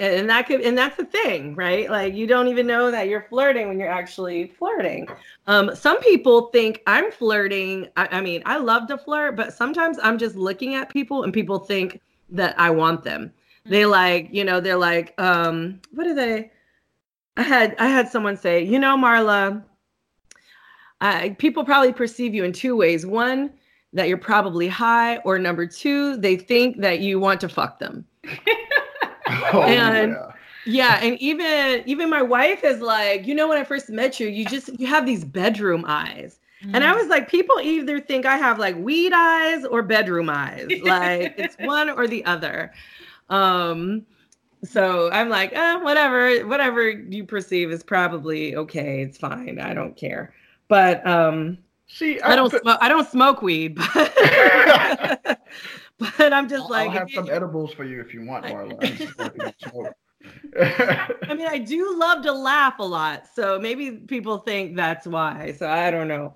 and 0.00 0.28
that 0.30 0.46
could, 0.46 0.60
and 0.62 0.76
that's 0.76 0.96
the 0.96 1.04
thing, 1.04 1.54
right? 1.54 1.90
Like 1.90 2.14
you 2.14 2.26
don't 2.26 2.48
even 2.48 2.66
know 2.66 2.90
that 2.90 3.08
you're 3.08 3.26
flirting 3.28 3.68
when 3.68 3.78
you're 3.78 3.90
actually 3.90 4.48
flirting. 4.58 5.08
Um, 5.46 5.74
some 5.74 6.00
people 6.00 6.46
think 6.48 6.82
I'm 6.86 7.10
flirting. 7.10 7.88
I, 7.96 8.08
I 8.12 8.20
mean, 8.20 8.42
I 8.46 8.58
love 8.58 8.86
to 8.88 8.98
flirt, 8.98 9.36
but 9.36 9.52
sometimes 9.52 9.98
I'm 10.02 10.18
just 10.18 10.36
looking 10.36 10.74
at 10.74 10.88
people 10.88 11.24
and 11.24 11.32
people 11.32 11.58
think 11.58 12.00
that 12.30 12.58
I 12.58 12.70
want 12.70 13.02
them. 13.02 13.32
They 13.64 13.86
like, 13.86 14.28
you 14.32 14.44
know, 14.44 14.60
they're 14.60 14.76
like, 14.76 15.14
um, 15.18 15.80
what 15.92 16.06
are 16.06 16.14
they? 16.14 16.50
I 17.36 17.42
had 17.42 17.76
I 17.78 17.86
had 17.86 18.08
someone 18.08 18.36
say, 18.36 18.62
you 18.62 18.78
know, 18.78 18.96
Marla, 18.96 19.62
I, 21.00 21.30
people 21.30 21.64
probably 21.64 21.92
perceive 21.92 22.34
you 22.34 22.44
in 22.44 22.52
two 22.52 22.76
ways. 22.76 23.06
One, 23.06 23.52
that 23.92 24.08
you're 24.08 24.16
probably 24.18 24.68
high, 24.68 25.18
or 25.18 25.38
number 25.38 25.66
two, 25.66 26.16
they 26.16 26.36
think 26.36 26.78
that 26.80 27.00
you 27.00 27.20
want 27.20 27.40
to 27.40 27.48
fuck 27.48 27.78
them. 27.78 28.04
Oh, 29.52 29.62
And- 29.62 30.12
yeah. 30.12 30.32
Yeah, 30.64 31.00
and 31.02 31.18
even 31.18 31.82
even 31.86 32.08
my 32.08 32.22
wife 32.22 32.62
is 32.62 32.80
like, 32.80 33.26
you 33.26 33.34
know, 33.34 33.48
when 33.48 33.58
I 33.58 33.64
first 33.64 33.90
met 33.90 34.20
you, 34.20 34.28
you 34.28 34.44
just 34.44 34.78
you 34.78 34.86
have 34.86 35.04
these 35.04 35.24
bedroom 35.24 35.84
eyes. 35.88 36.38
And 36.72 36.84
I 36.84 36.94
was 36.94 37.08
like, 37.08 37.28
people 37.28 37.58
either 37.60 37.98
think 37.98 38.24
I 38.26 38.36
have 38.36 38.60
like 38.60 38.76
weed 38.76 39.12
eyes 39.12 39.64
or 39.64 39.82
bedroom 39.82 40.30
eyes. 40.30 40.68
Like 40.84 41.34
it's 41.38 41.56
one 41.58 41.90
or 41.90 42.06
the 42.06 42.24
other. 42.26 42.72
Um, 43.28 44.06
so 44.62 45.10
I'm 45.10 45.28
like, 45.28 45.52
eh, 45.52 45.76
whatever, 45.78 46.46
whatever 46.46 46.88
you 46.88 47.24
perceive 47.24 47.72
is 47.72 47.82
probably 47.82 48.54
okay. 48.54 49.02
It's 49.02 49.18
fine. 49.18 49.58
I 49.58 49.74
don't 49.74 49.96
care. 49.96 50.32
But 50.68 51.04
um, 51.04 51.58
See, 51.94 52.20
I 52.20 52.34
don't 52.36 52.50
but- 52.50 52.62
smoke. 52.62 52.78
I 52.80 52.88
don't 52.88 53.06
smoke 53.08 53.42
weed, 53.42 53.74
but 53.94 55.40
but 55.98 56.32
I'm 56.32 56.48
just 56.48 56.70
like. 56.70 56.88
I'll 56.90 56.98
have 56.98 57.10
some 57.10 57.26
you- 57.26 57.32
edibles 57.32 57.74
for 57.74 57.84
you 57.84 58.00
if 58.00 58.14
you 58.14 58.24
want, 58.24 58.46
Marla. 58.46 58.76
I'm 58.82 58.96
just 58.96 59.18
working 59.18 59.42
on 59.42 59.52
smoke. 59.70 59.94
I 60.56 61.34
mean, 61.34 61.46
I 61.48 61.58
do 61.58 61.96
love 61.98 62.22
to 62.22 62.32
laugh 62.32 62.78
a 62.78 62.84
lot, 62.84 63.26
so 63.34 63.58
maybe 63.58 63.90
people 63.92 64.38
think 64.38 64.76
that's 64.76 65.06
why. 65.06 65.52
So 65.58 65.68
I 65.68 65.90
don't 65.90 66.08
know, 66.08 66.34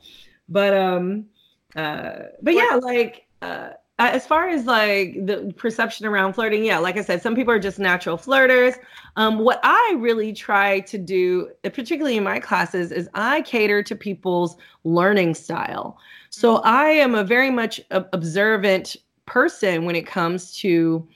but 0.49 0.75
um, 0.77 1.27
uh, 1.75 2.19
but 2.43 2.55
yeah, 2.55 2.79
like 2.83 3.27
uh, 3.41 3.71
as 3.99 4.27
far 4.27 4.49
as 4.49 4.67
like 4.67 5.15
the 5.25 5.53
perception 5.57 6.07
around 6.07 6.35
flirting, 6.35 6.65
yeah, 6.65 6.79
like 6.79 6.97
I 6.97 7.03
said, 7.03 7.23
some 7.23 7.35
people 7.35 7.53
are 7.53 7.59
just 7.59 7.79
natural 7.79 8.19
flirters. 8.19 8.77
Um, 9.17 9.39
what 9.39 9.59
I 9.63 9.97
really 9.99 10.33
try 10.33 10.81
to 10.81 10.99
do, 10.99 11.51
uh, 11.65 11.71
particularly 11.71 12.19
in 12.19 12.25
my 12.25 12.39
classes, 12.39 12.93
is 12.93 13.09
I 13.15 13.43
cater 13.43 13.83
to 13.83 13.97
people's 13.97 14.57
learning 14.85 15.35
style. 15.35 15.99
So 16.29 16.57
I 16.57 16.87
am 16.87 17.15
a 17.15 17.25
very 17.25 17.51
much 17.51 17.81
observant 17.91 18.97
person 19.25 19.85
when 19.85 19.97
it 19.97 20.07
comes 20.07 20.55
to 20.59 21.07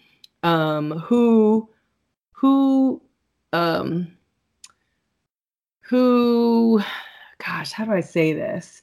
um, 0.42 0.92
who 0.92 1.68
who 2.32 3.02
um 3.52 4.10
who 5.80 6.80
gosh 7.44 7.72
how 7.72 7.84
do 7.84 7.92
i 7.92 8.00
say 8.00 8.32
this 8.32 8.82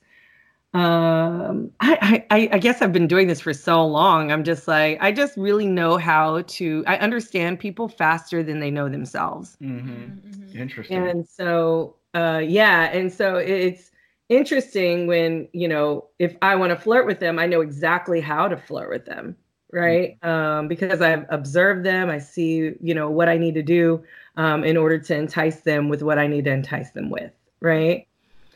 um 0.78 1.72
I, 1.80 2.24
I 2.30 2.50
i 2.52 2.58
guess 2.60 2.82
i've 2.82 2.94
been 2.94 3.08
doing 3.08 3.28
this 3.28 3.42
for 3.42 3.54
so 3.54 3.86
long 3.86 4.32
i'm 4.32 4.44
just 4.44 4.68
like 4.68 4.98
i 5.02 5.12
just 5.12 5.36
really 5.36 5.66
know 5.66 5.98
how 5.98 6.42
to 6.44 6.84
i 6.86 6.98
understand 6.98 7.60
people 7.60 7.88
faster 7.88 8.44
than 8.44 8.60
they 8.60 8.70
know 8.70 8.88
themselves 8.88 9.58
Mhm. 9.62 10.22
Mhm. 10.22 10.56
Interesting. 10.56 10.98
and 10.98 11.28
so 11.28 11.96
uh 12.14 12.42
yeah 12.44 12.92
and 12.94 13.12
so 13.12 13.38
it's 13.38 13.92
interesting 14.30 15.08
when 15.08 15.48
you 15.52 15.68
know 15.68 16.06
if 16.20 16.36
i 16.42 16.56
want 16.56 16.70
to 16.70 16.76
flirt 16.76 17.08
with 17.08 17.20
them 17.20 17.40
i 17.40 17.48
know 17.48 17.62
exactly 17.62 18.22
how 18.22 18.48
to 18.48 18.58
flirt 18.58 18.90
with 18.90 19.06
them 19.06 19.36
right 19.72 20.18
um 20.24 20.68
because 20.68 21.02
i've 21.02 21.26
observed 21.30 21.86
them 21.86 22.10
i 22.10 22.20
see 22.20 22.74
you 22.82 22.94
know 22.94 23.10
what 23.10 23.28
i 23.30 23.38
need 23.38 23.54
to 23.56 23.64
do 23.64 24.04
um 24.36 24.64
in 24.64 24.78
order 24.78 25.00
to 25.00 25.16
entice 25.16 25.62
them 25.62 25.90
with 25.90 26.04
what 26.04 26.20
i 26.20 26.28
need 26.28 26.46
to 26.46 26.52
entice 26.52 26.92
them 26.92 27.10
with 27.10 27.32
right 27.62 28.08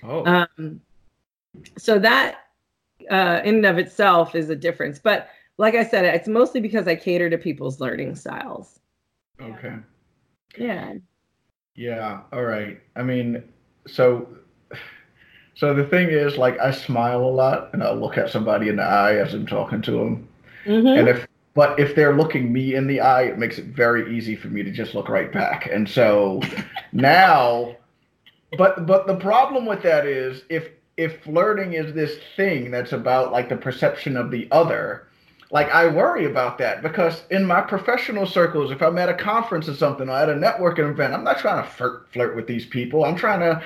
oh, 0.03 0.25
um 0.25 0.81
so 1.77 1.99
that 1.99 2.45
uh 3.09 3.41
in 3.43 3.55
and 3.55 3.65
of 3.65 3.77
itself 3.77 4.35
is 4.35 4.49
a 4.49 4.55
difference 4.55 4.99
but 4.99 5.29
like 5.57 5.75
i 5.75 5.83
said 5.83 6.05
it's 6.05 6.27
mostly 6.27 6.61
because 6.61 6.87
i 6.87 6.95
cater 6.95 7.29
to 7.29 7.37
people's 7.37 7.79
learning 7.79 8.15
styles 8.15 8.79
okay. 9.41 9.75
yeah 10.57 10.93
Yeah. 11.75 12.21
All 12.33 12.43
right. 12.43 12.79
I 12.95 13.03
mean, 13.03 13.43
so 13.87 14.27
So 15.55 15.73
the 15.73 15.83
thing 15.85 16.09
is, 16.09 16.37
like, 16.37 16.57
I 16.59 16.71
smile 16.71 17.21
a 17.23 17.29
lot, 17.29 17.69
and 17.73 17.83
I'll 17.83 17.95
look 17.95 18.17
at 18.17 18.29
somebody 18.29 18.69
in 18.69 18.77
the 18.77 18.83
eye 18.83 19.15
as 19.17 19.33
I'm 19.33 19.45
talking 19.45 19.81
to 19.83 19.91
them. 19.91 20.27
Mhm. 20.65 20.97
And 20.99 21.07
if, 21.09 21.27
but 21.53 21.79
if 21.79 21.95
they're 21.95 22.15
looking 22.15 22.51
me 22.53 22.75
in 22.75 22.87
the 22.87 23.01
eye, 23.01 23.23
it 23.23 23.37
makes 23.37 23.57
it 23.59 23.65
very 23.65 24.15
easy 24.15 24.35
for 24.35 24.47
me 24.47 24.63
to 24.63 24.71
just 24.71 24.95
look 24.95 25.09
right 25.09 25.31
back. 25.31 25.67
And 25.71 25.87
so 25.89 26.41
now, 26.93 27.75
but 28.57 28.85
but 28.85 29.07
the 29.07 29.15
problem 29.15 29.65
with 29.65 29.81
that 29.83 30.05
is 30.05 30.43
if 30.49 30.69
if 31.01 31.23
flirting 31.23 31.73
is 31.73 31.93
this 31.93 32.19
thing 32.35 32.69
that's 32.71 32.93
about 32.93 33.31
like 33.31 33.49
the 33.49 33.57
perception 33.57 34.15
of 34.15 34.29
the 34.29 34.47
other, 34.51 35.07
like 35.49 35.69
I 35.69 35.87
worry 35.87 36.25
about 36.25 36.57
that 36.59 36.81
because 36.83 37.23
in 37.31 37.43
my 37.45 37.61
professional 37.61 38.25
circles, 38.25 38.71
if 38.71 38.81
I'm 38.81 38.97
at 38.97 39.09
a 39.09 39.13
conference 39.13 39.67
or 39.67 39.73
something 39.73 40.07
or 40.07 40.13
at 40.13 40.29
a 40.29 40.33
networking 40.33 40.89
event, 40.89 41.13
I'm 41.13 41.23
not 41.23 41.39
trying 41.39 41.63
to 41.63 41.69
flirt 41.69 42.07
flirt 42.13 42.35
with 42.35 42.47
these 42.47 42.65
people. 42.65 43.03
I'm 43.03 43.15
trying 43.15 43.39
to 43.39 43.61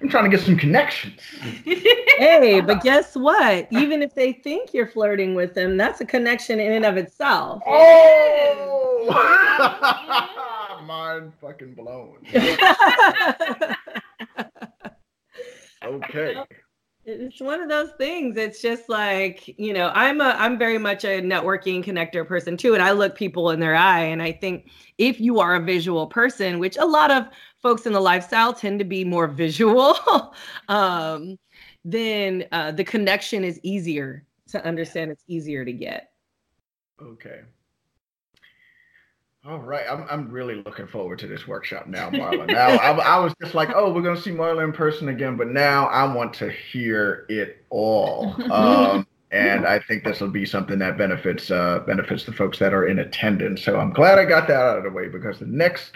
I'm 0.00 0.08
trying 0.08 0.30
to 0.30 0.36
get 0.36 0.44
some 0.44 0.56
connections. 0.56 1.20
Hey, 2.18 2.62
but 2.62 2.82
guess 2.82 3.14
what? 3.14 3.68
Even 3.70 4.00
if 4.00 4.14
they 4.14 4.32
think 4.32 4.72
you're 4.72 4.86
flirting 4.86 5.34
with 5.34 5.52
them, 5.52 5.76
that's 5.76 6.00
a 6.00 6.06
connection 6.06 6.58
in 6.58 6.72
and 6.72 6.86
of 6.86 6.96
itself. 6.96 7.62
Oh, 7.66 9.06
mind 10.86 11.34
fucking 11.42 11.74
blown. 11.74 12.20
Okay. 15.84 16.36
It's 17.06 17.40
one 17.40 17.60
of 17.60 17.68
those 17.68 17.92
things. 17.92 18.36
It's 18.36 18.60
just 18.60 18.88
like 18.88 19.48
you 19.58 19.72
know 19.72 19.90
i'm 19.94 20.20
a 20.20 20.34
i'm 20.38 20.58
very 20.58 20.78
much 20.78 21.04
a 21.04 21.22
networking 21.22 21.84
connector 21.84 22.26
person 22.26 22.56
too 22.56 22.74
and 22.74 22.82
i 22.82 22.90
look 22.90 23.14
people 23.14 23.50
in 23.50 23.60
their 23.60 23.74
eye 23.74 24.02
and 24.02 24.22
i 24.22 24.32
think 24.32 24.68
if 24.98 25.20
you 25.20 25.38
are 25.38 25.54
a 25.54 25.60
visual 25.60 26.06
person 26.06 26.58
which 26.58 26.76
a 26.76 26.84
lot 26.84 27.10
of 27.10 27.26
folks 27.62 27.86
in 27.86 27.92
the 27.92 28.00
lifestyle 28.00 28.52
tend 28.52 28.78
to 28.78 28.84
be 28.84 29.04
more 29.04 29.26
visual 29.42 29.96
um 30.68 31.38
then 31.86 32.44
uh, 32.50 32.72
the 32.72 32.82
connection 32.82 33.44
is 33.44 33.60
easier 33.62 34.26
to 34.48 34.64
understand 34.66 35.10
it's 35.10 35.24
easier 35.28 35.64
to 35.64 35.72
get. 35.72 36.10
Okay. 37.00 37.42
All 39.48 39.60
right, 39.60 39.84
I'm 39.88 40.04
I'm 40.10 40.28
really 40.28 40.56
looking 40.56 40.88
forward 40.88 41.20
to 41.20 41.28
this 41.28 41.46
workshop 41.46 41.86
now, 41.86 42.10
Marla. 42.10 42.48
Now 42.48 42.68
I, 42.70 42.90
I 42.90 43.18
was 43.20 43.32
just 43.40 43.54
like, 43.54 43.70
oh, 43.72 43.92
we're 43.92 44.02
gonna 44.02 44.20
see 44.20 44.32
Marla 44.32 44.64
in 44.64 44.72
person 44.72 45.08
again, 45.08 45.36
but 45.36 45.46
now 45.48 45.86
I 45.86 46.12
want 46.12 46.34
to 46.34 46.50
hear 46.50 47.26
it 47.28 47.64
all, 47.70 48.34
um, 48.52 49.06
and 49.30 49.64
I 49.64 49.78
think 49.78 50.02
this 50.02 50.20
will 50.20 50.30
be 50.30 50.46
something 50.46 50.80
that 50.80 50.98
benefits 50.98 51.52
uh, 51.52 51.78
benefits 51.86 52.24
the 52.24 52.32
folks 52.32 52.58
that 52.58 52.74
are 52.74 52.88
in 52.88 52.98
attendance. 52.98 53.62
So 53.62 53.78
I'm 53.78 53.92
glad 53.92 54.18
I 54.18 54.24
got 54.24 54.48
that 54.48 54.60
out 54.60 54.78
of 54.78 54.84
the 54.84 54.90
way 54.90 55.06
because 55.06 55.38
the 55.38 55.46
next 55.46 55.92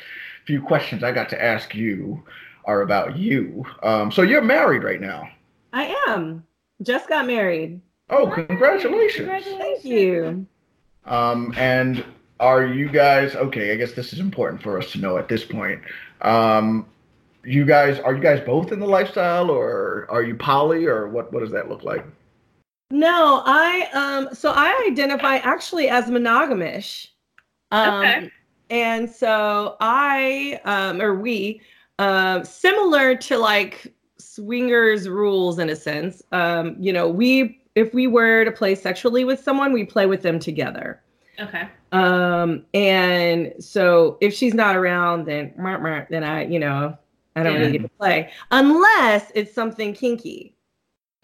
few 0.46 0.62
questions 0.62 1.02
I 1.02 1.10
got 1.10 1.28
to 1.30 1.42
ask 1.42 1.74
you 1.74 2.22
are 2.66 2.82
about 2.82 3.16
you. 3.18 3.64
Um, 3.82 4.12
so 4.12 4.22
you're 4.22 4.42
married 4.42 4.84
right 4.84 5.00
now. 5.00 5.28
i 5.72 5.92
am 6.06 6.44
just 6.82 7.08
got 7.08 7.26
married 7.26 7.80
Oh, 8.10 8.30
congratulations! 8.30 9.28
thank 9.44 9.84
you 9.84 10.46
Um, 11.04 11.52
and 11.56 12.04
are 12.40 12.64
you 12.64 12.88
guys 12.88 13.36
okay? 13.36 13.72
I 13.72 13.76
guess 13.76 13.92
this 13.92 14.12
is 14.12 14.18
important 14.18 14.62
for 14.62 14.78
us 14.78 14.90
to 14.92 14.98
know 14.98 15.18
at 15.18 15.28
this 15.28 15.44
point. 15.44 15.80
Um, 16.22 16.86
you 17.44 17.64
guys 17.64 18.00
are 18.00 18.14
you 18.14 18.22
guys 18.22 18.40
both 18.40 18.72
in 18.72 18.80
the 18.80 18.86
lifestyle, 18.86 19.50
or 19.50 20.06
are 20.10 20.22
you 20.22 20.34
poly, 20.34 20.86
or 20.86 21.08
what? 21.08 21.32
What 21.32 21.40
does 21.40 21.52
that 21.52 21.68
look 21.68 21.84
like? 21.84 22.04
No, 22.90 23.42
I 23.46 23.88
um 23.92 24.34
so 24.34 24.52
I 24.54 24.86
identify 24.90 25.36
actually 25.36 25.88
as 25.88 26.06
monogamish. 26.06 27.08
Um 27.70 28.02
Okay. 28.04 28.30
and 28.70 29.08
so 29.08 29.76
I 29.80 30.60
um 30.64 31.00
or 31.00 31.14
we 31.14 31.60
um 31.98 32.44
similar 32.44 33.14
to 33.16 33.38
like 33.38 33.94
swingers 34.18 35.08
rules 35.08 35.58
in 35.58 35.70
a 35.70 35.76
sense. 35.76 36.22
Um 36.32 36.76
you 36.80 36.92
know, 36.92 37.08
we 37.08 37.60
if 37.76 37.94
we 37.94 38.06
were 38.08 38.44
to 38.44 38.50
play 38.50 38.74
sexually 38.74 39.24
with 39.24 39.40
someone, 39.40 39.72
we 39.72 39.84
play 39.84 40.06
with 40.06 40.22
them 40.22 40.38
together. 40.38 41.00
Okay. 41.40 41.68
Um 41.92 42.64
and 42.74 43.52
so 43.58 44.18
if 44.20 44.34
she's 44.34 44.54
not 44.54 44.76
around 44.76 45.24
then 45.24 45.52
then 46.10 46.22
I, 46.24 46.44
you 46.46 46.58
know, 46.58 46.96
I 47.36 47.42
don't 47.42 47.54
really 47.58 47.72
get 47.72 47.82
to 47.82 47.88
play 47.88 48.30
unless 48.50 49.32
it's 49.34 49.52
something 49.54 49.94
kinky. 49.94 50.54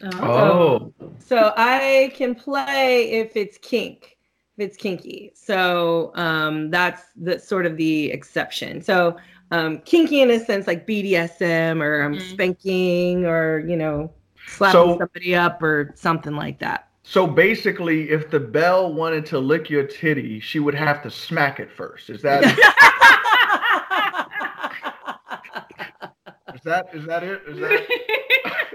Oh, 0.02 0.92
So 1.18 1.52
I 1.56 2.12
can 2.14 2.34
play 2.34 3.10
if 3.12 3.36
it's 3.36 3.58
kink, 3.58 4.16
if 4.56 4.66
it's 4.68 4.76
kinky. 4.76 5.32
So 5.34 6.12
um, 6.16 6.70
that's 6.70 7.02
the 7.16 7.38
sort 7.38 7.64
of 7.66 7.76
the 7.76 8.10
exception. 8.12 8.82
So 8.82 9.16
um, 9.52 9.78
kinky 9.80 10.20
in 10.20 10.30
a 10.30 10.38
sense 10.44 10.66
like 10.66 10.86
BDSM 10.86 11.80
or 11.82 12.02
um, 12.02 12.14
Mm. 12.14 12.30
spanking 12.32 13.24
or 13.26 13.60
you 13.60 13.76
know 13.76 14.12
slapping 14.48 14.72
So- 14.92 14.98
somebody 14.98 15.34
up 15.34 15.62
or 15.62 15.92
something 15.96 16.34
like 16.34 16.58
that. 16.60 16.88
So 17.08 17.24
basically, 17.24 18.10
if 18.10 18.30
the 18.30 18.40
Belle 18.40 18.92
wanted 18.92 19.26
to 19.26 19.38
lick 19.38 19.70
your 19.70 19.84
titty, 19.84 20.40
she 20.40 20.58
would 20.58 20.74
have 20.74 21.04
to 21.04 21.10
smack 21.10 21.60
it 21.60 21.70
first. 21.70 22.10
Is 22.10 22.20
that 22.22 22.42
is 26.54 26.62
that 26.64 26.86
is 26.92 27.06
that 27.06 27.22
it? 27.22 27.42
Is 27.46 27.60
that 27.60 27.86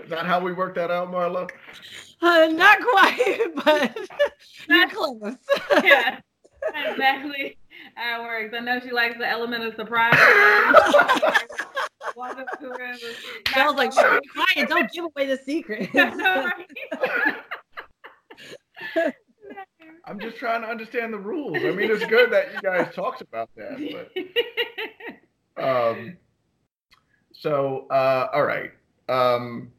is 0.01 0.09
that 0.09 0.25
how 0.25 0.39
we 0.39 0.53
work 0.53 0.75
that 0.75 0.89
out, 0.89 1.11
Marla? 1.11 1.49
Uh, 2.21 2.47
not 2.53 2.77
quite, 2.79 3.47
but 3.65 3.97
you're 4.69 4.87
close. 4.89 5.35
yeah. 5.83 6.21
That's 6.71 6.91
exactly 6.93 7.57
how 7.95 8.21
it 8.21 8.23
works. 8.23 8.55
I 8.57 8.61
know 8.61 8.79
she 8.79 8.91
likes 8.91 9.17
the 9.17 9.27
element 9.27 9.65
of 9.65 9.75
surprise. 9.75 10.13
Walk 12.15 12.37
up 12.37 12.59
to 12.61 12.67
her 12.67 12.85
and 12.91 12.97
just- 12.97 13.19
I 13.57 13.65
was 13.67 13.75
like, 13.75 13.91
"Shh, 13.91 14.19
be 14.21 14.27
quiet, 14.29 14.69
don't 14.69 14.89
give 14.91 15.03
away 15.03 15.25
the 15.27 15.37
secret. 15.37 15.89
I'm 20.05 20.19
just 20.19 20.37
trying 20.37 20.61
to 20.61 20.67
understand 20.67 21.13
the 21.13 21.19
rules. 21.19 21.57
I 21.57 21.71
mean, 21.71 21.91
it's 21.91 22.05
good 22.05 22.31
that 22.31 22.53
you 22.53 22.61
guys 22.61 22.91
talked 22.95 23.21
about 23.21 23.49
that, 23.55 24.07
but 25.55 25.63
um, 25.63 26.17
so 27.33 27.87
uh, 27.89 28.27
all 28.33 28.43
right. 28.43 28.71
Um, 29.09 29.71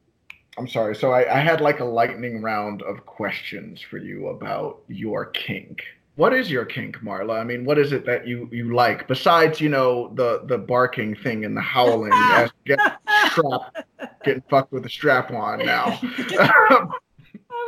I'm 0.57 0.67
sorry. 0.67 0.95
So 0.95 1.11
I, 1.11 1.39
I 1.39 1.39
had 1.39 1.61
like 1.61 1.79
a 1.79 1.85
lightning 1.85 2.41
round 2.41 2.83
of 2.83 3.05
questions 3.05 3.81
for 3.81 3.97
you 3.97 4.27
about 4.27 4.81
your 4.87 5.25
kink. 5.27 5.81
What 6.15 6.31
is 6.31 6.51
your 6.51 6.63
kink, 6.63 6.97
Marla? 6.97 7.39
I 7.39 7.43
mean, 7.43 7.65
what 7.65 7.79
is 7.79 7.91
it 7.91 8.05
that 8.05 8.27
you 8.27 8.47
you 8.51 8.75
like 8.75 9.07
besides 9.07 9.59
you 9.59 9.69
know 9.69 10.13
the 10.13 10.43
the 10.45 10.59
barking 10.59 11.15
thing 11.15 11.43
and 11.43 11.57
the 11.57 11.61
howling 11.61 12.13
as 12.13 12.51
you 12.65 12.75
get 12.75 12.99
strapped, 13.31 13.79
getting 14.23 14.43
fucked 14.47 14.71
with 14.71 14.85
a 14.85 14.89
strap 14.89 15.31
on 15.31 15.65
now? 15.65 15.99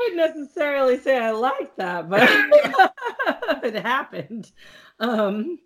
I 0.05 0.09
wouldn't 0.09 0.35
necessarily 0.35 0.97
say 0.97 1.17
I 1.17 1.31
like 1.31 1.75
that, 1.77 2.09
but 2.09 2.29
it 3.63 3.75
happened. 3.75 4.51
Um, 4.99 5.59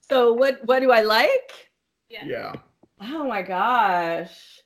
so 0.00 0.32
what 0.32 0.60
what 0.64 0.80
do 0.80 0.90
I 0.90 1.02
like? 1.02 1.70
yeah. 2.08 2.52
Oh 3.00 3.26
my 3.26 3.42
gosh. 3.42 4.62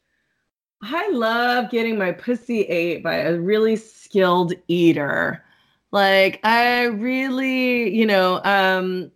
I 0.82 1.09
love 1.11 1.70
getting 1.70 1.98
my 1.98 2.12
pussy 2.12 2.62
ate 2.62 3.02
by 3.02 3.16
a 3.16 3.38
really 3.38 3.76
skilled 3.76 4.52
eater. 4.68 5.44
Like 5.90 6.40
I 6.44 6.84
really, 6.84 7.94
you 7.94 8.06
know, 8.06 8.40
um 8.44 9.11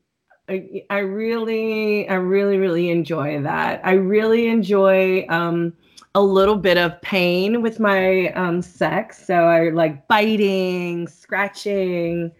I, 0.48 0.84
I 0.90 0.98
really 0.98 2.08
I 2.08 2.14
really 2.14 2.58
really 2.58 2.90
enjoy 2.90 3.42
that. 3.42 3.80
I 3.84 3.92
really 3.92 4.48
enjoy 4.48 5.26
um 5.28 5.74
a 6.14 6.22
little 6.22 6.56
bit 6.56 6.76
of 6.76 7.00
pain 7.02 7.62
with 7.62 7.80
my 7.80 8.28
um 8.32 8.62
sex. 8.62 9.26
So 9.26 9.34
I 9.34 9.70
like 9.70 10.06
biting, 10.08 11.08
scratching, 11.08 12.32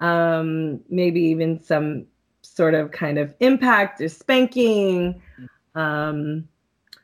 um 0.00 0.80
maybe 0.88 1.20
even 1.20 1.62
some 1.62 2.06
sort 2.42 2.74
of 2.74 2.90
kind 2.90 3.18
of 3.18 3.34
impact 3.40 4.00
or 4.00 4.08
spanking. 4.08 5.22
Um 5.74 6.48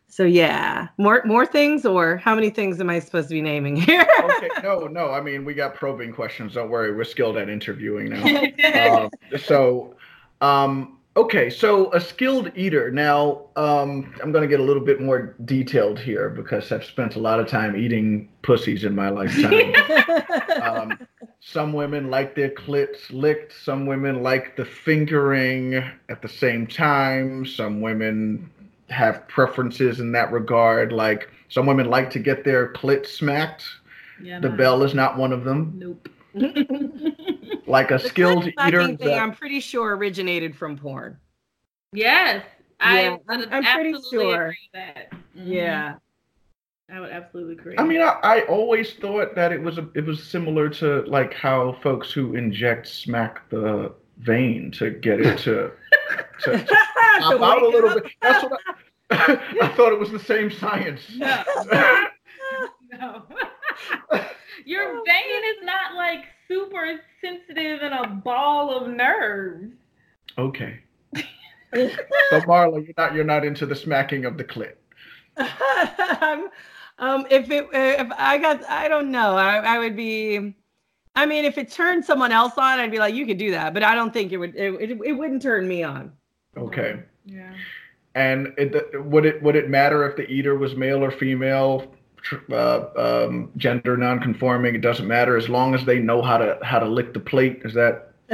so 0.08 0.24
yeah, 0.24 0.88
more 0.96 1.22
more 1.24 1.46
things 1.46 1.86
or 1.86 2.16
how 2.16 2.34
many 2.34 2.50
things 2.50 2.80
am 2.80 2.90
I 2.90 2.98
supposed 2.98 3.28
to 3.28 3.34
be 3.34 3.42
naming 3.42 3.76
here? 3.76 4.06
Okay. 4.38 4.48
No, 4.62 4.86
no. 4.86 5.10
I 5.10 5.20
mean, 5.20 5.44
we 5.44 5.54
got 5.54 5.74
probing 5.74 6.12
questions. 6.12 6.54
Don't 6.54 6.70
worry. 6.70 6.94
We're 6.94 7.04
skilled 7.04 7.36
at 7.38 7.48
interviewing 7.48 8.10
now. 8.10 9.02
um, 9.04 9.10
so, 9.38 9.96
um, 10.40 10.97
okay, 11.18 11.50
so 11.50 11.92
a 11.92 12.00
skilled 12.00 12.50
eater. 12.56 12.90
Now, 12.90 13.42
um, 13.56 14.14
I'm 14.22 14.30
going 14.30 14.42
to 14.42 14.48
get 14.48 14.60
a 14.60 14.62
little 14.62 14.84
bit 14.84 15.00
more 15.00 15.34
detailed 15.44 15.98
here 15.98 16.30
because 16.30 16.70
I've 16.70 16.84
spent 16.84 17.16
a 17.16 17.18
lot 17.18 17.40
of 17.40 17.48
time 17.48 17.76
eating 17.76 18.28
pussies 18.42 18.84
in 18.84 18.94
my 18.94 19.08
lifetime. 19.10 19.74
um, 20.62 21.06
some 21.40 21.72
women 21.72 22.08
like 22.10 22.34
their 22.34 22.50
clits 22.50 23.10
licked. 23.10 23.52
Some 23.52 23.86
women 23.86 24.22
like 24.22 24.56
the 24.56 24.64
fingering 24.64 25.74
at 26.08 26.22
the 26.22 26.28
same 26.28 26.66
time. 26.66 27.44
Some 27.44 27.80
women 27.80 28.50
have 28.88 29.26
preferences 29.28 30.00
in 30.00 30.12
that 30.12 30.30
regard. 30.32 30.92
Like 30.92 31.30
some 31.48 31.66
women 31.66 31.90
like 31.90 32.10
to 32.10 32.20
get 32.20 32.44
their 32.44 32.72
clit 32.72 33.06
smacked. 33.06 33.64
Yeah, 34.22 34.40
The 34.40 34.48
no. 34.48 34.56
Belle 34.56 34.82
is 34.84 34.94
not 34.94 35.16
one 35.16 35.32
of 35.32 35.44
them. 35.44 35.74
Nope. 35.76 36.08
Like 37.66 37.90
a 37.90 37.98
The 37.98 38.08
skilled 38.08 38.46
eater. 38.66 38.86
thing, 38.86 38.96
that- 38.96 39.18
I'm 39.20 39.32
pretty 39.32 39.60
sure 39.60 39.94
originated 39.96 40.56
from 40.56 40.78
porn. 40.78 41.18
Yes. 41.92 42.44
Yeah, 42.80 42.86
I 42.86 43.02
I'm- 43.28 43.44
I'm 43.50 43.64
pretty 43.64 43.94
sure. 44.10 44.46
agree 44.46 44.56
with 44.72 44.94
that. 44.94 45.10
Mhm. 45.36 45.46
Yeah. 45.46 45.94
I 46.90 47.00
would 47.00 47.10
absolutely 47.10 47.52
agree. 47.54 47.74
I 47.76 47.84
mean, 47.84 48.00
I, 48.00 48.18
I 48.22 48.40
always 48.46 48.94
thought 48.94 49.34
that 49.34 49.52
it 49.52 49.60
was 49.60 49.76
a, 49.76 49.86
it 49.94 50.06
was 50.06 50.22
similar 50.22 50.70
to 50.70 51.02
like 51.02 51.34
how 51.34 51.72
folks 51.82 52.10
who 52.10 52.34
inject 52.34 52.88
smack 52.88 53.46
the 53.50 53.92
vein 54.18 54.70
to 54.72 54.90
get 54.92 55.20
it 55.20 55.36
to 55.40 55.70
to, 56.44 56.52
to 56.58 56.76
pop 57.20 57.40
out 57.42 57.62
a 57.62 57.68
little 57.68 57.90
up. 57.90 58.02
bit. 58.02 58.12
That's 58.22 58.42
what 58.44 58.60
I, 59.10 59.38
I 59.62 59.68
thought 59.76 59.92
it 59.92 59.98
was 59.98 60.10
the 60.10 60.18
same 60.18 60.50
science. 60.50 61.02
No. 61.16 61.44
no. 62.92 63.22
Your 64.64 64.82
Oh, 64.82 65.02
vein 65.06 65.44
is 65.56 65.64
not 65.64 65.94
like 65.94 66.24
super 66.46 67.00
sensitive 67.20 67.80
and 67.82 67.94
a 67.94 68.06
ball 68.08 68.70
of 68.76 68.88
nerves. 68.88 69.72
okay. 70.38 70.80
So 72.30 72.40
Marla, 72.42 72.84
you're 72.84 72.94
not 72.96 73.14
you're 73.14 73.24
not 73.24 73.44
into 73.44 73.66
the 73.66 73.76
smacking 73.76 74.24
of 74.24 74.36
the 74.38 74.44
clit. 74.44 74.74
um, 76.22 76.48
um, 76.98 77.26
if 77.30 77.50
it 77.50 77.68
if 77.72 78.08
I 78.16 78.38
got 78.38 78.64
I 78.68 78.88
don't 78.88 79.10
know 79.10 79.36
I, 79.36 79.56
I 79.58 79.78
would 79.78 79.96
be 79.96 80.54
I 81.14 81.26
mean 81.26 81.44
if 81.44 81.58
it 81.58 81.70
turned 81.70 82.04
someone 82.04 82.32
else 82.32 82.54
on 82.56 82.80
I'd 82.80 82.90
be 82.90 82.98
like 82.98 83.14
you 83.14 83.26
could 83.26 83.38
do 83.38 83.50
that 83.52 83.74
but 83.74 83.82
I 83.82 83.94
don't 83.94 84.12
think 84.12 84.32
it 84.32 84.38
would 84.38 84.54
it, 84.56 84.74
it, 84.80 84.98
it 85.04 85.12
wouldn't 85.12 85.42
turn 85.42 85.68
me 85.68 85.82
on 85.82 86.12
Okay. 86.56 87.00
Yeah. 87.24 87.52
And 88.14 88.52
it, 88.56 88.74
would 89.04 89.24
it 89.26 89.42
would 89.42 89.54
it 89.56 89.68
matter 89.70 90.04
if 90.08 90.16
the 90.16 90.26
eater 90.28 90.56
was 90.56 90.74
male 90.74 91.04
or 91.04 91.10
female, 91.10 91.80
tr- 91.80 91.97
uh, 92.50 92.84
um, 92.96 93.50
gender 93.56 93.96
nonconforming? 93.96 94.74
It 94.74 94.80
doesn't 94.80 95.06
matter 95.06 95.36
as 95.36 95.48
long 95.48 95.74
as 95.74 95.84
they 95.84 95.98
know 95.98 96.22
how 96.22 96.38
to 96.38 96.58
how 96.62 96.78
to 96.78 96.86
lick 96.86 97.12
the 97.14 97.20
plate. 97.20 97.62
Is 97.64 97.74
that 97.74 98.14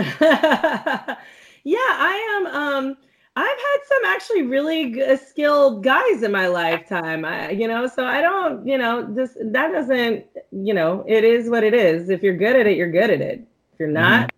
yeah 1.65 1.77
I 1.77 2.37
am 2.37 2.47
um 2.47 2.97
I've 3.37 3.47
had 3.47 3.77
some 3.89 4.05
actually 4.07 4.43
really 4.43 4.93
g- 4.93 5.17
skilled 5.17 5.83
guys 5.85 6.23
in 6.23 6.33
my 6.33 6.47
lifetime 6.49 7.25
I, 7.25 7.51
you 7.51 7.69
know 7.69 7.87
so 7.87 8.05
I 8.05 8.21
don't 8.21 8.67
you 8.67 8.77
know 8.79 9.07
this 9.13 9.37
that 9.41 9.71
doesn't 9.73 10.25
you 10.51 10.75
know 10.75 11.05
it 11.07 11.25
is 11.25 11.49
what 11.49 11.63
it 11.65 11.75
is 11.75 12.09
if 12.11 12.23
you're 12.23 12.37
good 12.37 12.57
at 12.57 12.67
it 12.67 12.77
you're 12.77 12.91
good 12.91 13.11
at 13.11 13.21
it 13.21 13.41
if 13.73 13.79
you're 13.79 13.89
not 13.89 14.33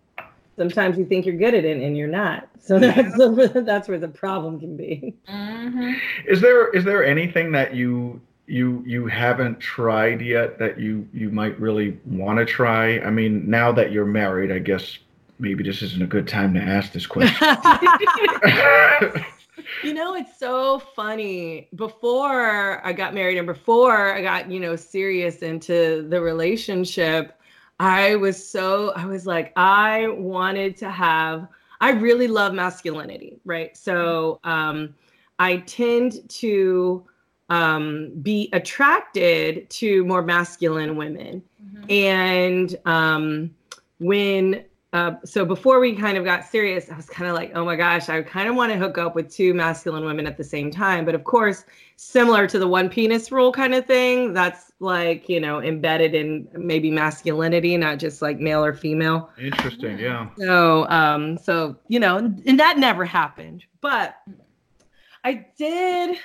sometimes 0.57 0.97
you 0.97 1.05
think 1.05 1.25
you're 1.25 1.37
good 1.37 1.53
at 1.53 1.65
it 1.65 1.77
and 1.81 1.97
you're 1.97 2.07
not 2.07 2.47
so 2.59 2.79
that's 2.79 3.15
the, 3.17 3.63
that's 3.65 3.87
where 3.87 3.99
the 3.99 4.07
problem 4.07 4.59
can 4.59 4.77
be 4.77 5.15
Mm-hmm. 5.27 5.93
is 6.27 6.39
there 6.41 6.69
is 6.69 6.83
there 6.83 7.03
anything 7.03 7.51
that 7.51 7.75
you 7.75 8.21
you 8.47 8.81
you 8.85 9.07
haven't 9.07 9.59
tried 9.59 10.21
yet 10.21 10.57
that 10.57 10.79
you 10.79 11.07
you 11.13 11.29
might 11.29 11.59
really 11.59 11.99
want 12.05 12.39
to 12.39 12.45
try? 12.45 12.99
I 12.99 13.09
mean, 13.09 13.49
now 13.49 13.71
that 13.73 13.91
you're 13.91 14.05
married, 14.05 14.51
I 14.51 14.59
guess 14.59 14.97
maybe 15.37 15.63
this 15.63 15.81
isn't 15.81 16.01
a 16.01 16.07
good 16.07 16.27
time 16.27 16.53
to 16.53 16.59
ask 16.59 16.93
this 16.93 17.05
question. 17.05 17.35
you 19.83 19.93
know 19.93 20.15
it's 20.15 20.37
so 20.37 20.79
funny 20.79 21.67
before 21.75 22.85
i 22.85 22.93
got 22.93 23.13
married 23.13 23.37
and 23.37 23.47
before 23.47 24.13
i 24.13 24.21
got 24.21 24.49
you 24.49 24.59
know 24.59 24.75
serious 24.75 25.37
into 25.37 26.07
the 26.09 26.19
relationship 26.19 27.39
i 27.79 28.15
was 28.15 28.47
so 28.47 28.91
i 28.95 29.05
was 29.05 29.25
like 29.25 29.51
i 29.55 30.07
wanted 30.07 30.77
to 30.77 30.89
have 30.89 31.47
i 31.81 31.91
really 31.91 32.27
love 32.27 32.53
masculinity 32.53 33.39
right 33.45 33.75
so 33.75 34.39
um 34.43 34.93
i 35.39 35.57
tend 35.57 36.27
to 36.29 37.03
um 37.49 38.11
be 38.21 38.49
attracted 38.53 39.69
to 39.69 40.03
more 40.05 40.21
masculine 40.21 40.97
women 40.97 41.41
and 41.89 42.77
um 42.85 43.49
when 43.99 44.63
uh, 44.93 45.15
so 45.25 45.43
before 45.43 45.79
we 45.79 45.93
kind 45.93 46.17
of 46.17 46.23
got 46.23 46.45
serious, 46.45 46.89
I 46.89 46.95
was 46.95 47.07
kind 47.07 47.29
of 47.29 47.35
like, 47.35 47.51
oh 47.53 47.65
my 47.65 47.75
gosh, 47.75 48.07
I 48.07 48.21
kind 48.21 48.47
of 48.47 48.55
want 48.55 48.71
to 48.71 48.77
hook 48.77 48.97
up 48.97 49.15
with 49.15 49.29
two 49.29 49.53
masculine 49.53 50.05
women 50.05 50.25
at 50.25 50.37
the 50.37 50.43
same 50.43 50.71
time. 50.71 51.03
But 51.03 51.13
of 51.13 51.25
course, 51.25 51.65
similar 51.97 52.47
to 52.47 52.57
the 52.57 52.67
one 52.67 52.89
penis 52.89 53.31
rule 53.31 53.51
kind 53.51 53.73
of 53.73 53.85
thing, 53.85 54.33
that's 54.33 54.71
like, 54.79 55.27
you 55.27 55.41
know, 55.41 55.61
embedded 55.61 56.15
in 56.15 56.47
maybe 56.53 56.89
masculinity, 56.89 57.75
not 57.75 57.99
just 57.99 58.21
like 58.21 58.39
male 58.39 58.63
or 58.63 58.73
female. 58.73 59.29
Interesting, 59.37 59.99
yeah. 59.99 60.29
So, 60.37 60.87
um, 60.89 61.37
so 61.37 61.75
you 61.89 61.99
know, 61.99 62.17
and 62.17 62.59
that 62.59 62.77
never 62.77 63.03
happened. 63.03 63.65
But 63.81 64.15
I 65.23 65.45
did. 65.57 66.17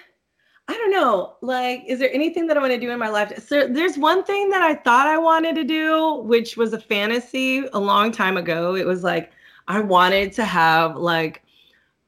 I 0.68 0.74
don't 0.74 0.90
know. 0.92 1.36
Like, 1.42 1.84
is 1.86 1.98
there 1.98 2.12
anything 2.12 2.46
that 2.46 2.56
I 2.56 2.60
want 2.60 2.72
to 2.72 2.78
do 2.80 2.90
in 2.90 2.98
my 2.98 3.08
life? 3.08 3.36
So 3.46 3.66
there's 3.66 3.98
one 3.98 4.24
thing 4.24 4.48
that 4.50 4.62
I 4.62 4.74
thought 4.74 5.06
I 5.06 5.18
wanted 5.18 5.54
to 5.56 5.64
do, 5.64 6.22
which 6.24 6.56
was 6.56 6.72
a 6.72 6.80
fantasy 6.80 7.64
a 7.72 7.80
long 7.80 8.12
time 8.12 8.36
ago. 8.36 8.74
It 8.74 8.86
was 8.86 9.02
like 9.02 9.32
I 9.68 9.80
wanted 9.80 10.32
to 10.34 10.44
have 10.44 10.96
like 10.96 11.42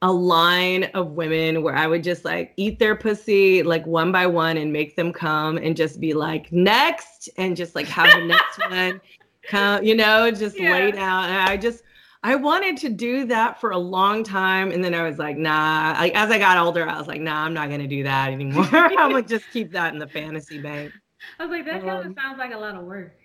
a 0.01 0.11
line 0.11 0.85
of 0.93 1.11
women 1.11 1.63
where 1.63 1.75
I 1.75 1.87
would 1.87 2.03
just 2.03 2.25
like 2.25 2.53
eat 2.57 2.79
their 2.79 2.95
pussy 2.95 3.63
like 3.63 3.85
one 3.85 4.11
by 4.11 4.27
one 4.27 4.57
and 4.57 4.71
make 4.71 4.95
them 4.95 5.11
come 5.13 5.57
and 5.57 5.75
just 5.75 5.99
be 5.99 6.13
like 6.13 6.51
next 6.51 7.29
and 7.37 7.55
just 7.55 7.75
like 7.75 7.87
have 7.87 8.13
the 8.13 8.21
next 8.21 8.59
one 8.69 9.01
come, 9.47 9.83
you 9.83 9.95
know, 9.95 10.31
just 10.31 10.59
Yeah. 10.59 10.71
lay 10.71 10.91
down. 10.91 11.25
And 11.29 11.37
I 11.37 11.57
just 11.57 11.83
I 12.25 12.35
wanted 12.35 12.77
to 12.77 12.89
do 12.89 13.25
that 13.27 13.61
for 13.61 13.69
a 13.71 13.77
long 13.77 14.23
time. 14.23 14.71
And 14.71 14.83
then 14.83 14.95
I 14.95 15.07
was 15.07 15.19
like, 15.19 15.37
nah. 15.37 15.93
Like 15.97 16.15
as 16.15 16.31
I 16.31 16.39
got 16.39 16.57
older, 16.57 16.87
I 16.87 16.97
was 16.97 17.07
like, 17.07 17.21
nah, 17.21 17.43
I'm 17.45 17.53
not 17.53 17.69
gonna 17.69 17.87
do 17.87 18.03
that 18.03 18.31
anymore. 18.31 18.67
I'm 18.73 19.11
gonna 19.11 19.21
just 19.21 19.51
keep 19.51 19.71
that 19.73 19.93
in 19.93 19.99
the 19.99 20.07
fantasy 20.07 20.57
bank. 20.57 20.95
I 21.39 21.43
was 21.45 21.51
like, 21.51 21.65
that 21.65 21.83
kind 21.83 21.99
Um, 21.99 22.11
of 22.11 22.15
sounds 22.15 22.37
like 22.37 22.53
a 22.53 22.57
lot 22.57 22.75
of 22.75 22.83
work. 22.85 23.17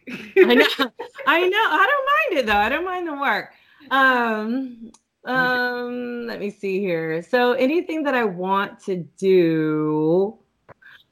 I 0.42 0.54
know, 0.54 0.66
I 1.26 1.48
know. 1.48 1.58
I 1.58 1.86
don't 1.86 2.34
mind 2.36 2.40
it 2.40 2.46
though. 2.46 2.56
I 2.56 2.68
don't 2.68 2.84
mind 2.84 3.08
the 3.08 3.14
work. 3.14 3.52
Um, 3.90 4.92
um, 5.24 6.26
let 6.26 6.40
me 6.40 6.50
see 6.50 6.80
here. 6.80 7.22
So 7.22 7.52
anything 7.52 8.04
that 8.04 8.14
I 8.14 8.24
want 8.24 8.80
to 8.84 8.96
do, 9.18 10.38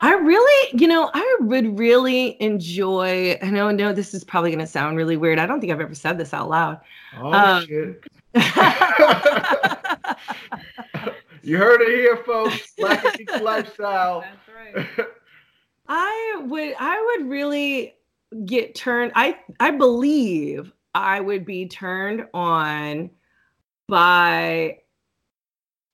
I 0.01 0.15
really, 0.15 0.81
you 0.81 0.87
know, 0.87 1.11
I 1.13 1.37
would 1.41 1.79
really 1.79 2.41
enjoy. 2.41 3.37
I 3.43 3.51
know, 3.51 3.71
no, 3.71 3.93
this 3.93 4.15
is 4.15 4.23
probably 4.23 4.51
going 4.51 4.61
to 4.61 4.67
sound 4.67 4.97
really 4.97 5.17
weird. 5.17 5.39
I 5.39 5.47
don't 5.47 5.61
think 5.61 5.73
I've 5.73 5.81
ever 5.81 5.95
said 5.95 6.19
this 6.19 6.33
out 6.33 6.49
loud. 6.49 6.81
Oh 7.19 7.33
Um, 7.33 7.67
shit. 7.67 8.05
You 11.49 11.57
heard 11.57 11.81
it 11.81 11.89
here, 11.89 12.19
folks. 12.27 12.75
Black 12.79 13.03
lifestyle. 13.41 14.21
That's 14.21 14.87
right. 14.99 15.09
I 15.89 16.43
would 16.47 16.75
I 16.79 17.17
would 17.17 17.31
really 17.31 17.95
get 18.45 18.75
turned 18.75 19.13
I 19.15 19.39
I 19.59 19.71
believe 19.71 20.71
I 20.95 21.21
would 21.21 21.47
be 21.47 21.67
turned 21.67 22.27
on 22.35 23.09
by 23.87 24.81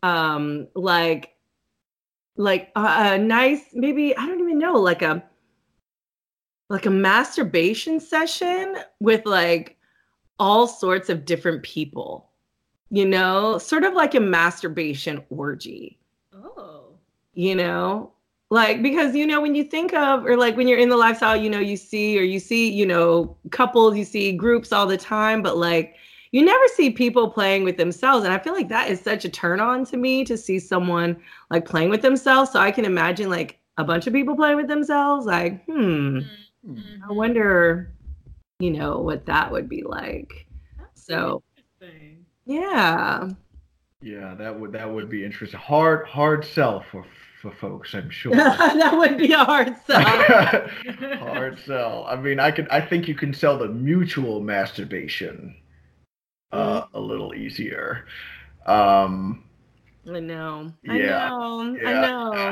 um 0.03 0.67
like 0.75 1.34
like 2.37 2.71
a, 2.77 3.15
a 3.15 3.19
nice 3.19 3.63
maybe 3.73 4.17
I 4.17 4.27
don't 4.27 4.41
even 4.41 4.59
know 4.59 4.75
like 4.75 5.03
a 5.03 5.23
like 6.69 6.87
a 6.87 6.91
masturbation 6.91 8.01
session 8.01 8.77
with 9.01 9.25
like 9.27 9.77
all 10.39 10.67
sorts 10.67 11.09
of 11.09 11.25
different 11.25 11.63
people 11.63 12.31
you 12.95 13.05
know? 13.05 13.59
Sort 13.59 13.83
of 13.83 13.95
like 13.95 14.15
a 14.15 14.21
masturbation 14.21 15.23
orgy. 15.29 15.99
Oh. 16.33 16.85
you 17.35 17.55
know? 17.57 18.13
Like 18.51 18.83
because 18.83 19.17
you 19.17 19.27
know 19.27 19.41
when 19.41 19.57
you 19.57 19.65
think 19.65 19.93
of 19.95 20.25
or 20.27 20.37
like 20.37 20.57
when 20.57 20.69
you're 20.69 20.79
in 20.79 20.91
the 20.91 20.97
lifestyle 20.97 21.35
you 21.35 21.51
know 21.51 21.59
you 21.59 21.77
see 21.77 22.17
or 22.17 22.23
you 22.23 22.39
see 22.39 22.71
you 22.71 22.87
know 22.87 23.37
couples 23.51 23.97
you 23.97 24.05
see 24.05 24.31
groups 24.33 24.71
all 24.71 24.87
the 24.87 24.99
time 24.99 25.43
but 25.43 25.57
like 25.57 25.97
you 26.35 26.45
never 26.45 26.65
see 26.75 26.91
people 26.91 27.31
playing 27.31 27.65
with 27.65 27.77
themselves 27.77 28.25
and 28.25 28.35
i 28.35 28.39
feel 28.39 28.53
like 28.53 28.69
that 28.69 28.91
is 28.91 29.01
such 29.01 29.25
a 29.25 29.29
turn 29.29 29.61
on 29.61 29.85
to 29.85 29.97
me 29.97 30.25
to 30.25 30.37
see 30.37 30.59
someone 30.59 31.17
like 31.51 31.65
playing 31.65 31.91
with 31.91 32.03
themselves. 32.03 32.51
So 32.51 32.61
i 32.61 32.71
can 32.71 32.85
imagine 32.85 33.31
like 33.31 33.59
a 33.79 33.85
bunch 33.85 34.07
of 34.07 34.13
people 34.13 34.37
playing 34.37 34.57
with 34.57 34.69
themselves 34.69 35.27
like 35.27 35.65
hmm 35.67 36.21
i 37.09 37.13
wonder 37.13 37.95
you 38.59 38.71
know 38.71 38.99
what 39.01 39.27
that 39.27 39.51
would 39.51 39.69
be 39.69 39.83
like. 39.83 40.47
So 40.95 41.43
yeah. 42.47 43.31
Yeah, 44.01 44.35
that 44.35 44.59
would 44.59 44.73
that 44.73 44.91
would 44.91 45.09
be 45.09 45.25
interesting. 45.25 45.59
Hard 45.61 46.07
hard 46.07 46.45
sell 46.45 46.85
for 46.91 47.05
for 47.41 47.51
folks, 47.53 47.95
I'm 47.95 48.11
sure. 48.21 48.35
that 48.35 48.95
would 48.97 49.19
be 49.19 49.33
a 49.33 49.45
hard 49.45 49.77
sell. 49.87 50.03
Hard 51.19 51.59
sell. 51.67 52.05
I 52.09 52.17
mean, 52.17 52.39
I 52.39 52.51
could 52.51 52.69
I 52.69 52.81
think 52.81 53.09
you 53.09 53.15
can 53.15 53.33
sell 53.35 53.59
the 53.59 53.69
mutual 53.69 54.41
masturbation 54.41 55.55
uh, 56.55 56.87
a 56.95 57.01
little 57.01 57.35
easier. 57.35 58.07
Um, 58.67 59.45
I 60.11 60.21
know. 60.21 60.73
I 60.89 60.99
Yeah, 60.99 61.29
know. 61.29 61.77
yeah, 61.81 61.89
I 61.89 61.93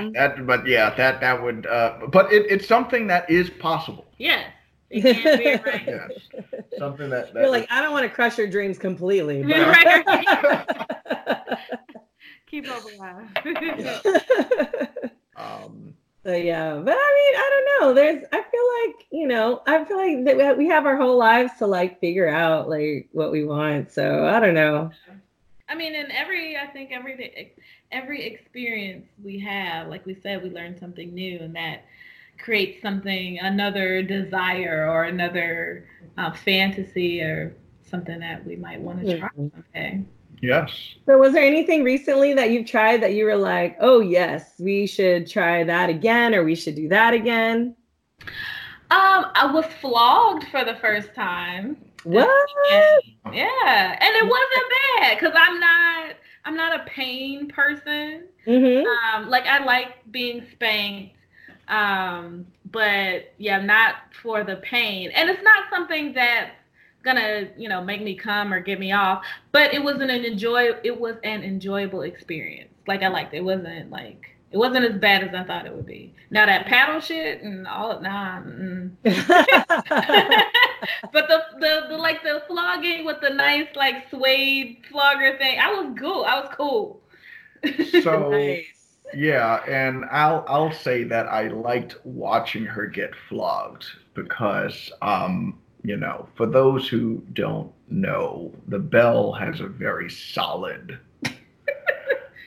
know. 0.05 0.12
that 0.14 0.46
but 0.46 0.66
yeah, 0.66 0.94
that 0.94 1.20
that 1.20 1.42
would 1.42 1.66
uh, 1.66 1.98
but 2.11 2.32
it, 2.32 2.46
it's 2.50 2.66
something 2.66 3.07
that 3.09 3.28
is 3.30 3.50
possible. 3.50 4.07
Yeah. 4.18 4.44
It 4.90 5.03
can 5.16 5.38
be 5.38 5.70
right. 5.70 5.86
Yes. 5.86 6.11
Something 6.78 7.09
that, 7.11 7.32
that 7.32 7.40
You're 7.40 7.50
like, 7.50 7.66
I 7.70 7.80
don't 7.80 7.92
want 7.92 8.05
to 8.05 8.11
crush 8.11 8.36
your 8.36 8.46
dreams 8.48 8.78
completely. 8.78 9.42
But... 9.46 10.68
Keep 12.46 12.68
up 12.68 12.84
alive. 12.84 13.28
um 15.36 15.94
so 16.25 16.35
yeah, 16.35 16.75
but 16.77 16.95
I 16.97 17.14
mean, 17.16 17.41
I 17.41 17.51
don't 17.51 17.81
know. 17.81 17.95
There's, 17.95 18.25
I 18.33 18.43
feel 18.43 18.68
like, 18.87 19.07
you 19.11 19.27
know, 19.27 19.62
I 19.66 19.85
feel 19.85 19.97
like 19.97 20.25
that 20.25 20.37
we 20.37 20.43
have- 20.43 20.57
we 20.59 20.68
have 20.68 20.87
our 20.87 20.97
whole 20.97 21.16
lives 21.18 21.53
to 21.59 21.66
like 21.66 22.01
figure 22.01 22.29
out 22.29 22.68
like 22.68 23.09
what 23.12 23.33
we 23.33 23.45
want. 23.45 23.91
So 23.91 24.27
I 24.27 24.39
don't 24.41 24.55
know. 24.55 24.93
I 25.68 25.75
mean, 25.75 25.95
in 25.95 26.11
every, 26.12 26.57
I 26.57 26.66
think 26.66 26.91
every 26.93 27.55
every 27.91 28.25
experience 28.25 29.07
we 29.23 29.39
have, 29.41 29.89
like 29.89 30.05
we 30.07 30.14
said, 30.14 30.43
we 30.43 30.51
learn 30.51 30.79
something 30.79 31.14
new, 31.14 31.39
and 31.41 31.55
that 31.57 31.85
creates 32.39 32.81
something, 32.83 33.39
another 33.39 34.03
desire 34.03 34.89
or 34.91 35.05
another 35.05 35.87
uh, 36.18 36.33
fantasy 36.33 37.20
or 37.23 37.55
something 37.83 38.18
that 38.20 38.45
we 38.47 38.57
might 38.57 38.81
want 38.81 39.07
to 39.07 39.18
try 39.18 39.29
Mhm. 39.39 39.51
someday. 39.53 40.05
Yes. 40.43 40.70
So, 41.07 41.18
was 41.18 41.32
there 41.32 41.45
anything 41.45 41.84
recently 41.84 42.34
that 42.34 42.51
you've 42.51 42.66
tried 42.66 43.01
that 43.03 43.14
you 43.14 43.24
were 43.24 43.36
like, 43.36 43.76
oh, 43.80 44.01
yes, 44.01 44.55
we 44.59 44.86
should 44.88 45.30
try 45.30 45.62
that 45.62 45.88
again 45.88 46.34
or 46.34 46.43
we 46.43 46.57
should 46.57 46.74
do 46.74 46.88
that 46.88 47.14
again? 47.14 47.76
Um, 48.90 49.26
I 49.34 49.49
was 49.51 49.64
flogged 49.80 50.45
for 50.51 50.64
the 50.64 50.74
first 50.74 51.14
time. 51.14 51.76
What? 52.03 52.28
Yeah, 53.32 53.97
and 54.01 54.16
it 54.16 54.24
wasn't 54.24 54.72
bad 54.99 55.18
because 55.18 55.32
I'm 55.36 55.61
not 55.61 56.16
I'm 56.45 56.57
not 56.57 56.80
a 56.80 56.84
pain 56.86 57.49
person. 57.49 58.24
Mm-hmm. 58.45 58.84
Um, 58.84 59.30
like 59.30 59.47
I 59.47 59.64
like 59.64 60.11
being 60.11 60.45
spanked, 60.53 61.14
um, 61.68 62.47
but 62.72 63.32
yeah, 63.38 63.61
not 63.61 63.95
for 64.20 64.43
the 64.43 64.57
pain. 64.57 65.11
And 65.14 65.30
it's 65.30 65.43
not 65.43 65.70
something 65.70 66.12
that's 66.12 66.51
gonna 67.03 67.48
you 67.57 67.68
know 67.68 67.82
make 67.82 68.03
me 68.03 68.14
come 68.14 68.53
or 68.53 68.61
get 68.61 68.78
me 68.78 68.92
off. 68.92 69.24
But 69.53 69.74
it 69.74 69.82
wasn't 69.82 70.11
an 70.11 70.24
enjoy 70.24 70.70
it 70.82 70.98
was 70.98 71.16
an 71.24 71.42
enjoyable 71.42 72.03
experience. 72.03 72.70
Like 72.86 73.03
I 73.03 73.09
liked 73.09 73.34
it. 73.34 73.38
It 73.38 73.44
wasn't 73.44 73.90
like 73.90 74.32
it 74.53 74.59
wasn't 74.59 74.84
as 74.84 75.00
bad 75.00 75.24
as 75.24 75.34
I 75.34 75.44
thought 75.44 75.66
it 75.66 75.74
would 75.74 75.86
be. 75.86 76.14
Now 76.30 76.46
that 76.46 76.66
paddle 76.66 77.00
shit 77.00 77.42
and 77.42 77.66
all 77.66 78.00
nah. 78.00 78.40
mm. 78.40 78.92
but 81.12 81.28
the, 81.28 81.42
the 81.59 81.86
the 81.88 81.96
like 81.96 82.22
the 82.22 82.42
flogging 82.46 83.05
with 83.05 83.20
the 83.22 83.30
nice 83.30 83.68
like 83.74 84.11
suede 84.11 84.78
flogger 84.90 85.38
thing, 85.38 85.59
I 85.59 85.72
was 85.72 85.96
cool. 85.98 86.24
I 86.24 86.40
was 86.40 86.50
cool. 86.55 87.00
So 88.03 88.28
nice. 88.30 88.66
yeah, 89.14 89.62
and 89.66 90.05
I'll 90.11 90.44
I'll 90.46 90.72
say 90.72 91.05
that 91.05 91.26
I 91.28 91.48
liked 91.48 91.96
watching 92.05 92.66
her 92.66 92.86
get 92.86 93.14
flogged 93.28 93.86
because 94.14 94.92
um 95.00 95.61
you 95.85 95.97
know 95.97 96.28
for 96.35 96.47
those 96.47 96.89
who 96.89 97.22
don't 97.33 97.72
know 97.89 98.53
the 98.68 98.78
Belle 98.78 99.33
has 99.33 99.61
a 99.61 99.66
very 99.66 100.11
solid 100.11 100.99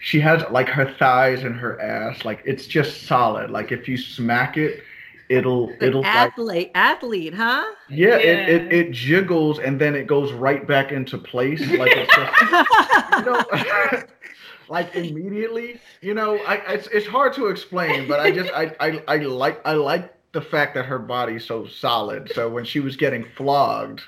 she 0.02 0.20
has 0.20 0.44
like 0.52 0.70
her 0.70 0.92
thighs 0.98 1.44
and 1.44 1.56
her 1.56 1.80
ass 1.82 2.26
like 2.26 2.42
it's 2.46 2.68
just 2.68 3.04
solid 3.04 3.50
like 3.50 3.72
if 3.72 3.88
you 3.88 3.98
smack 3.98 4.58
it 4.58 4.84
it'll 5.30 5.72
it'll 5.82 6.02
like 6.02 6.16
athlete, 6.16 6.72
athlete, 6.76 7.34
huh? 7.34 7.64
yeah, 7.90 8.18
It, 8.18 8.50
it 8.50 8.74
it 8.74 8.92
jiggles 8.92 9.60
and 9.60 9.80
then 9.80 9.96
it 9.96 10.08
goes 10.08 10.32
right 10.32 10.66
back 10.68 10.92
into 10.92 11.18
place 11.18 11.60
like 11.72 11.92
it's 11.94 12.16
just 12.16 12.32
you 13.18 13.26
know, 13.26 14.04
like 14.70 14.96
immediately. 14.96 15.80
You 16.02 16.14
know, 16.14 16.38
I 16.38 16.56
it's, 16.74 16.88
it's 16.88 17.08
hard 17.08 17.34
to 17.34 17.48
explain, 17.48 18.08
but 18.08 18.20
I 18.20 18.32
just 18.32 18.52
I, 18.54 18.76
I 18.80 19.04
I 19.08 19.18
like 19.18 19.66
I 19.66 19.74
like 19.74 20.15
the 20.36 20.42
fact 20.42 20.76
that 20.76 20.86
her 20.86 21.00
body's 21.00 21.46
so 21.46 21.66
solid. 21.66 22.30
So 22.36 22.50
when 22.50 22.66
she 22.66 22.82
was 22.82 22.98
getting 22.98 23.26
flogged, 23.38 24.02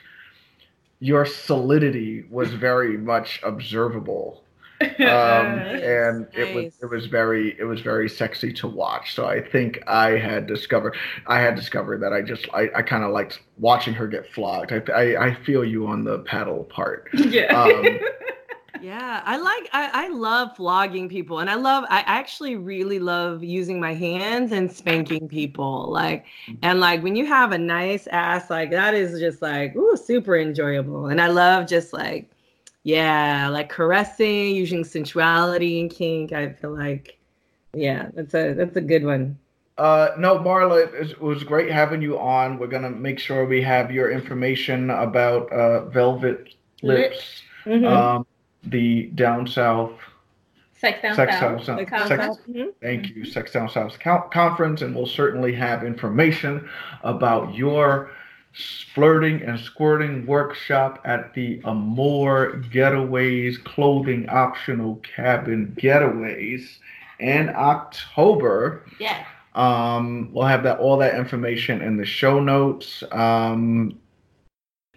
your 1.00 1.26
solidity 1.26 2.26
was 2.30 2.54
very 2.54 2.98
much 2.98 3.40
observable. 3.44 4.44
Um, 4.82 4.88
and 5.00 6.28
it 6.34 6.54
was 6.54 6.74
it 6.82 6.88
was 6.88 7.06
very 7.06 7.58
it 7.58 7.64
was 7.64 7.80
very 7.80 8.10
sexy 8.10 8.52
to 8.54 8.68
watch. 8.68 9.16
So 9.16 9.26
I 9.26 9.42
think 9.42 9.82
I 9.88 10.18
had 10.18 10.48
discovered 10.48 10.98
I 11.28 11.40
had 11.40 11.56
discovered 11.56 12.02
that 12.02 12.12
I 12.12 12.22
just 12.22 12.46
I, 12.54 12.68
I 12.76 12.82
kind 12.82 13.06
of 13.06 13.12
liked 13.12 13.40
watching 13.58 13.94
her 13.94 14.06
get 14.06 14.30
flogged. 14.34 14.74
I, 14.74 14.82
I 14.92 15.28
I 15.28 15.34
feel 15.46 15.64
you 15.64 15.88
on 15.88 16.04
the 16.04 16.20
paddle 16.20 16.66
part. 16.66 17.08
yeah. 17.14 17.56
Um, 17.56 18.00
Yeah, 18.82 19.22
I 19.26 19.38
like 19.38 19.70
I, 19.74 20.06
I 20.06 20.08
love 20.10 20.56
flogging 20.56 21.10
people 21.10 21.40
and 21.40 21.50
I 21.50 21.56
love 21.56 21.86
I 21.90 22.04
actually 22.06 22.56
really 22.56 23.00
love 23.00 23.44
using 23.44 23.80
my 23.80 23.94
hands 23.94 24.52
and 24.52 24.72
spanking 24.72 25.28
people. 25.28 25.90
Like 25.92 26.26
and 26.62 26.80
like 26.80 27.04
when 27.04 27.16
you 27.16 27.26
have 27.26 27.52
a 27.52 27.58
nice 27.58 28.08
ass 28.08 28.50
like 28.50 28.72
that 28.72 28.94
is 28.94 29.20
just 29.20 29.42
like 29.42 29.76
ooh 29.76 29.98
super 29.98 30.38
enjoyable. 30.38 31.08
And 31.08 31.20
I 31.22 31.28
love 31.28 31.68
just 31.68 31.94
like 31.94 32.30
yeah, 32.84 33.50
like 33.50 33.68
caressing, 33.68 34.56
using 34.56 34.84
sensuality 34.86 35.82
and 35.82 35.92
kink. 35.92 36.32
I 36.32 36.54
feel 36.54 36.74
like 36.74 37.18
yeah, 37.74 38.10
that's 38.14 38.34
a 38.34 38.54
that's 38.54 38.78
a 38.78 38.82
good 38.82 39.04
one. 39.04 39.38
Uh, 39.78 40.10
no, 40.18 40.40
Marla, 40.40 40.92
it 40.94 41.22
was- 41.22 41.44
great 41.44 41.70
having 41.70 42.02
you 42.02 42.18
on. 42.18 42.58
We're 42.58 42.68
gonna 42.68 42.90
make 42.90 43.20
sure 43.20 43.46
we 43.46 43.62
have 43.62 43.92
your 43.92 44.10
information 44.10 44.90
about 44.90 45.52
uh, 45.52 45.86
Velvet 45.90 46.56
Lips, 46.82 47.44
Mhm. 47.66 47.86
um, 47.86 48.26
the 48.64 49.04
Down 49.16 49.48
South 49.48 49.92
Sex 50.80 51.02
down 51.02 51.16
Sex 51.16 51.34
south. 51.34 51.66
Down 51.66 51.78
the 51.78 51.86
South. 51.86 51.90
conference. 51.90 52.38
Sex, 52.46 52.70
thank 52.82 53.16
you, 53.16 53.26
Sex 53.26 53.52
Down 53.52 53.70
South 53.70 54.00
conference, 54.00 54.82
and 54.84 54.96
we'll 54.96 55.08
certainly 55.08 55.52
have 55.54 55.84
information 55.84 56.70
about 57.04 57.56
your 57.56 58.12
flirting 58.94 59.42
and 59.42 59.60
squirting 59.60 60.26
workshop 60.26 61.02
at 61.04 61.34
the 61.34 61.62
Amour 61.66 62.62
Getaways 62.72 63.64
Clothing 63.64 64.30
Optional 64.30 64.96
Cabin 64.98 65.76
Getaways 65.80 66.78
in 67.20 67.50
October. 67.56 68.86
Yeah. 69.00 69.26
Um, 69.56 70.30
we'll 70.32 70.46
have 70.46 70.62
that 70.64 70.78
all 70.78 70.98
that 70.98 71.16
information 71.16 71.82
in 71.82 71.98
the 71.98 72.06
show 72.06 72.40
notes. 72.40 73.04
Um, 73.12 74.00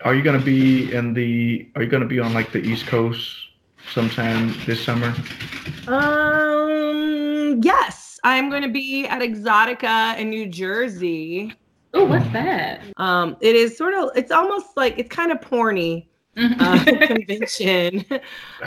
are 0.03 0.15
you 0.15 0.23
gonna 0.23 0.39
be 0.39 0.93
in 0.93 1.15
the? 1.15 1.71
Are 1.75 1.83
you 1.83 1.89
gonna 1.89 2.05
be 2.05 2.21
on 2.21 2.35
like 2.35 2.53
the 2.53 2.61
East 2.61 2.87
Coast 2.87 3.50
sometime 3.93 4.55
this 4.67 4.83
summer? 4.85 5.15
Um 5.89 7.61
yes, 7.63 8.19
I'm 8.25 8.51
going 8.51 8.63
to 8.63 8.69
be 8.69 9.07
at 9.07 9.21
Exxxotica 9.23 10.19
in 10.19 10.31
New 10.31 10.47
Jersey. 10.47 11.55
Oh, 11.95 12.05
what's 12.05 12.29
that? 12.33 12.81
Um, 12.99 13.37
it 13.41 13.57
is 13.57 13.77
sort 13.77 13.95
of, 13.95 14.11
it's 14.15 14.31
almost 14.31 14.77
like 14.77 14.99
it's 14.99 15.09
kind 15.09 15.33
of 15.33 15.41
porny 15.41 16.07
uh, 16.37 16.85
convention, 17.07 18.05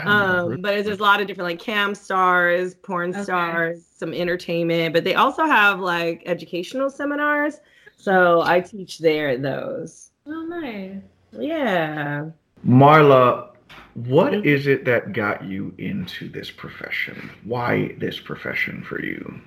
um, 0.04 0.60
but 0.60 0.74
it's, 0.74 0.86
there's 0.86 0.98
a 0.98 1.02
lot 1.02 1.20
of 1.22 1.26
different 1.26 1.48
like 1.48 1.58
cam 1.58 1.94
stars, 1.94 2.74
porn 2.74 3.10
Okay. 3.10 3.22
stars, 3.22 3.86
some 3.96 4.12
entertainment, 4.12 4.92
but 4.92 5.04
they 5.04 5.14
also 5.14 5.46
have 5.46 5.80
like 5.80 6.22
educational 6.26 6.90
seminars. 6.90 7.60
So 7.96 8.42
I 8.42 8.60
teach 8.60 8.98
there 8.98 9.30
at 9.30 9.40
those. 9.40 10.10
oh, 10.26 10.42
nice. 10.42 10.98
Yeah. 11.32 12.26
Marla, 12.66 13.53
what 13.94 14.32
Mhm. 14.32 14.46
it 14.66 14.84
that 14.86 15.12
got 15.12 15.44
you 15.44 15.74
into 15.78 16.28
this 16.28 16.50
profession? 16.50 17.30
Why 17.44 17.94
this 17.98 18.18
profession 18.18 18.82
for 18.82 19.00
you? 19.00 19.40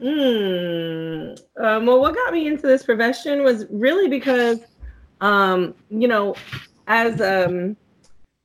Mm. 0.00 1.40
Um, 1.58 1.86
well, 1.86 2.00
what 2.00 2.14
got 2.14 2.32
me 2.32 2.46
into 2.46 2.66
this 2.66 2.82
profession 2.82 3.42
was 3.44 3.66
really 3.70 4.08
because, 4.08 4.60
um, 5.20 5.74
you 5.88 6.08
know, 6.08 6.34
as 6.86 7.20
um, 7.20 7.76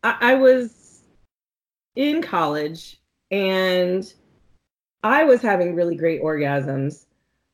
I, 0.04 0.16
I 0.22 0.36
was 0.36 1.04
in 1.96 2.22
college 2.22 3.02
and 3.32 4.14
I 5.04 5.24
was 5.24 5.42
having 5.42 5.76
really 5.76 5.96
great 5.96 6.22
orgasms, 6.22 7.06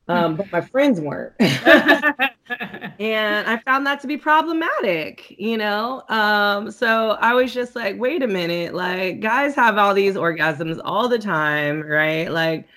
um, 0.08 0.36
but 0.36 0.52
my 0.52 0.60
friends 0.60 1.00
weren't. 1.00 1.32
and 2.98 3.46
I 3.48 3.58
found 3.58 3.86
that 3.86 4.00
to 4.00 4.06
be 4.06 4.16
problematic, 4.16 5.34
you 5.38 5.56
know. 5.56 6.02
Um, 6.08 6.70
so 6.70 7.10
I 7.20 7.34
was 7.34 7.52
just 7.52 7.74
like, 7.76 7.98
wait 7.98 8.22
a 8.22 8.26
minute, 8.26 8.74
like 8.74 9.20
guys 9.20 9.54
have 9.54 9.78
all 9.78 9.94
these 9.94 10.14
orgasms 10.14 10.80
all 10.84 11.08
the 11.08 11.18
time, 11.18 11.82
right? 11.82 12.30
Like, 12.30 12.68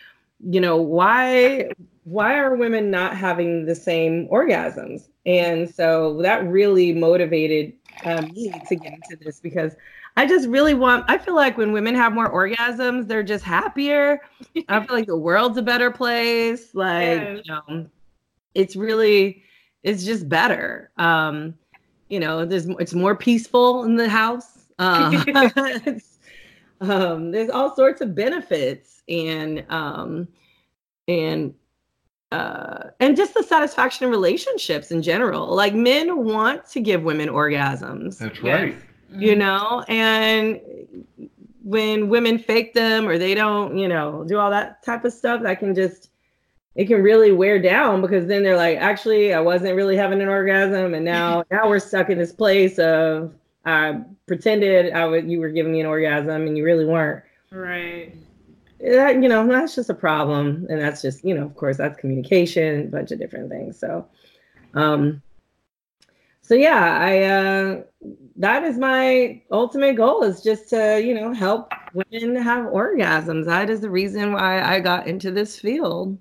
you 0.42 0.60
know, 0.62 0.78
why 0.78 1.70
why 2.04 2.38
are 2.40 2.56
women 2.56 2.90
not 2.90 3.16
having 3.16 3.66
the 3.66 3.76
same 3.76 4.28
orgasms? 4.30 5.10
And 5.26 5.70
so 5.70 6.22
that 6.22 6.48
really 6.48 6.94
motivated 6.94 7.74
um, 8.06 8.26
me 8.34 8.52
to 8.68 8.76
get 8.76 8.94
into 8.94 9.16
this 9.24 9.40
because 9.40 9.76
I 10.18 10.26
just 10.26 10.48
really 10.50 10.74
want. 10.74 11.06
I 11.08 11.18
feel 11.18 11.36
like 11.36 11.58
when 11.58 11.72
women 11.72 11.96
have 11.96 12.14
more 12.14 12.30
orgasms, 12.32 13.08
they're 13.08 13.24
just 13.24 13.44
happier. 13.44 14.20
I 14.68 14.80
feel 14.86 14.96
like 14.96 15.08
the 15.08 15.18
world's 15.18 15.58
a 15.58 15.62
better 15.62 15.92
place. 15.92 16.74
Like, 16.74 17.22
Yes. 17.22 17.42
you 17.46 17.54
know, 17.54 17.90
it's 18.56 18.76
really, 18.76 19.44
it's 19.84 20.04
just 20.06 20.28
better. 20.30 20.92
Um, 20.98 21.56
you 22.10 22.20
know, 22.20 22.46
there's 22.46 22.68
it's 22.80 22.94
more 22.94 23.16
peaceful 23.16 23.84
in 23.84 23.96
the 23.96 24.10
house. 24.10 24.56
Um, 24.80 25.26
um, 26.82 27.32
there's 27.32 27.50
all 27.50 27.76
sorts 27.76 28.00
of 28.00 28.16
benefits 28.16 29.04
and 29.10 29.66
um, 29.70 30.28
and 31.10 31.54
uh, 32.32 32.84
and 33.02 33.18
just 33.18 33.34
the 33.34 33.44
satisfaction 33.44 34.06
in 34.06 34.12
relationships 34.12 34.92
in 34.92 35.02
general. 35.02 35.54
Like 35.54 35.74
men 35.74 36.24
want 36.24 36.66
to 36.70 36.80
give 36.80 37.04
women 37.04 37.28
orgasms 37.28 38.20
That's 38.20 38.42
Yes. 38.42 38.44
right. 38.44 38.76
you 39.12 39.36
know 39.36 39.84
and 39.90 40.62
when 41.64 42.08
women 42.10 42.38
fake 42.40 42.74
them 42.74 43.08
or 43.08 43.18
they 43.18 43.34
don't 43.36 43.78
you 43.78 43.88
know 43.88 44.24
do 44.28 44.38
all 44.38 44.50
that 44.52 44.82
type 44.84 45.04
of 45.04 45.12
stuff 45.12 45.42
that 45.42 45.60
can 45.60 45.74
just 45.76 46.12
it 46.76 46.86
can 46.86 47.02
really 47.02 47.32
wear 47.32 47.60
down 47.62 48.02
because 48.02 48.28
then 48.28 48.44
they're 48.44 48.56
like 48.56 48.78
actually 48.78 49.34
i 49.34 49.40
wasn't 49.40 49.76
really 49.76 49.98
having 49.98 50.22
an 50.22 50.28
orgasm 50.30 50.94
and 50.94 51.04
now 51.04 51.44
now 51.52 51.68
we're 51.68 51.80
stuck 51.80 52.10
in 52.10 52.18
this 52.18 52.32
place 52.32 52.80
of 52.80 53.34
i 53.66 54.00
pretended 54.28 54.94
i 54.94 55.06
would 55.06 55.30
you 55.30 55.40
were 55.40 55.50
giving 55.50 55.72
me 55.72 55.80
an 55.80 55.86
orgasm 55.86 56.48
and 56.48 56.58
you 56.58 56.64
really 56.64 56.86
weren't 56.86 57.24
Right. 57.52 58.16
that, 58.80 59.22
you 59.22 59.28
know, 59.28 59.48
that's 59.48 59.76
just 59.76 59.90
a 59.90 59.94
problem. 59.94 60.68
And 60.70 60.80
that's 60.80 61.02
just, 61.02 61.24
you 61.26 61.34
know, 61.34 61.46
of 61.46 61.56
course, 61.56 61.78
that's 61.78 62.00
communication, 62.00 62.82
a 62.82 62.88
bunch 62.88 63.12
of 63.12 63.20
different 63.20 63.50
things. 63.50 63.78
So, 63.80 64.06
um, 64.76 65.22
so 66.42 66.56
yeah, 66.56 66.98
I, 67.00 67.24
uh, 67.24 67.84
that 68.38 68.64
is 68.64 68.78
my 68.78 69.42
ultimate 69.52 69.96
goal 69.96 70.24
is 70.24 70.42
just 70.42 70.70
to, 70.70 71.02
you 71.04 71.14
know, 71.14 71.34
help 71.34 71.72
women 71.94 72.36
have 72.36 72.66
orgasms. 72.66 73.46
That 73.46 73.70
is 73.70 73.82
the 73.82 73.90
reason 73.90 74.34
why 74.34 74.62
I 74.62 74.80
got 74.80 75.08
into 75.08 75.32
this 75.32 75.60
field. 75.60 76.18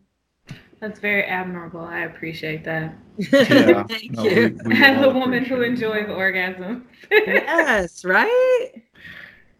That's 0.80 1.00
very 1.00 1.24
admirable. 1.24 1.80
I 1.80 2.00
appreciate 2.00 2.64
that. 2.64 2.94
Yeah, 3.16 3.82
Thank 3.88 4.12
no, 4.12 4.22
you. 4.24 4.56
we- 4.64 4.74
we 4.76 4.84
As 4.84 5.02
a 5.04 5.10
woman 5.10 5.44
who 5.44 5.56
appreciate 5.56 5.90
it. 5.92 6.00
enjoys 6.04 6.08
orgasm. 6.16 6.86
yes, 7.10 8.04
right? 8.04 8.70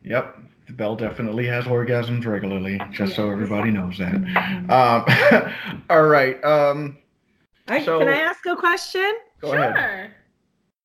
Yep. 0.05 0.39
Belle 0.71 0.97
definitely 0.97 1.47
has 1.47 1.65
orgasms 1.65 2.27
regularly, 2.27 2.79
just 2.93 3.17
so 3.17 3.31
everybody 3.31 3.71
knows 3.71 3.99
that. 3.99 4.13
Mhm. 4.23 4.71
Um, 4.71 5.83
all 5.91 6.03
right. 6.07 6.43
Um, 6.45 6.99
I, 7.67 7.85
So- 7.85 7.99
can 7.99 8.09
I 8.09 8.19
ask 8.21 8.45
a 8.47 8.55
question? 8.55 9.13
go 9.41 9.53
ahead. 9.55 9.75
Sure. 9.75 10.11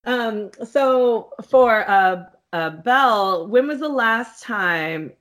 Um, 0.05 0.51
so 0.65 1.31
for 1.49 1.87
uh, 1.89 2.23
uh, 2.53 2.69
Belle, 2.71 3.47
when 3.47 3.67
was 3.67 3.79
the 3.79 3.89
last 3.89 4.41
time, 4.43 5.11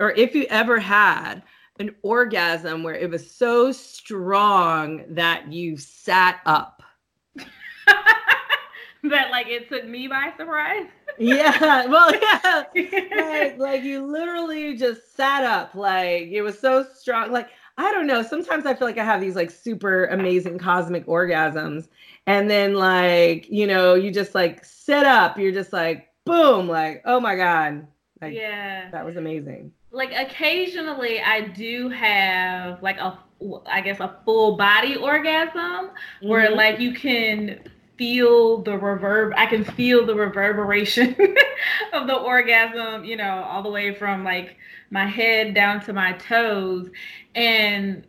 or 0.00 0.12
if 0.12 0.34
you 0.34 0.46
ever 0.50 0.78
had, 0.78 1.42
an 1.78 1.94
orgasm 2.02 2.82
where 2.82 2.94
it 2.94 3.10
was 3.10 3.30
so 3.30 3.72
strong 3.72 5.04
that 5.08 5.52
you 5.52 5.76
sat 5.76 6.40
up? 6.46 6.82
that 7.36 9.30
like 9.30 9.48
it 9.48 9.68
took 9.68 9.86
me 9.86 10.08
by 10.08 10.32
surprise. 10.36 10.86
Yeah, 11.18 11.86
well, 11.86 12.12
yeah. 12.14 12.64
like, 12.74 13.58
like 13.58 13.82
you 13.82 14.06
literally 14.06 14.76
just 14.76 15.16
sat 15.16 15.44
up 15.44 15.74
like 15.74 16.28
it 16.28 16.42
was 16.42 16.58
so 16.58 16.84
strong 16.94 17.32
like 17.32 17.48
i 17.76 17.90
don't 17.92 18.06
know 18.06 18.22
sometimes 18.22 18.66
i 18.66 18.74
feel 18.74 18.86
like 18.86 18.98
i 18.98 19.04
have 19.04 19.20
these 19.20 19.34
like 19.34 19.50
super 19.50 20.06
amazing 20.06 20.58
cosmic 20.58 21.04
orgasms 21.06 21.88
and 22.26 22.48
then 22.48 22.74
like 22.74 23.48
you 23.50 23.66
know 23.66 23.94
you 23.94 24.10
just 24.12 24.34
like 24.34 24.64
sit 24.64 25.04
up 25.04 25.38
you're 25.38 25.52
just 25.52 25.72
like 25.72 26.08
boom 26.24 26.68
like 26.68 27.02
oh 27.04 27.18
my 27.18 27.34
god 27.34 27.86
like 28.20 28.34
yeah. 28.34 28.90
that 28.90 29.04
was 29.04 29.16
amazing 29.16 29.72
Like 29.90 30.12
occasionally 30.14 31.20
I 31.20 31.40
do 31.48 31.88
have 31.88 32.82
like 32.82 32.98
a 32.98 33.18
I 33.66 33.80
guess 33.80 34.00
a 34.00 34.16
full 34.24 34.56
body 34.56 34.96
orgasm 34.96 35.90
where 36.20 36.50
Mhm. 36.50 36.56
like 36.56 36.80
you 36.80 36.92
can 36.92 37.60
feel 37.96 38.58
the 38.62 38.72
reverb 38.72 39.32
I 39.36 39.46
can 39.46 39.64
feel 39.64 40.04
the 40.06 40.14
reverberation 40.14 41.16
of 41.92 42.06
the 42.06 42.14
orgasm, 42.16 43.04
you 43.04 43.16
know, 43.16 43.42
all 43.44 43.62
the 43.62 43.70
way 43.70 43.94
from 43.94 44.24
like 44.24 44.56
my 44.90 45.06
head 45.06 45.54
down 45.54 45.80
to 45.84 45.92
my 45.92 46.12
toes 46.14 46.90
and 47.34 48.04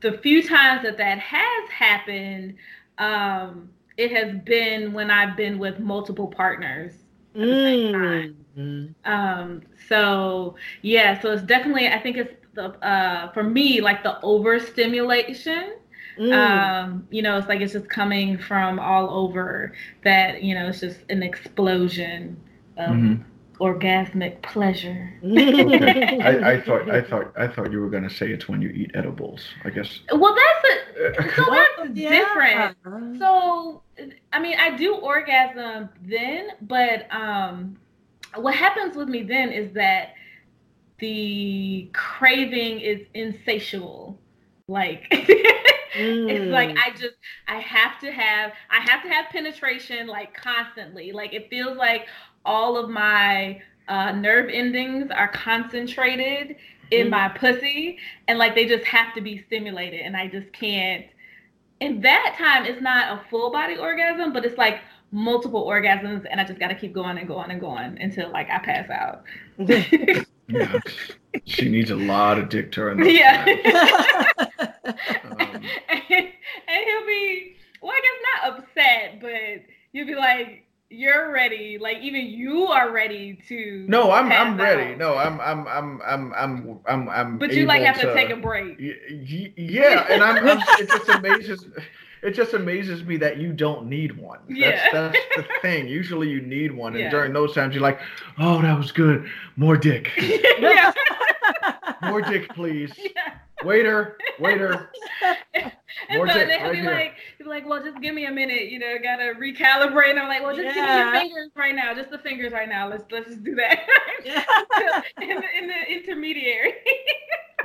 the 0.00 0.12
few 0.18 0.42
times 0.42 0.82
that 0.82 0.96
that 0.98 1.18
has 1.18 1.70
happened 1.70 2.56
um 2.98 3.70
it 3.96 4.10
has 4.12 4.36
been 4.44 4.92
when 4.92 5.10
I've 5.10 5.36
been 5.36 5.58
with 5.58 5.78
multiple 5.80 6.28
partners 6.28 6.92
at 7.40 7.48
the 7.48 7.56
same 7.56 7.82
time. 7.92 8.43
Mm. 8.56 8.94
Um, 9.04 9.62
so 9.88 10.56
yeah, 10.82 11.20
so 11.20 11.32
it's 11.32 11.42
definitely 11.42 11.88
I 11.88 11.98
think 12.00 12.16
it's 12.16 12.34
the 12.54 12.66
uh 12.86 13.32
for 13.32 13.42
me 13.42 13.80
like 13.80 14.02
the 14.02 14.20
overstimulation. 14.22 15.74
Mm. 16.18 16.32
Um, 16.32 17.06
you 17.10 17.22
know, 17.22 17.36
it's 17.38 17.48
like 17.48 17.60
it's 17.60 17.72
just 17.72 17.88
coming 17.88 18.38
from 18.38 18.78
all 18.78 19.10
over 19.10 19.74
that, 20.04 20.42
you 20.42 20.54
know, 20.54 20.68
it's 20.68 20.80
just 20.80 21.00
an 21.10 21.22
explosion 21.22 22.36
of 22.76 22.92
Mhm. 22.92 23.24
orgasmic 23.60 24.42
pleasure. 24.42 25.12
Okay. 25.58 26.18
I, 26.20 26.30
I 26.52 26.60
thought 26.60 26.90
I 26.90 27.00
thought 27.02 27.32
I 27.36 27.46
thought 27.48 27.72
you 27.72 27.80
were 27.80 27.90
gonna 27.90 28.10
say 28.10 28.30
it's 28.30 28.48
when 28.48 28.62
you 28.62 28.70
eat 28.70 28.92
edibles. 28.94 29.54
I 29.64 29.70
guess. 29.70 30.00
Well 30.12 30.34
that's 30.34 30.64
a 30.64 31.32
so 31.36 31.44
that's 31.50 31.90
Yeah. 31.94 32.10
different. 32.10 32.76
So 33.18 33.82
I 34.32 34.38
mean 34.40 34.56
I 34.58 34.76
do 34.76 34.94
orgasm 34.96 35.88
then, 36.02 36.48
but 36.62 37.06
um 37.14 37.76
what 38.36 38.54
happens 38.54 38.96
with 38.96 39.08
me 39.08 39.22
then 39.22 39.50
is 39.50 39.72
that 39.74 40.14
the 41.00 41.90
craving 41.92 42.80
is 42.80 43.00
insatiable. 43.14 44.18
Like 44.68 45.06
it's 46.28 46.50
like 46.50 46.70
Mm. 46.70 46.84
I 46.84 46.90
just 46.92 47.14
I 47.48 47.56
have 47.60 48.00
to 48.00 48.10
have 48.12 48.52
I 48.70 48.80
have 48.80 49.02
to 49.02 49.08
have 49.08 49.26
penetration 49.30 50.06
like 50.06 50.34
constantly. 50.34 51.12
Like 51.12 51.34
it 51.34 51.48
feels 51.50 51.76
like 51.76 52.06
all 52.44 52.76
of 52.76 52.90
my 52.90 53.60
uh, 53.88 54.12
nerve 54.12 54.48
endings 54.52 55.10
are 55.10 55.28
concentrated 55.28 56.56
in 56.90 57.08
Mhm. 57.08 57.10
my 57.10 57.28
pussy 57.28 57.98
and 58.28 58.38
like 58.38 58.54
they 58.54 58.66
just 58.66 58.84
have 58.84 59.14
to 59.14 59.20
be 59.20 59.38
stimulated 59.46 60.00
and 60.00 60.16
I 60.16 60.28
just 60.28 60.52
can't 60.52 61.06
in 61.80 62.00
that 62.02 62.34
time 62.38 62.64
it's 62.66 62.80
not 62.80 63.18
a 63.18 63.22
full 63.30 63.50
body 63.50 63.76
orgasm 63.76 64.32
but 64.32 64.44
it's 64.44 64.58
like 64.58 64.80
multiple 65.14 65.64
orgasms 65.66 66.26
and 66.30 66.40
I 66.40 66.44
just 66.44 66.58
got 66.58 66.68
to 66.68 66.74
keep 66.74 66.92
going 66.92 67.16
and 67.18 67.26
going 67.28 67.50
and 67.50 67.60
going 67.60 67.98
until 68.00 68.30
like 68.30 68.48
I 68.50 68.58
pass 68.58 68.90
out. 68.90 69.22
Yeah. 69.56 70.80
she 71.46 71.68
needs 71.70 71.90
a 71.90 71.96
lot 71.96 72.38
of 72.38 72.48
dick 72.48 72.72
to 72.72 72.80
her. 72.82 73.04
yeah. 73.04 73.44
Um, 75.24 75.62
and, 75.88 76.02
and 76.10 76.84
he'll 76.84 77.06
be 77.06 77.56
well 77.82 77.92
i 77.92 78.00
guess 78.02 78.52
not 78.52 78.58
upset 78.60 79.20
but 79.20 79.64
you'll 79.92 80.06
be 80.06 80.14
like 80.14 80.66
you're 80.90 81.32
ready 81.32 81.78
like 81.78 81.98
even 82.02 82.26
you 82.26 82.66
are 82.66 82.92
ready 82.92 83.38
to 83.48 83.86
No, 83.88 84.12
I'm 84.12 84.30
I'm 84.30 84.56
ready. 84.58 84.92
out. 84.92 84.98
No, 84.98 85.16
I'm 85.16 85.40
I'm 85.40 85.66
I'm 85.66 86.00
I'm 86.06 86.32
I'm 86.34 86.80
I'm 86.86 87.08
I'm. 87.08 87.38
but 87.38 87.52
you 87.54 87.64
like 87.66 87.82
have 87.82 87.98
to 88.00 88.12
take 88.14 88.30
a 88.30 88.36
break 88.36 88.78
Y- 88.78 88.94
y- 89.10 89.52
Yeah, 89.56 90.06
and 90.10 90.22
I'm, 90.22 90.46
I'm 90.46 90.58
it 90.78 90.88
just 90.90 91.08
amazes 91.08 91.66
it 92.24 92.32
just 92.34 92.54
amazes 92.54 93.04
me 93.04 93.16
that 93.18 93.36
you 93.38 93.52
don't 93.52 93.86
need 93.86 94.16
one. 94.18 94.40
Yeah. 94.48 94.88
That's 94.92 95.16
that's 95.36 95.48
the 95.48 95.54
thing. 95.62 95.86
Usually 95.86 96.28
you 96.28 96.40
need 96.40 96.72
one, 96.72 96.94
and 96.94 97.02
Yeah. 97.04 97.10
during 97.10 97.32
those 97.32 97.54
times 97.54 97.74
you're 97.74 97.82
like, 97.82 98.00
oh, 98.38 98.60
that 98.62 98.76
was 98.76 98.90
good. 98.92 99.28
More 99.56 99.76
dick. 99.76 100.10
yeah, 100.18 100.92
More 102.02 102.22
dick, 102.22 102.48
please. 102.54 102.92
yeah. 102.98 103.34
Waiter, 103.64 104.18
waiter. 104.40 104.90
and 105.54 105.72
More 106.18 106.28
so 106.28 106.34
dick 106.34 106.48
then 106.48 106.58
he'll 106.58 106.68
right 106.68 106.72
be 106.72 106.80
here. 106.80 106.90
like 106.92 107.14
he'll 107.38 107.46
be 107.46 107.50
like 107.50 107.66
well 107.66 107.82
just 107.82 107.98
give 108.02 108.14
me 108.14 108.26
a 108.26 108.30
minute 108.30 108.68
you 108.68 108.78
know 108.78 108.96
gotta 109.02 109.32
recalibrate 109.40 110.10
and 110.10 110.18
i'm 110.18 110.28
like 110.28 110.42
well 110.42 110.54
just 110.54 110.74
give 110.74 110.84
me 110.84 110.98
your 110.98 111.12
fingers 111.12 111.50
right 111.56 111.74
now 111.74 111.94
just 111.94 112.10
the 112.10 112.18
fingers 112.18 112.52
right 112.52 112.68
now 112.68 112.86
let's 112.90 113.04
let's 113.10 113.28
just 113.28 113.42
do 113.42 113.54
that 113.54 113.80
in, 115.22 115.28
the, 115.28 115.44
in 115.58 115.66
the 115.68 115.92
intermediary 115.92 116.74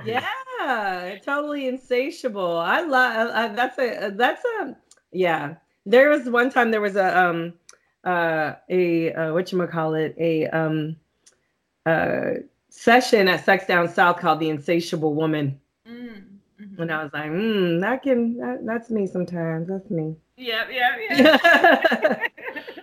yeah, 0.05 1.15
totally 1.23 1.67
insatiable. 1.67 2.57
I 2.57 2.81
love 2.81 3.29
uh, 3.33 3.47
that's 3.55 3.77
a 3.79 4.11
that's 4.15 4.43
a 4.59 4.75
yeah. 5.11 5.55
There 5.85 6.09
was 6.09 6.29
one 6.29 6.49
time 6.49 6.71
there 6.71 6.81
was 6.81 6.95
a 6.95 7.17
um 7.17 7.53
uh 8.03 8.53
a 8.69 9.13
uh, 9.13 9.33
what 9.33 9.51
you 9.51 9.67
call 9.67 9.93
it 9.95 10.15
a 10.17 10.47
um 10.47 10.95
uh 11.85 12.31
session 12.69 13.27
at 13.27 13.43
Sex 13.43 13.65
Down 13.67 13.87
South 13.89 14.17
called 14.19 14.39
the 14.39 14.49
Insatiable 14.49 15.13
Woman, 15.13 15.59
mm. 15.87 16.23
mhm. 16.61 16.79
and 16.79 16.91
I 16.91 17.03
was 17.03 17.13
like, 17.13 17.31
mm, 17.31 17.81
that 17.81 18.03
can 18.03 18.37
that, 18.37 18.65
that's 18.65 18.89
me 18.89 19.07
sometimes. 19.07 19.67
That's 19.67 19.89
me. 19.89 20.15
yep 20.37 20.67
yep 20.71 20.93
yep 21.09 22.31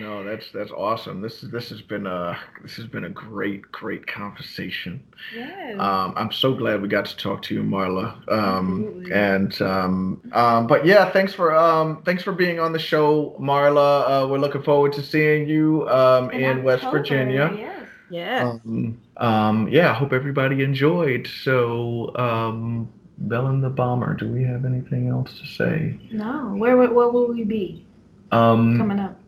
No, 0.00 0.24
that's 0.24 0.50
that's 0.52 0.70
awesome. 0.72 1.20
This 1.20 1.42
is 1.42 1.50
this 1.50 1.68
has 1.70 1.80
been 1.82 2.06
a 2.06 2.38
this 2.62 2.74
has 2.76 2.86
been 2.86 3.04
a 3.04 3.08
great 3.10 3.62
great 3.70 4.06
conversation. 4.06 5.02
yes 5.34 5.78
Um, 5.78 6.14
I'm 6.16 6.32
so 6.32 6.52
glad 6.54 6.82
we 6.82 6.88
got 6.88 7.06
to 7.06 7.16
talk 7.16 7.42
to 7.42 7.54
you, 7.54 7.62
Marla. 7.62 8.14
Um, 8.30 8.84
Absolutely. 8.84 9.12
and 9.12 9.62
um, 9.62 10.20
um, 10.32 10.66
but 10.66 10.84
yeah, 10.84 11.10
thanks 11.10 11.32
for 11.32 11.54
um, 11.54 12.02
thanks 12.04 12.22
for 12.22 12.32
being 12.32 12.58
on 12.58 12.72
the 12.72 12.78
show, 12.78 13.36
Marla. 13.40 14.24
Uh, 14.24 14.28
we're 14.28 14.38
looking 14.38 14.62
forward 14.62 14.92
to 14.94 15.02
seeing 15.02 15.48
you 15.48 15.88
um, 15.88 16.30
in 16.30 16.64
West 16.64 16.84
October, 16.84 16.98
Virginia. 16.98 17.50
yes. 17.56 17.88
yes. 18.10 18.42
Um, 18.64 19.00
um, 19.18 19.68
yeah, 19.68 19.90
I 19.90 19.94
hope 19.94 20.12
everybody 20.12 20.62
enjoyed. 20.62 21.28
So, 21.44 22.14
um, 22.16 22.88
Belle 23.18 23.46
and 23.48 23.62
the 23.62 23.70
Bomber, 23.70 24.14
do 24.14 24.28
we 24.28 24.42
have 24.44 24.64
anything 24.64 25.08
else 25.08 25.38
to 25.40 25.46
say? 25.46 25.98
No, 26.10 26.54
where 26.56 26.76
where, 26.76 26.90
where 26.92 27.08
will 27.08 27.28
we 27.28 27.44
be 27.44 27.84
Um, 28.32 28.76
coming 28.78 28.98
up? 29.00 29.18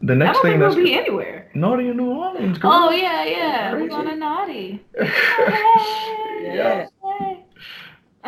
The 0.00 0.12
I 0.12 0.16
next 0.16 0.34
don't 0.34 0.42
thing 0.42 0.50
think 0.52 0.60
we'll 0.60 0.70
that's 0.74 0.82
be 0.82 0.94
anywhere. 0.94 1.50
Naughty 1.54 1.88
in 1.88 1.96
New 1.96 2.10
Orleans. 2.10 2.58
girl. 2.58 2.70
Oh 2.72 2.90
yeah, 2.90 3.24
yeah, 3.24 3.72
we're 3.72 3.88
going 3.88 4.06
to 4.06 4.16
naughty. 4.16 4.84
yeah. 6.42 6.86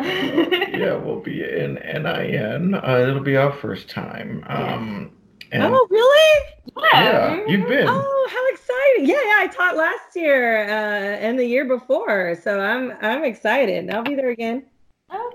yeah, 0.01 0.95
we'll 0.95 1.19
be 1.19 1.43
in 1.43 1.75
NIN. 1.75 2.73
Uh, 2.73 3.05
it'll 3.07 3.19
be 3.21 3.35
our 3.37 3.51
first 3.51 3.89
time. 3.89 4.43
Um, 4.47 5.11
and 5.51 5.63
oh 5.63 5.87
really? 5.89 6.45
yeah, 6.93 7.35
mhm. 7.37 7.49
you've 7.49 7.67
been. 7.67 7.87
Oh, 7.87 8.27
how 8.31 8.47
exciting! 8.53 9.05
Yeah, 9.07 9.21
yeah. 9.23 9.37
I 9.39 9.47
taught 9.47 9.75
last 9.75 10.15
year 10.15 10.63
uh, 10.63 11.17
and 11.17 11.37
the 11.37 11.45
year 11.45 11.65
before, 11.65 12.35
so 12.41 12.59
I'm 12.59 12.93
I'm 13.01 13.23
excited. 13.23 13.89
I'll 13.89 14.03
be 14.03 14.15
there 14.15 14.29
again. 14.29 14.65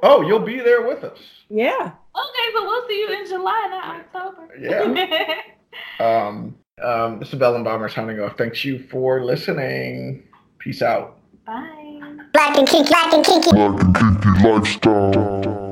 Oh, 0.02 0.22
you'll 0.22 0.38
be 0.38 0.60
there 0.60 0.86
with 0.86 1.02
us. 1.02 1.18
Yeah. 1.48 1.74
Okay, 2.16 2.52
so 2.54 2.62
we'll 2.62 2.86
see 2.86 3.00
you 3.00 3.08
in 3.20 3.26
July, 3.26 3.66
not 3.70 3.96
October. 4.00 4.48
Yeah. 4.58 5.40
Um, 6.00 6.56
um, 6.82 7.18
this 7.18 7.32
is 7.32 7.38
Belle 7.38 7.54
and 7.54 7.64
Bomber 7.64 7.88
signing 7.88 8.20
off. 8.20 8.36
Thanks 8.36 8.64
you 8.64 8.78
for 8.78 9.24
listening. 9.24 10.24
Peace 10.58 10.82
out. 10.82 11.18
Bye. 11.46 11.70
Black 12.32 12.58
and 12.58 12.66
kinky, 12.66 12.88
black 12.88 13.12
and 13.12 13.24
kinky. 13.24 13.50
Black 13.52 13.80
and 13.82 13.96
kinky 13.96 14.48
lifestyle. 14.48 15.63